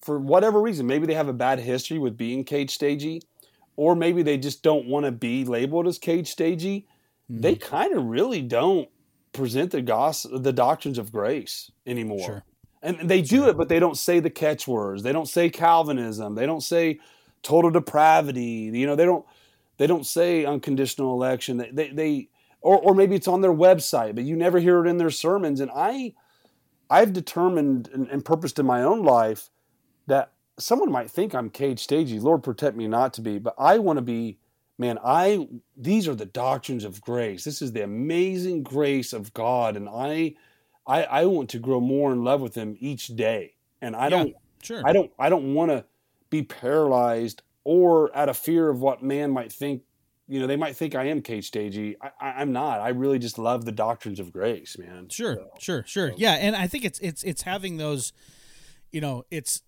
for 0.00 0.18
whatever 0.20 0.60
reason, 0.60 0.86
maybe 0.86 1.06
they 1.06 1.14
have 1.14 1.28
a 1.28 1.32
bad 1.32 1.58
history 1.58 1.98
with 1.98 2.16
being 2.16 2.44
cage 2.44 2.70
stagey, 2.70 3.20
or 3.80 3.96
maybe 3.96 4.22
they 4.22 4.36
just 4.36 4.62
don't 4.62 4.84
want 4.84 5.06
to 5.06 5.10
be 5.10 5.42
labeled 5.42 5.86
as 5.86 5.96
cage 5.96 6.30
stagey. 6.30 6.86
They 7.30 7.54
Mm-hmm. 7.54 7.64
kind 7.76 7.94
of 7.96 8.04
really 8.04 8.42
don't 8.42 8.90
present 9.32 9.70
the 9.70 9.80
gospel, 9.80 10.38
the 10.38 10.52
doctrines 10.52 10.98
of 10.98 11.10
grace 11.10 11.72
anymore. 11.86 12.26
Sure. 12.26 12.44
And 12.82 13.08
they 13.08 13.22
do 13.22 13.48
it, 13.48 13.56
but 13.56 13.70
they 13.70 13.78
don't 13.78 13.96
say 13.96 14.20
the 14.20 14.28
catchwords. 14.28 15.02
They 15.02 15.12
don't 15.12 15.28
say 15.28 15.48
Calvinism. 15.48 16.34
They 16.34 16.44
don't 16.44 16.62
say 16.62 17.00
total 17.42 17.70
depravity. 17.70 18.70
You 18.74 18.86
know, 18.86 18.96
they 18.96 19.06
don't 19.06 19.24
they 19.78 19.86
don't 19.86 20.04
say 20.04 20.44
unconditional 20.44 21.14
election. 21.14 21.56
They 21.56 21.70
they, 21.70 21.88
they 21.88 22.28
or 22.60 22.78
or 22.78 22.94
maybe 22.94 23.14
it's 23.14 23.28
on 23.28 23.40
their 23.40 23.54
website, 23.54 24.14
but 24.14 24.24
you 24.24 24.36
never 24.36 24.60
hear 24.60 24.84
it 24.84 24.90
in 24.90 24.98
their 24.98 25.08
sermons. 25.08 25.60
And 25.60 25.70
I 25.74 26.12
I've 26.90 27.14
determined 27.14 27.88
and, 27.94 28.08
and 28.10 28.22
purposed 28.22 28.58
in 28.58 28.66
my 28.66 28.82
own 28.82 29.04
life 29.04 29.48
that 30.06 30.32
someone 30.60 30.92
might 30.92 31.10
think 31.10 31.34
I'm 31.34 31.50
cage 31.50 31.80
stagey. 31.80 32.20
Lord 32.20 32.42
protect 32.42 32.76
me 32.76 32.86
not 32.88 33.12
to 33.14 33.20
be, 33.20 33.38
but 33.38 33.54
I 33.58 33.78
want 33.78 33.96
to 33.98 34.02
be. 34.02 34.38
Man, 34.78 34.98
I 35.04 35.46
these 35.76 36.08
are 36.08 36.14
the 36.14 36.24
doctrines 36.24 36.84
of 36.84 37.02
grace. 37.02 37.44
This 37.44 37.60
is 37.60 37.72
the 37.72 37.84
amazing 37.84 38.62
grace 38.62 39.12
of 39.12 39.34
God, 39.34 39.76
and 39.76 39.86
I, 39.90 40.36
I, 40.86 41.02
I 41.04 41.24
want 41.26 41.50
to 41.50 41.58
grow 41.58 41.80
more 41.80 42.12
in 42.12 42.24
love 42.24 42.40
with 42.40 42.54
Him 42.54 42.74
each 42.80 43.08
day. 43.08 43.56
And 43.82 43.94
I 43.94 44.04
Yeah. 44.04 44.10
don't, 44.10 44.34
Sure. 44.62 44.82
I 44.84 44.92
don't, 44.94 45.10
I 45.18 45.28
don't 45.28 45.52
want 45.52 45.70
to 45.70 45.84
be 46.30 46.42
paralyzed 46.42 47.42
or 47.64 48.14
out 48.16 48.28
of 48.30 48.38
fear 48.38 48.70
of 48.70 48.80
what 48.80 49.02
man 49.02 49.30
might 49.32 49.52
think. 49.52 49.82
You 50.28 50.40
know, 50.40 50.46
they 50.46 50.56
might 50.56 50.76
think 50.76 50.94
I 50.94 51.04
am 51.08 51.20
cage 51.20 51.48
stagey. 51.48 51.96
I, 52.00 52.10
I, 52.20 52.28
I'm 52.40 52.52
not. 52.52 52.80
I 52.80 52.88
really 52.90 53.18
just 53.18 53.38
love 53.38 53.64
the 53.66 53.72
doctrines 53.72 54.18
of 54.20 54.32
grace, 54.32 54.78
man. 54.78 55.10
Sure, 55.10 55.34
So, 55.34 55.50
sure, 55.58 55.84
sure. 55.86 56.12
Yeah, 56.16 56.34
and 56.34 56.56
I 56.56 56.66
think 56.68 56.84
it's 56.86 56.98
it's 57.00 57.22
it's 57.22 57.42
having 57.42 57.76
those, 57.76 58.12
you 58.92 59.00
know, 59.02 59.24
it's 59.30 59.60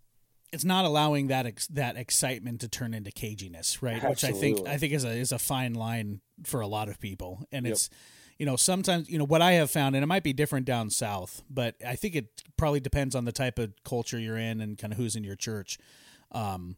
it's 0.53 0.65
not 0.65 0.85
allowing 0.85 1.29
that 1.29 1.47
ex- 1.47 1.67
that 1.69 1.97
excitement 1.97 2.61
to 2.61 2.69
turn 2.69 2.93
into 2.95 3.11
caginess, 3.11 3.81
right? 3.83 4.03
Which 4.09 4.23
I 4.25 4.33
think 4.33 4.67
I 4.69 4.77
think 4.79 4.93
is 4.93 5.05
a 5.05 5.11
is 5.11 5.33
a 5.33 5.38
fine 5.38 5.75
line 5.75 6.21
for 6.45 6.61
a 6.61 6.67
lot 6.67 6.88
of 6.88 7.01
people, 7.01 7.47
and 7.51 7.65
Yep. 7.67 7.73
it's 7.73 7.91
you 8.38 8.47
know 8.47 8.57
sometimes 8.57 9.09
you 9.09 9.19
know 9.19 9.25
what 9.27 9.41
I 9.43 9.53
have 9.53 9.71
found, 9.71 9.95
and 9.97 10.03
it 10.03 10.07
might 10.07 10.23
be 10.25 10.33
different 10.33 10.67
down 10.67 10.91
south, 10.91 11.43
but 11.49 11.77
I 11.87 11.97
think 11.97 12.15
it 12.15 12.43
probably 12.57 12.81
depends 12.81 13.15
on 13.15 13.25
the 13.25 13.33
type 13.33 13.59
of 13.59 13.73
culture 13.85 14.19
you're 14.19 14.37
in 14.38 14.61
and 14.61 14.77
kind 14.77 14.93
of 14.93 14.99
who's 14.99 15.17
in 15.17 15.25
your 15.25 15.37
church. 15.37 15.79
Um, 16.33 16.77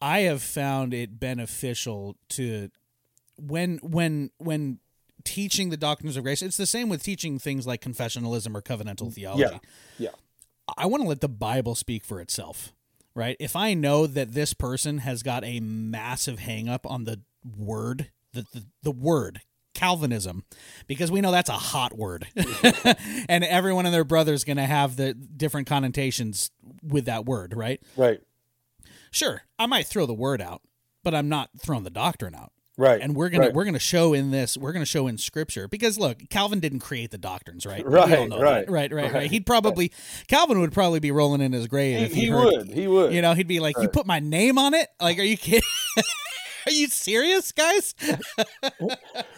I 0.00 0.20
have 0.20 0.42
found 0.42 0.92
it 0.94 1.18
beneficial 1.18 2.16
to 2.30 2.70
when 3.36 3.78
when 3.78 4.30
when 4.38 4.78
teaching 5.24 5.70
the 5.70 5.76
doctrines 5.78 6.16
of 6.18 6.22
grace 6.22 6.42
it's 6.42 6.58
the 6.58 6.66
same 6.66 6.88
with 6.90 7.02
teaching 7.02 7.38
things 7.38 7.66
like 7.66 7.80
confessionalism 7.80 8.54
or 8.54 8.60
covenantal 8.60 9.10
theology 9.12 9.42
Yeah. 9.42 9.58
Yeah. 9.98 10.08
i 10.76 10.84
want 10.84 11.02
to 11.02 11.08
let 11.08 11.22
the 11.22 11.30
bible 11.30 11.74
speak 11.74 12.04
for 12.04 12.20
itself 12.20 12.74
right? 13.14 13.36
If 13.40 13.56
i 13.56 13.74
know 13.74 14.06
that 14.06 14.32
this 14.32 14.54
person 14.54 14.98
has 14.98 15.22
got 15.22 15.44
a 15.44 15.60
massive 15.60 16.40
hang 16.40 16.68
up 16.68 16.86
on 16.86 17.04
the 17.04 17.20
word 17.56 18.10
the, 18.32 18.46
the, 18.52 18.64
the 18.82 18.90
word 18.90 19.40
calvinism 19.74 20.44
because 20.86 21.10
we 21.10 21.20
know 21.20 21.32
that's 21.32 21.50
a 21.50 21.52
hot 21.52 21.96
word. 21.96 22.26
And 23.28 23.42
everyone 23.44 23.86
and 23.86 23.94
their 23.94 24.04
brother 24.04 24.32
is 24.32 24.44
going 24.44 24.56
to 24.56 24.64
have 24.66 24.96
the 24.96 25.14
different 25.14 25.66
connotations 25.66 26.50
with 26.82 27.06
that 27.06 27.24
word 27.26 27.54
right? 27.56 27.80
Right. 27.96 28.20
sure 29.10 29.42
i 29.58 29.66
might 29.66 29.86
throw 29.86 30.06
the 30.06 30.14
word 30.14 30.40
out 30.40 30.62
but 31.02 31.14
i'm 31.14 31.28
not 31.28 31.50
throwing 31.58 31.84
the 31.84 31.90
doctrine 31.90 32.34
out 32.34 32.52
Right. 32.76 33.00
and 33.00 33.14
we're 33.14 33.28
gonna 33.28 33.44
right. 33.44 33.54
we're 33.54 33.64
gonna 33.64 33.78
show 33.78 34.14
in 34.14 34.30
this 34.32 34.56
we're 34.56 34.72
gonna 34.72 34.84
show 34.84 35.06
in 35.06 35.16
scripture 35.16 35.68
because 35.68 35.96
look 35.96 36.18
calvin 36.28 36.58
didn't 36.58 36.80
create 36.80 37.12
the 37.12 37.18
doctrines 37.18 37.64
right 37.64 37.86
Right, 37.86 38.08
right, 38.08 38.40
right 38.40 38.68
right 38.70 38.92
right 38.92 39.12
right, 39.12 39.30
he'd 39.30 39.46
probably 39.46 39.92
calvin 40.26 40.58
would 40.60 40.72
probably 40.72 40.98
be 40.98 41.12
rolling 41.12 41.40
in 41.40 41.52
his 41.52 41.68
grave 41.68 41.98
he, 41.98 42.04
if 42.04 42.12
he, 42.12 42.20
he 42.22 42.26
heard 42.28 42.44
would. 42.44 42.68
He 42.68 42.88
would. 42.88 43.12
you 43.12 43.22
know 43.22 43.32
he'd 43.34 43.46
be 43.46 43.60
like 43.60 43.76
you 43.80 43.88
put 43.88 44.06
my 44.06 44.18
name 44.18 44.58
on 44.58 44.74
it 44.74 44.88
like 45.00 45.18
are 45.18 45.22
you 45.22 45.36
kidding 45.36 45.62
are 46.66 46.72
you 46.72 46.88
serious 46.88 47.52
guys 47.52 47.94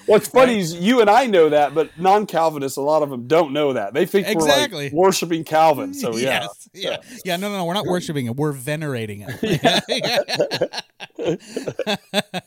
What's 0.06 0.28
funny 0.28 0.58
is 0.60 0.74
you 0.74 1.00
and 1.00 1.10
I 1.10 1.26
know 1.26 1.48
that, 1.48 1.74
but 1.74 1.98
non-Calvinists, 1.98 2.76
a 2.76 2.82
lot 2.82 3.02
of 3.02 3.10
them 3.10 3.26
don't 3.26 3.52
know 3.52 3.72
that. 3.72 3.92
They 3.94 4.06
think 4.06 4.28
Exactly. 4.28 4.76
we're 4.76 4.84
like 4.84 4.92
worshiping 4.92 5.44
Calvin. 5.44 5.94
So 5.94 6.16
yeah, 6.16 6.42
yes, 6.42 6.68
yeah 6.72 6.96
yeah 7.24 7.36
no 7.36 7.48
no 7.48 7.58
no 7.58 7.64
we're 7.64 7.74
not 7.74 7.86
worshiping 7.86 8.26
it 8.26 8.36
we're 8.36 8.52
venerating 8.52 9.24
it 9.26 10.74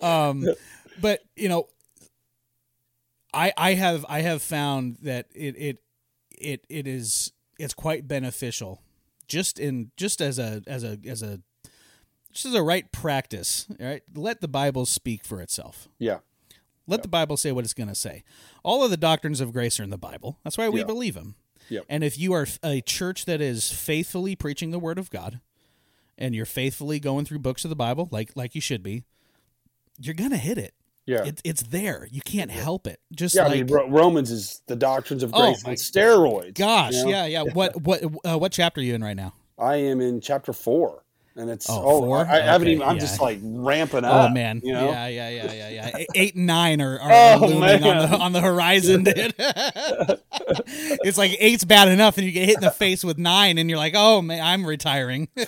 um 0.00 0.44
but 1.00 1.20
you 1.36 1.48
know 1.48 1.68
i 3.32 3.52
i 3.56 3.74
have 3.74 4.04
i 4.08 4.20
have 4.20 4.42
found 4.42 4.96
that 5.02 5.26
it 5.34 5.56
it 5.56 5.78
it 6.38 6.64
it 6.68 6.86
is 6.86 7.32
it's 7.58 7.74
quite 7.74 8.06
beneficial 8.06 8.82
just 9.26 9.58
in 9.58 9.90
just 9.96 10.20
as 10.20 10.38
a 10.38 10.62
as 10.66 10.84
a 10.84 10.98
as 11.06 11.22
a 11.22 11.40
just 12.32 12.46
as 12.46 12.54
a 12.54 12.62
right 12.62 12.90
practice, 12.92 13.66
all 13.80 13.86
right? 13.86 14.02
Let 14.14 14.40
the 14.40 14.46
Bible 14.46 14.86
speak 14.86 15.24
for 15.24 15.40
itself. 15.40 15.88
Yeah. 15.98 16.18
Let 16.90 17.02
the 17.02 17.08
Bible 17.08 17.36
say 17.36 17.52
what 17.52 17.64
it's 17.64 17.72
going 17.74 17.88
to 17.88 17.94
say. 17.94 18.24
All 18.62 18.84
of 18.84 18.90
the 18.90 18.96
doctrines 18.96 19.40
of 19.40 19.52
grace 19.52 19.78
are 19.80 19.82
in 19.84 19.90
the 19.90 19.98
Bible. 19.98 20.38
That's 20.44 20.58
why 20.58 20.68
we 20.68 20.80
Yeah. 20.80 20.86
believe 20.86 21.14
them. 21.14 21.36
Yep. 21.68 21.84
And 21.88 22.02
if 22.04 22.18
you 22.18 22.32
are 22.32 22.46
a 22.64 22.80
church 22.80 23.24
that 23.26 23.40
is 23.40 23.70
faithfully 23.70 24.34
preaching 24.36 24.70
the 24.72 24.78
word 24.78 24.98
of 24.98 25.08
God 25.10 25.40
and 26.18 26.34
you're 26.34 26.44
faithfully 26.44 26.98
going 27.00 27.24
through 27.24 27.38
books 27.38 27.64
of 27.64 27.68
the 27.68 27.76
Bible 27.76 28.08
like 28.10 28.32
like 28.34 28.54
you 28.54 28.60
should 28.60 28.82
be, 28.82 29.04
you're 29.98 30.14
going 30.14 30.30
to 30.30 30.36
hit 30.36 30.58
it. 30.58 30.74
Yeah. 31.06 31.24
It, 31.24 31.40
it's 31.44 31.62
there. 31.62 32.06
You 32.10 32.20
can't 32.20 32.50
help 32.50 32.86
it. 32.86 33.00
Just 33.12 33.34
yeah, 33.34 33.44
like 33.46 33.60
I 33.60 33.62
mean, 33.62 33.90
Romans 33.92 34.30
is 34.30 34.62
the 34.66 34.76
doctrines 34.76 35.22
of 35.22 35.30
Oh, 35.34 35.46
grace 35.52 35.64
my 35.64 35.70
on 35.70 35.76
steroids. 35.76 36.54
gosh, 36.54 36.94
you 36.94 37.04
know? 37.04 37.10
yeah, 37.10 37.26
yeah. 37.26 37.42
What 37.42 37.80
what 37.82 38.02
uh, 38.28 38.38
what 38.38 38.52
chapter 38.52 38.80
are 38.80 38.84
you 38.84 38.94
in 38.94 39.02
right 39.02 39.16
now? 39.16 39.34
I 39.58 39.76
am 39.76 40.00
in 40.00 40.20
chapter 40.20 40.52
four, 40.52 41.04
and 41.36 41.50
it's 41.50 41.68
Oh, 41.68 41.82
oh, 41.84 42.00
four? 42.00 42.18
I, 42.18 42.38
I 42.38 42.40
haven't 42.40 42.68
Okay, 42.68 42.74
even. 42.76 42.86
I'm 42.86 42.96
yeah. 42.96 43.00
just 43.00 43.20
like 43.20 43.38
ramping 43.42 44.04
oh, 44.04 44.08
up. 44.08 44.30
Oh 44.30 44.34
man, 44.34 44.60
you 44.64 44.72
know? 44.72 44.90
yeah, 44.90 45.06
yeah, 45.08 45.28
yeah, 45.30 45.52
yeah, 45.52 45.90
yeah. 45.96 46.04
Eight 46.14 46.34
and 46.34 46.46
nine 46.46 46.80
are, 46.80 46.98
are 47.00 47.10
Oh, 47.12 47.38
looming 47.46 47.84
on 47.84 48.10
the 48.10 48.18
on 48.18 48.32
the 48.32 48.40
horizon. 48.40 49.04
Dude. 49.04 49.34
it's 49.38 51.18
like 51.18 51.36
eight's 51.38 51.64
bad 51.64 51.88
enough, 51.88 52.16
and 52.18 52.26
you 52.26 52.32
get 52.32 52.46
hit 52.46 52.56
in 52.56 52.62
the 52.62 52.70
face 52.70 53.04
with 53.04 53.18
nine, 53.18 53.58
and 53.58 53.68
you're 53.70 53.78
like, 53.78 53.94
oh 53.96 54.22
man, 54.22 54.42
I'm 54.44 54.66
retiring. 54.66 55.28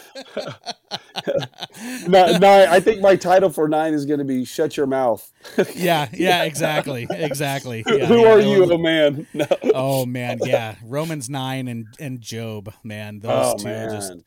No- 2.06 2.38
nine. 2.38 2.68
I 2.68 2.80
think 2.80 3.00
my 3.00 3.16
title 3.16 3.50
for 3.50 3.68
nine 3.68 3.94
is 3.94 4.06
going 4.06 4.18
to 4.18 4.24
be 4.24 4.44
"Shut 4.44 4.76
Your 4.76 4.86
Mouth." 4.86 5.30
yeah, 5.74 6.08
yeah, 6.12 6.44
exactly, 6.44 7.06
exactly. 7.10 7.82
Yeah, 7.86 8.06
Who 8.06 8.20
yeah, 8.22 8.32
are 8.32 8.40
you, 8.40 8.72
oh 8.72 8.78
man? 8.78 9.26
No. 9.34 9.46
Oh 9.74 10.06
man, 10.06 10.38
yeah, 10.44 10.76
Romans 10.84 11.28
nine 11.30 11.68
and 11.68 11.86
and 11.98 12.20
Job, 12.20 12.72
man, 12.84 13.20
oh, 13.24 13.28
those 13.28 13.54
Oh 13.54 13.64
two 13.64 13.68
are 13.70 13.90
just 13.90 14.10
man. 14.10 14.24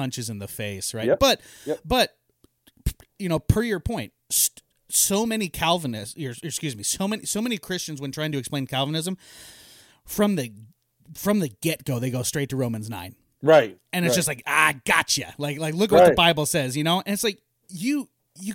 Punches 0.00 0.30
in 0.30 0.38
the 0.38 0.48
face, 0.48 0.94
right? 0.94 1.06
Yep. 1.06 1.18
But 1.20 1.40
Yep. 1.66 1.80
but 1.84 2.16
you 3.18 3.28
know, 3.28 3.38
per 3.38 3.62
your 3.62 3.80
point, 3.80 4.12
st- 4.30 4.62
so 4.88 5.26
many 5.26 5.48
Calvinists, 5.48 6.16
or, 6.18 6.34
excuse 6.42 6.74
me, 6.74 6.82
so 6.82 7.06
many 7.06 7.24
so 7.26 7.40
many 7.42 7.58
Christians 7.58 8.00
when 8.00 8.12
trying 8.12 8.32
to 8.32 8.38
explain 8.38 8.66
Calvinism 8.66 9.16
from 10.06 10.36
the 10.36 10.52
from 11.14 11.40
the 11.40 11.48
get 11.60 11.84
go, 11.84 11.98
they 11.98 12.10
go 12.10 12.22
straight 12.22 12.48
to 12.50 12.56
Romans 12.56 12.88
nine, 12.88 13.14
Right. 13.42 13.76
and 13.92 14.04
it's 14.06 14.12
right. 14.12 14.16
just 14.16 14.28
like 14.28 14.42
ah, 14.46 14.74
gotcha, 14.86 15.34
like 15.38 15.58
like 15.58 15.74
look 15.74 15.92
at 15.92 15.96
what 15.96 16.08
the 16.08 16.14
Bible 16.14 16.46
says, 16.46 16.76
you 16.76 16.84
know, 16.84 17.02
and 17.04 17.12
it's 17.12 17.24
like 17.24 17.38
you 17.68 18.08
you 18.38 18.54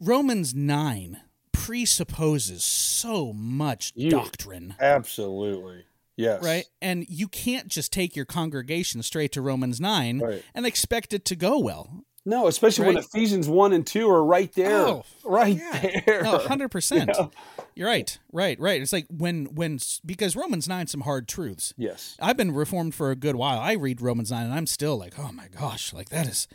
Romans 0.00 0.54
nine 0.54 1.20
presupposes 1.52 2.64
so 2.64 3.32
much 3.32 3.92
You- 3.94 4.10
doctrine 4.10 4.74
absolutely 4.80 5.84
yes. 6.22 6.42
right? 6.42 6.64
And 6.80 7.04
you 7.08 7.28
can't 7.28 7.68
just 7.68 7.92
take 7.92 8.16
your 8.16 8.24
congregation 8.24 9.02
straight 9.02 9.32
to 9.32 9.42
Romans 9.42 9.80
9 9.80 10.20
Right. 10.20 10.42
and 10.54 10.64
expect 10.66 11.12
it 11.12 11.24
to 11.26 11.36
go 11.36 11.58
well. 11.58 12.04
No, 12.24 12.46
especially 12.46 12.86
when 12.86 12.96
Ephesians 12.98 13.48
one 13.48 13.72
and 13.72 13.84
two 13.84 14.08
are 14.08 14.24
right 14.24 14.52
there, 14.52 14.76
Oh, 14.86 15.04
right 15.24 15.56
yeah. 15.58 16.00
there. 16.06 16.22
No, 16.22 16.38
100%. 16.38 17.06
Yeah. 17.18 17.26
You're 17.74 17.88
right. 17.88 18.18
Right, 18.32 18.60
right. 18.60 18.80
It's 18.82 18.92
like 18.92 19.06
when 19.10 19.46
when 19.54 19.78
because 20.04 20.36
Romans 20.36 20.68
9 20.68 20.86
some 20.88 21.00
hard 21.00 21.26
truths. 21.26 21.72
Yes. 21.76 22.16
I've 22.20 22.36
been 22.36 22.52
reformed 22.52 22.94
for 22.94 23.10
a 23.10 23.16
good 23.16 23.34
while. 23.34 23.58
I 23.58 23.72
read 23.72 24.00
Romans 24.02 24.30
9 24.30 24.44
and 24.44 24.52
I'm 24.54 24.66
still 24.66 24.98
like, 24.98 25.18
"Oh 25.18 25.30
my 25.32 25.48
gosh, 25.48 25.92
like 25.94 26.10
that 26.10 26.28
is 26.28 26.46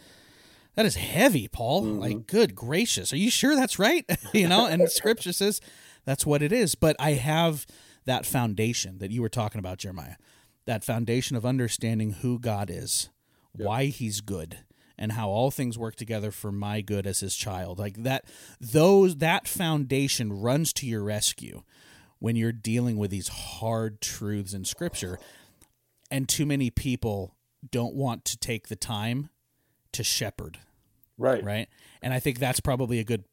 that 0.75 0.85
is 0.85 0.95
heavy, 0.95 1.47
Paul. 1.47 1.81
Mm-hmm. 1.83 1.99
Like 1.99 2.27
good 2.27 2.53
gracious. 2.55 3.11
Are 3.11 3.17
you 3.17 3.31
sure 3.31 3.55
that's 3.55 3.79
right?" 3.79 4.05
you 4.33 4.47
know, 4.47 4.67
and 4.67 4.89
scripture 4.91 5.33
says 5.33 5.59
that's 6.05 6.23
what 6.25 6.43
it 6.43 6.51
is, 6.51 6.75
but 6.75 6.95
I 6.99 7.13
have 7.13 7.65
that 8.07 8.25
foundation 8.25 8.97
that 8.97 9.11
you 9.11 9.21
were 9.21 9.29
talking 9.29 9.59
about, 9.59 9.77
Jeremiah. 9.77 10.15
That 10.65 10.83
foundation 10.83 11.37
of 11.37 11.45
understanding 11.45 12.11
who 12.21 12.39
God 12.39 12.69
is, 12.69 13.09
why 13.53 13.85
he's 13.85 14.19
good, 14.19 14.59
and 14.97 15.13
how 15.13 15.29
all 15.29 15.51
things 15.51 15.77
work 15.77 15.95
together 15.95 16.31
for 16.31 16.51
my 16.51 16.81
good 16.81 17.05
as 17.07 17.19
his 17.21 17.35
child. 17.35 17.79
Like 17.79 18.03
that 18.03 18.25
those 18.59 19.17
that 19.17 19.47
foundation 19.47 20.33
runs 20.33 20.73
to 20.73 20.85
your 20.87 21.03
rescue 21.03 21.61
when 22.19 22.35
you're 22.35 22.51
dealing 22.51 22.97
with 22.97 23.11
these 23.11 23.27
hard 23.27 24.01
truths 24.01 24.53
in 24.53 24.65
scripture 24.65 25.19
and 26.09 26.27
too 26.27 26.45
many 26.47 26.69
people 26.71 27.35
don't 27.69 27.93
want 27.93 28.25
to 28.25 28.37
take 28.37 28.67
the 28.67 28.75
time 28.75 29.29
to 29.91 30.03
shepherd 30.03 30.57
Right. 31.19 31.43
right 31.43 31.67
and 32.01 32.13
i 32.13 32.19
think 32.19 32.39
that's 32.39 32.59
probably 32.59 32.97
a 32.99 33.03
good 33.03 33.23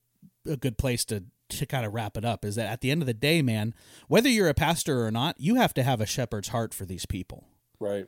a 0.46 0.56
good 0.58 0.76
place 0.76 1.04
to 1.06 1.24
to 1.58 1.66
kind 1.66 1.84
of 1.86 1.92
wrap 1.94 2.16
it 2.16 2.24
up 2.24 2.44
is 2.44 2.54
that 2.56 2.66
at 2.66 2.80
the 2.80 2.90
end 2.90 3.02
of 3.02 3.06
the 3.06 3.14
day 3.14 3.42
man 3.42 3.74
whether 4.08 4.28
you're 4.28 4.48
a 4.48 4.54
pastor 4.54 5.04
or 5.06 5.10
not 5.10 5.36
you 5.38 5.54
have 5.56 5.74
to 5.74 5.82
have 5.82 6.00
a 6.00 6.06
shepherd's 6.06 6.48
heart 6.48 6.72
for 6.74 6.84
these 6.84 7.06
people 7.06 7.44
Right. 7.80 8.06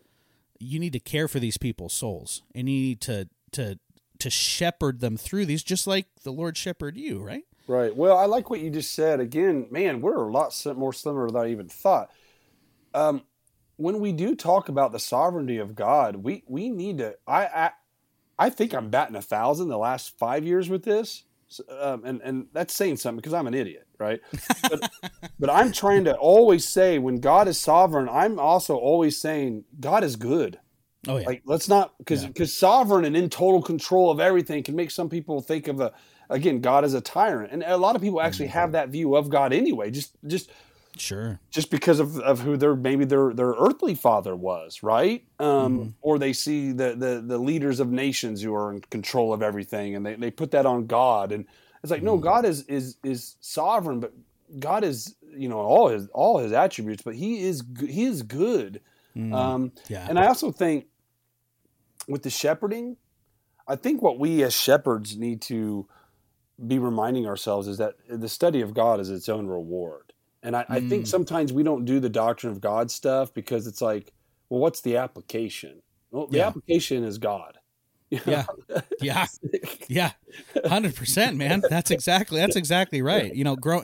you 0.59 0.78
need 0.78 0.92
to 0.92 1.01
care 1.01 1.28
for 1.28 1.38
these 1.40 1.57
people's 1.59 1.92
souls 1.92 2.42
and 2.55 2.68
you 2.68 2.74
need 2.80 3.01
to 3.03 3.28
to 3.53 3.78
to 4.18 4.30
shepherd 4.30 5.01
them 5.01 5.16
through 5.16 5.47
these 5.47 5.62
just 5.62 5.86
like 5.86 6.07
the 6.22 6.32
lord 6.32 6.57
shepherded 6.57 7.01
you 7.01 7.22
right 7.22 7.44
Right. 7.68 7.97
Well, 7.97 8.16
I 8.16 8.26
like 8.26 8.49
what 8.49 8.61
you 8.61 8.70
just 8.70 8.94
said. 8.94 9.18
Again, 9.18 9.66
man, 9.72 10.01
we're 10.01 10.14
a 10.14 10.30
lot 10.30 10.55
more 10.76 10.92
similar 10.92 11.26
than 11.26 11.36
I 11.36 11.51
even 11.51 11.68
thought. 11.68 12.12
Um, 12.94 13.22
when 13.76 13.99
we 13.99 14.12
do 14.12 14.36
talk 14.36 14.68
about 14.68 14.92
the 14.92 15.01
sovereignty 15.01 15.59
of 15.59 15.74
God, 15.74 16.14
we 16.16 16.44
we 16.47 16.68
need 16.70 16.99
to. 16.99 17.16
I 17.26 17.47
I, 17.47 17.70
I 18.38 18.51
think 18.51 18.72
I'm 18.72 18.88
batting 18.88 19.16
a 19.16 19.20
thousand 19.20 19.66
the 19.66 19.78
last 19.78 20.16
five 20.16 20.44
years 20.44 20.68
with 20.68 20.84
this, 20.84 21.24
um, 21.80 22.05
and 22.05 22.20
and 22.22 22.47
that's 22.53 22.74
saying 22.74 22.97
something 22.97 23.16
because 23.16 23.34
I'm 23.34 23.47
an 23.47 23.55
idiot, 23.55 23.86
right? 23.99 24.20
But, 24.68 24.90
but 25.38 25.51
I'm 25.51 25.72
trying 25.72 26.05
to 26.05 26.14
always 26.16 26.66
say 26.68 26.99
when 26.99 27.20
God 27.20 27.49
is 27.49 27.59
sovereign, 27.59 28.09
I'm 28.09 28.38
also 28.38 28.76
always 28.76 29.20
saying 29.20 29.64
God 29.80 30.03
is 30.05 30.16
good. 30.16 30.59
oh 31.09 31.18
yeah 31.18 31.26
Like 31.26 31.42
let's 31.47 31.68
not 31.68 31.97
because 31.99 32.22
Yeah. 32.22 32.28
because 32.28 32.57
sovereign 32.57 33.05
and 33.05 33.16
in 33.16 33.30
total 33.30 33.62
control 33.62 34.11
of 34.11 34.18
everything 34.20 34.62
can 34.62 34.74
make 34.76 34.90
some 34.90 35.09
people 35.09 35.40
think 35.40 35.68
of 35.68 35.80
a 35.80 35.92
again 36.28 36.61
God 36.61 36.84
as 36.84 36.94
a 36.94 37.01
tyrant, 37.01 37.53
and 37.53 37.62
a 37.62 37.76
lot 37.76 37.94
of 37.97 38.03
people 38.03 38.20
actually 38.20 38.47
Mm-hmm. 38.49 38.59
have 38.59 38.72
that 38.72 38.88
view 38.88 39.14
of 39.14 39.28
God 39.30 39.53
anyway. 39.53 39.90
Just 39.90 40.16
just 40.26 40.51
sure 40.99 41.40
just 41.51 41.70
because 41.70 42.01
of, 42.01 42.18
of 42.20 42.40
who 42.40 42.57
their 42.57 42.74
maybe 42.74 43.05
their 43.05 43.32
their 43.32 43.53
earthly 43.53 43.94
father 43.94 44.34
was, 44.36 44.82
right? 44.82 45.24
Um, 45.38 45.78
Mm-hmm. 45.78 45.88
Or 46.03 46.18
they 46.18 46.32
see 46.32 46.72
the, 46.72 46.94
the 46.94 47.22
the 47.26 47.38
leaders 47.38 47.80
of 47.80 47.90
nations 47.90 48.42
who 48.42 48.55
are 48.55 48.72
in 48.72 48.80
control 48.80 49.32
of 49.32 49.42
everything, 49.42 49.94
and 49.97 50.05
they, 50.05 50.14
they 50.14 50.30
put 50.30 50.51
that 50.53 50.66
on 50.66 50.86
God, 50.86 51.32
and 51.32 51.47
it's 51.82 51.90
like 51.90 52.01
Mm-hmm. 52.01 52.07
no, 52.07 52.18
God 52.18 52.44
is 52.44 52.62
is 52.64 52.97
is 53.05 53.36
sovereign, 53.40 54.01
but 54.01 54.12
God 54.59 54.84
is 54.84 55.16
you 55.36 55.49
know 55.49 55.59
all 55.59 55.88
his 55.88 56.09
all 56.09 56.38
his 56.38 56.53
attributes, 56.53 57.03
but 57.03 57.14
he 57.14 57.42
is 57.42 57.62
he 57.88 58.05
is 58.05 58.22
good. 58.22 58.80
Mm, 59.16 59.32
Um, 59.34 59.72
yeah 59.88 60.07
and 60.09 60.18
I 60.18 60.26
also 60.26 60.53
think 60.53 60.86
with 62.09 62.22
the 62.22 62.30
shepherding, 62.30 62.97
I 63.66 63.76
think 63.76 64.03
what 64.03 64.18
we 64.18 64.42
as 64.42 64.55
shepherds 64.55 65.16
need 65.16 65.40
to 65.42 65.88
be 66.66 66.78
reminding 66.78 67.26
ourselves 67.26 67.68
is 67.68 67.78
that 67.78 67.94
the 68.09 68.28
study 68.28 68.61
of 68.61 68.72
God 68.72 69.01
is 69.01 69.11
its 69.11 69.28
own 69.28 69.47
reward. 69.47 70.12
And 70.47 70.57
I, 70.57 70.64
I 70.70 70.80
think 70.80 71.05
Mm. 71.05 71.09
sometimes 71.09 71.53
we 71.53 71.64
don't 71.64 71.84
do 71.84 71.99
the 71.99 72.09
doctrine 72.09 72.53
of 72.53 72.61
God 72.61 72.88
stuff 72.90 73.34
because 73.34 73.66
it's 73.66 73.82
like, 73.82 74.12
well, 74.49 74.61
what's 74.61 74.80
the 74.80 74.97
application? 74.97 75.82
Well, 76.12 76.28
the 76.28 76.38
Yeah. 76.38 76.47
application 76.47 77.03
is 77.05 77.18
God. 77.18 77.59
yeah 78.11 78.44
yeah 79.01 79.26
yeah 79.88 80.12
100% 80.55 81.36
man 81.36 81.61
that's 81.68 81.90
exactly 81.90 82.38
that's 82.38 82.55
exactly 82.55 83.03
right 83.03 83.34
you 83.34 83.42
know 83.42 83.57
grow, 83.57 83.82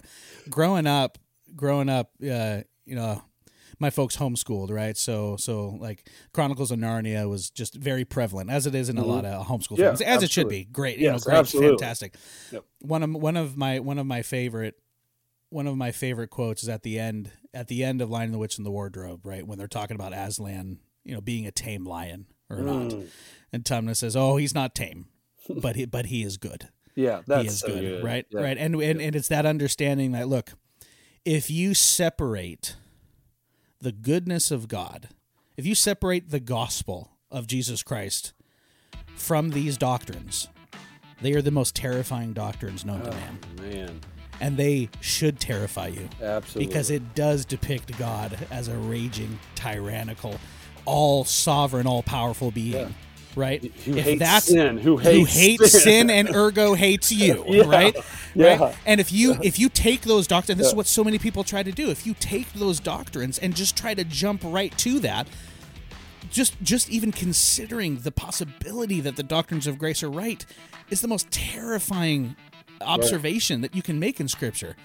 growing 0.48 0.86
up 0.86 1.18
growing 1.56 1.88
up 1.88 2.12
uh 2.24 2.60
you 2.84 2.94
know 2.94 3.20
my 3.80 3.90
folks 3.90 4.16
homeschooled 4.16 4.70
right 4.70 4.96
so 4.96 5.36
so 5.36 5.70
like 5.80 6.08
chronicles 6.32 6.70
of 6.70 6.78
narnia 6.78 7.28
was 7.28 7.50
just 7.50 7.74
very 7.74 8.04
prevalent 8.04 8.48
as 8.48 8.64
it 8.64 8.76
is 8.76 8.88
in 8.88 8.96
a 8.96 9.04
lot 9.04 9.24
of 9.24 9.46
homeschool 9.48 9.70
Mm-hmm. 9.76 9.80
Yeah, 9.80 9.86
families 9.86 10.00
as 10.02 10.22
it 10.22 10.30
should 10.30 10.48
be 10.48 10.64
great 10.66 10.98
Yes, 10.98 11.06
you 11.06 11.10
know 11.10 11.18
great 11.18 11.38
absolutely. 11.38 11.70
fantastic 11.78 12.14
Yep. 12.52 12.64
one 12.80 13.02
of 13.02 13.12
one 13.12 13.36
of 13.36 13.56
my 13.56 13.80
one 13.80 13.98
of 13.98 14.06
my 14.06 14.22
favorite 14.22 14.76
one 15.52 15.66
of 15.66 15.76
my 15.76 15.92
favorite 15.92 16.30
quotes 16.30 16.62
is 16.62 16.68
at 16.68 16.82
the 16.82 16.98
end 16.98 17.30
at 17.54 17.68
the 17.68 17.84
end 17.84 18.00
of 18.00 18.10
Lion 18.10 18.32
the 18.32 18.38
Witch 18.38 18.56
and 18.56 18.66
the 18.66 18.70
Wardrobe, 18.70 19.24
right? 19.24 19.46
When 19.46 19.58
they're 19.58 19.68
talking 19.68 19.94
about 19.94 20.12
Aslan, 20.12 20.78
you 21.04 21.14
know, 21.14 21.20
being 21.20 21.46
a 21.46 21.52
tame 21.52 21.84
lion 21.84 22.26
or 22.48 22.58
not. 22.58 22.90
Mm. 22.90 23.06
And 23.52 23.64
Tumnus 23.64 23.96
says, 23.96 24.16
"Oh, 24.16 24.36
he's 24.36 24.54
not 24.54 24.74
tame, 24.74 25.06
but 25.48 25.76
he 25.76 25.84
but 25.84 26.06
he 26.06 26.22
is 26.22 26.36
good. 26.36 26.68
Yeah, 26.94 27.22
that's 27.26 27.42
he 27.42 27.48
is 27.48 27.58
so 27.60 27.68
good, 27.68 27.80
good. 27.80 28.04
right? 28.04 28.26
Yeah. 28.30 28.40
Right. 28.40 28.58
And, 28.58 28.74
and 28.76 29.00
and 29.00 29.16
it's 29.16 29.28
that 29.28 29.46
understanding 29.46 30.12
that 30.12 30.28
look, 30.28 30.52
if 31.24 31.50
you 31.50 31.74
separate 31.74 32.76
the 33.80 33.92
goodness 33.92 34.50
of 34.50 34.68
God, 34.68 35.08
if 35.56 35.66
you 35.66 35.74
separate 35.74 36.30
the 36.30 36.40
gospel 36.40 37.12
of 37.30 37.46
Jesus 37.46 37.82
Christ 37.82 38.32
from 39.14 39.50
these 39.50 39.76
doctrines, 39.78 40.48
they 41.20 41.32
are 41.32 41.42
the 41.42 41.50
most 41.50 41.74
terrifying 41.74 42.32
doctrines 42.32 42.84
known 42.84 43.02
to 43.02 43.10
man, 43.10 43.38
Man, 43.60 44.00
and 44.40 44.56
they 44.56 44.88
should 45.00 45.38
terrify 45.38 45.88
you 45.88 46.08
absolutely. 46.20 46.66
because 46.66 46.90
it 46.90 47.14
does 47.14 47.44
depict 47.44 47.96
God 47.98 48.36
as 48.50 48.68
a 48.68 48.76
raging, 48.76 49.38
tyrannical, 49.54 50.38
all 50.84 51.24
sovereign, 51.24 51.86
all 51.86 52.02
powerful 52.02 52.50
being. 52.50 52.72
Yeah. 52.72 52.88
Right? 53.34 53.64
who 53.64 53.94
hates 53.94 54.44
sin, 54.44 54.76
who 54.76 54.98
hates, 54.98 55.16
who 55.16 55.24
hates 55.24 55.82
sin 55.82 56.10
and 56.10 56.28
ergo 56.36 56.74
hates 56.74 57.10
you, 57.10 57.42
Yeah. 57.48 57.62
right? 57.64 57.96
Yeah. 58.34 58.58
Right? 58.58 58.76
And 58.84 59.00
if 59.00 59.10
you 59.10 59.36
if 59.42 59.58
you 59.58 59.70
take 59.70 60.02
those 60.02 60.26
doctrines, 60.26 60.58
this 60.58 60.68
is 60.68 60.74
what 60.74 60.86
so 60.86 61.02
many 61.02 61.18
people 61.18 61.42
try 61.42 61.62
to 61.62 61.72
do. 61.72 61.88
If 61.88 62.06
you 62.06 62.12
take 62.12 62.52
those 62.52 62.78
doctrines 62.78 63.38
and 63.38 63.56
just 63.56 63.74
try 63.74 63.94
to 63.94 64.04
jump 64.04 64.42
right 64.44 64.76
to 64.78 64.98
that, 64.98 65.28
just 66.30 66.60
just 66.62 66.90
even 66.90 67.10
considering 67.10 67.98
the 68.00 68.12
possibility 68.12 69.00
that 69.00 69.16
the 69.16 69.22
doctrines 69.22 69.66
of 69.66 69.78
grace 69.78 70.02
are 70.02 70.10
right 70.10 70.44
is 70.90 71.00
the 71.00 71.08
most 71.08 71.30
terrifying 71.30 72.36
observation 72.84 73.60
that 73.62 73.74
you 73.74 73.82
can 73.82 73.98
make 73.98 74.20
in 74.20 74.28
Scripture. 74.28 74.76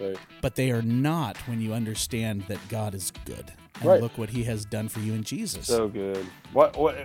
Right. 0.00 0.16
But 0.40 0.56
they 0.56 0.70
are 0.72 0.82
not 0.82 1.36
when 1.48 1.60
you 1.60 1.72
understand 1.72 2.42
that 2.48 2.58
God 2.68 2.94
is 2.94 3.12
good. 3.24 3.52
And 3.80 3.84
Right. 3.84 4.00
look 4.00 4.16
what 4.18 4.28
He 4.30 4.44
has 4.44 4.64
done 4.64 4.88
for 4.88 5.00
you 5.00 5.14
in 5.14 5.22
Jesus. 5.22 5.66
So 5.66 5.88
good. 5.88 6.24
What 6.52 6.76
what 6.76 6.96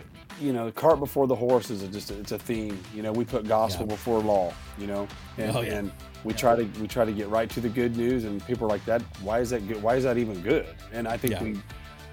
you 0.41 0.53
know, 0.53 0.71
cart 0.71 0.99
before 0.99 1.27
the 1.27 1.35
horse 1.35 1.69
is 1.69 1.83
a, 1.83 1.87
just 1.89 2.11
a, 2.11 2.19
it's 2.19 2.31
a 2.31 2.39
theme. 2.39 2.79
You 2.95 3.01
know, 3.03 3.11
we 3.11 3.25
put 3.25 3.45
gospel 3.47 3.85
Yeah. 3.85 3.93
before 3.95 4.19
law. 4.21 4.53
You 4.77 4.87
know, 4.87 5.07
and, 5.37 5.55
Oh, 5.55 5.61
yeah. 5.61 5.73
and 5.75 5.91
we 6.23 6.33
try 6.33 6.55
to 6.55 6.63
we 6.79 6.87
try 6.87 7.05
to 7.05 7.11
get 7.11 7.27
right 7.29 7.49
to 7.51 7.59
the 7.59 7.69
good 7.69 7.95
news, 7.97 8.23
and 8.23 8.45
people 8.47 8.65
are 8.65 8.69
like 8.69 8.85
that. 8.85 9.01
Why 9.21 9.39
is 9.39 9.49
that 9.51 9.67
good? 9.67 9.81
Why 9.83 9.95
is 9.95 10.03
that 10.05 10.17
even 10.17 10.41
good? 10.41 10.67
And 10.93 11.07
I 11.07 11.17
think 11.17 11.33
Yeah. 11.33 11.43
we 11.43 11.59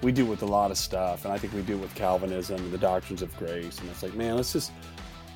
we 0.03 0.11
do 0.11 0.25
with 0.27 0.43
a 0.43 0.45
lot 0.45 0.69
of 0.69 0.77
stuff, 0.77 1.25
and 1.25 1.33
I 1.33 1.37
think 1.39 1.53
we 1.53 1.61
do 1.63 1.75
with 1.77 1.93
Calvinism 1.95 2.57
and 2.57 2.71
the 2.71 2.77
doctrines 2.77 3.21
of 3.23 3.35
grace. 3.37 3.79
And 3.79 3.89
it's 3.89 4.03
like, 4.03 4.13
man, 4.13 4.35
let's 4.35 4.53
just 4.53 4.71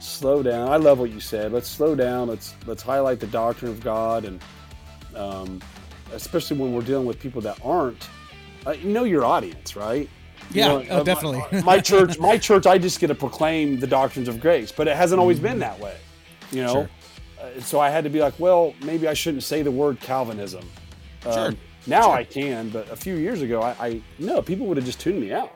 slow 0.02 0.41
down. 0.43 0.70
I 0.70 0.78
love 0.78 0.99
what 0.99 1.12
you 1.12 1.20
said. 1.20 1.52
Let's 1.52 1.68
slow 1.70 1.95
down. 1.95 2.28
Let's 2.28 2.56
let's 2.66 2.82
highlight 2.84 3.20
the 3.20 3.28
doctrine 3.28 3.72
of 3.72 3.82
God, 3.82 4.26
and 4.26 4.41
um, 5.16 5.62
especially 6.14 6.58
when 6.58 6.74
we're 6.74 6.82
dealing 6.82 7.06
with 7.06 7.20
people 7.20 7.41
that 7.41 7.60
aren't. 7.64 8.08
Uh, 8.66 8.72
you 8.72 8.89
know 8.89 9.04
your 9.06 9.26
audience, 9.26 9.76
right? 9.76 10.08
You 10.52 10.62
Yeah, 10.62 10.68
know, 10.68 10.86
oh, 10.91 10.97
uh, 10.97 11.04
definitely. 11.04 11.62
My, 11.64 11.80
church, 11.82 12.20
my 12.20 12.38
church, 12.38 12.68
I 12.68 12.78
just 12.78 12.99
get 12.99 13.08
to 13.08 13.16
proclaim 13.16 13.80
the 13.80 13.88
doctrines 13.88 14.28
of 14.28 14.39
grace, 14.39 14.72
but 14.72 14.88
it 14.88 14.95
hasn't 14.95 15.20
always 15.20 15.39
been 15.39 15.58
that 15.60 15.80
way. 15.80 15.95
You 16.52 16.62
know, 16.64 16.74
Sure. 16.74 16.89
uh, 17.41 17.62
so 17.62 17.80
I 17.80 17.89
had 17.89 18.04
to 18.04 18.10
be 18.12 18.20
like, 18.20 18.39
well, 18.39 18.76
maybe 18.84 19.08
I 19.08 19.14
shouldn't 19.16 19.43
say 19.43 19.64
the 19.64 19.72
word 19.72 19.99
Calvinism. 19.99 20.64
Um, 21.26 21.34
Sure. 21.34 21.54
Now 21.88 22.12
I 22.12 22.24
can, 22.24 22.70
but 22.70 22.88
a 22.91 22.95
few 22.95 23.16
years 23.16 23.41
ago, 23.41 23.62
I, 23.64 23.72
I 23.80 24.02
no, 24.20 24.39
people 24.43 24.68
would 24.68 24.78
have 24.78 24.86
just 24.86 24.99
tuned 24.99 25.20
me 25.20 25.32
out. 25.34 25.52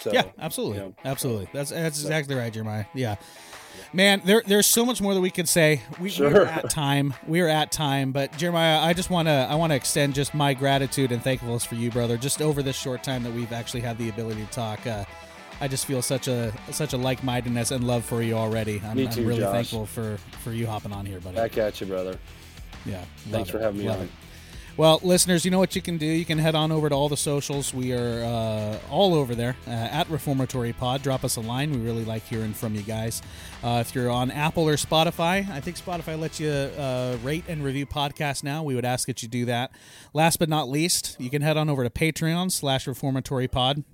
So, 0.00 0.12
Yeah, 0.12 0.24
absolutely, 0.38 0.76
you 0.78 0.82
know, 0.84 0.94
absolutely. 1.06 1.48
That's 1.54 1.70
that's 1.70 2.02
exactly 2.02 2.34
right, 2.34 2.52
Jeremiah. 2.52 2.84
Yeah, 2.94 3.16
man. 3.92 4.22
There 4.24 4.42
there's 4.46 4.66
so 4.66 4.84
much 4.84 5.00
more 5.00 5.14
that 5.14 5.20
we 5.20 5.30
could 5.30 5.48
say. 5.48 5.82
We, 6.00 6.10
Sure. 6.10 6.30
We're 6.30 6.44
at 6.46 6.70
time. 6.70 7.14
We're 7.26 7.48
at 7.48 7.72
time. 7.72 8.12
But 8.12 8.36
Jeremiah, 8.38 8.78
I 8.80 8.92
just 8.92 9.10
want 9.10 9.28
to 9.28 9.32
I 9.50 9.54
want 9.54 9.70
to 9.72 9.76
extend 9.76 10.14
just 10.14 10.34
my 10.34 10.54
gratitude 10.54 11.12
and 11.12 11.22
thankfulness 11.22 11.64
for 11.64 11.74
you, 11.76 11.90
brother. 11.90 12.16
Just 12.16 12.42
over 12.42 12.62
this 12.62 12.76
short 12.76 13.02
time 13.02 13.22
that 13.24 13.32
we've 13.32 13.52
actually 13.52 13.80
had 13.80 13.98
the 13.98 14.08
ability 14.08 14.44
to 14.44 14.50
talk. 14.50 14.86
Uh, 14.86 15.04
I 15.60 15.68
just 15.68 15.86
feel 15.86 16.02
such 16.02 16.26
a 16.28 16.52
such 16.72 16.92
a 16.92 16.96
like 16.96 17.22
mindedness 17.22 17.70
and 17.70 17.86
love 17.86 18.04
for 18.04 18.20
you 18.22 18.34
already. 18.34 18.82
I'm, 18.84 18.96
Me 18.96 19.06
I'm 19.06 19.24
really 19.26 19.40
Josh. 19.40 19.52
thankful 19.52 19.86
for 19.86 20.18
for 20.42 20.52
you 20.52 20.66
hopping 20.66 20.92
on 20.92 21.06
here, 21.06 21.20
buddy. 21.20 21.36
back 21.36 21.56
at 21.58 21.80
you, 21.80 21.86
brother. 21.86 22.18
Yeah. 22.84 23.04
Thanks 23.30 23.48
for 23.50 23.58
having 23.60 23.78
me 23.80 23.88
love 23.88 24.00
on. 24.00 24.04
it. 24.06 24.10
Well, 24.74 25.00
listeners, 25.02 25.44
you 25.44 25.50
know 25.50 25.58
what 25.58 25.76
you 25.76 25.82
can 25.82 25.98
do. 25.98 26.06
You 26.06 26.24
can 26.24 26.38
head 26.38 26.54
on 26.54 26.72
over 26.72 26.88
to 26.88 26.94
all 26.94 27.10
the 27.10 27.16
socials. 27.16 27.74
We 27.74 27.92
are 27.92 28.24
uh, 28.24 28.78
all 28.90 29.12
over 29.12 29.34
there 29.34 29.54
uh, 29.66 29.70
at 29.70 30.08
Reformatory 30.08 30.72
Pod. 30.72 31.02
Drop 31.02 31.24
us 31.24 31.36
a 31.36 31.42
line. 31.42 31.72
We 31.72 31.76
really 31.76 32.06
like 32.06 32.26
hearing 32.26 32.54
from 32.54 32.74
you 32.74 32.80
guys. 32.80 33.20
Uh, 33.62 33.84
if 33.86 33.94
you're 33.94 34.08
on 34.08 34.30
Apple 34.30 34.66
or 34.66 34.76
Spotify, 34.76 35.48
I 35.50 35.60
think 35.60 35.76
Spotify 35.76 36.18
lets 36.18 36.40
you 36.40 36.48
uh, 36.48 37.18
rate 37.22 37.44
and 37.48 37.62
review 37.62 37.84
podcasts 37.84 38.42
now. 38.42 38.62
We 38.62 38.74
would 38.74 38.86
ask 38.86 39.06
that 39.08 39.22
you 39.22 39.28
do 39.28 39.44
that. 39.44 39.72
Last 40.14 40.38
but 40.38 40.48
not 40.48 40.70
least, 40.70 41.16
you 41.20 41.28
can 41.28 41.42
head 41.42 41.58
on 41.58 41.68
over 41.68 41.84
to 41.84 41.90
Patreon 41.90 42.50
slash 42.50 42.86
Reformatory 42.86 43.48
Pod 43.48 43.84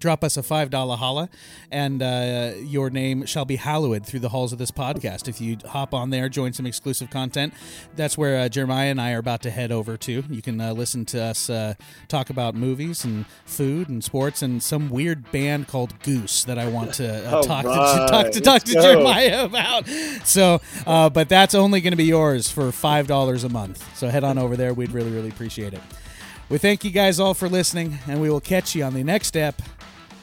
drop 0.00 0.24
us 0.24 0.36
a 0.36 0.42
five 0.42 0.70
dollar 0.70 0.96
holla 0.96 1.28
and 1.70 2.02
uh, 2.02 2.52
your 2.58 2.90
name 2.90 3.24
shall 3.26 3.44
be 3.44 3.56
hallowed 3.56 4.04
through 4.04 4.20
the 4.20 4.30
halls 4.30 4.52
of 4.52 4.58
this 4.58 4.70
podcast. 4.70 5.28
If 5.28 5.40
you 5.40 5.58
hop 5.66 5.94
on 5.94 6.10
there 6.10 6.28
join 6.28 6.52
some 6.52 6.66
exclusive 6.66 7.10
content 7.10 7.54
that's 7.94 8.18
where 8.18 8.40
uh, 8.40 8.48
jeremiah 8.48 8.90
and 8.90 9.00
i 9.00 9.12
are 9.12 9.18
about 9.18 9.42
to 9.42 9.50
head 9.50 9.70
over 9.70 9.96
to. 9.98 10.24
You 10.28 10.42
can 10.42 10.60
uh, 10.60 10.72
listen 10.72 11.04
to 11.06 11.22
us 11.22 11.48
uh, 11.48 11.74
talk 12.08 12.30
about 12.30 12.54
movies 12.54 13.04
and 13.04 13.26
food 13.44 13.88
and 13.88 14.02
sports 14.02 14.42
and 14.42 14.62
some 14.62 14.90
weird 14.90 15.30
band 15.30 15.68
called 15.68 15.98
goose 16.02 16.44
that 16.44 16.58
i 16.58 16.66
want 16.66 16.94
to 16.94 17.08
uh, 17.28 17.42
talk, 17.42 17.62
to, 17.64 17.70
talk 18.10 18.30
to 18.32 18.40
talk 18.40 18.52
let's 18.54 18.70
to 18.70 18.74
go. 18.74 18.82
jeremiah 18.82 19.44
about. 19.44 19.86
So 20.24 20.60
uh, 20.86 21.10
but 21.10 21.28
that's 21.28 21.54
only 21.54 21.80
going 21.80 21.92
to 21.92 21.96
be 21.96 22.04
yours 22.04 22.50
for 22.50 22.72
five 22.72 23.06
dollars 23.06 23.44
a 23.44 23.48
month. 23.48 23.96
So 23.96 24.08
head 24.08 24.24
on 24.24 24.38
over 24.38 24.56
there. 24.56 24.74
We'd 24.74 24.92
really 24.92 25.10
really 25.10 25.28
appreciate 25.28 25.74
it. 25.74 25.80
We 26.48 26.58
thank 26.58 26.84
you 26.84 26.90
guys 26.90 27.20
all 27.20 27.34
for 27.34 27.48
listening, 27.48 27.98
and 28.08 28.20
we 28.20 28.30
will 28.30 28.40
catch 28.40 28.74
you 28.74 28.82
on 28.84 28.94
the 28.94 29.04
next 29.04 29.28
step 29.28 29.60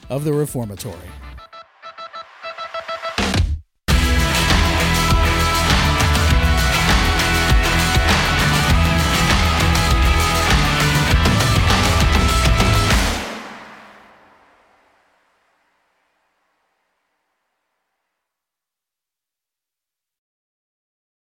of 0.10 0.24
the 0.24 0.34
Reformatory. 0.34 0.96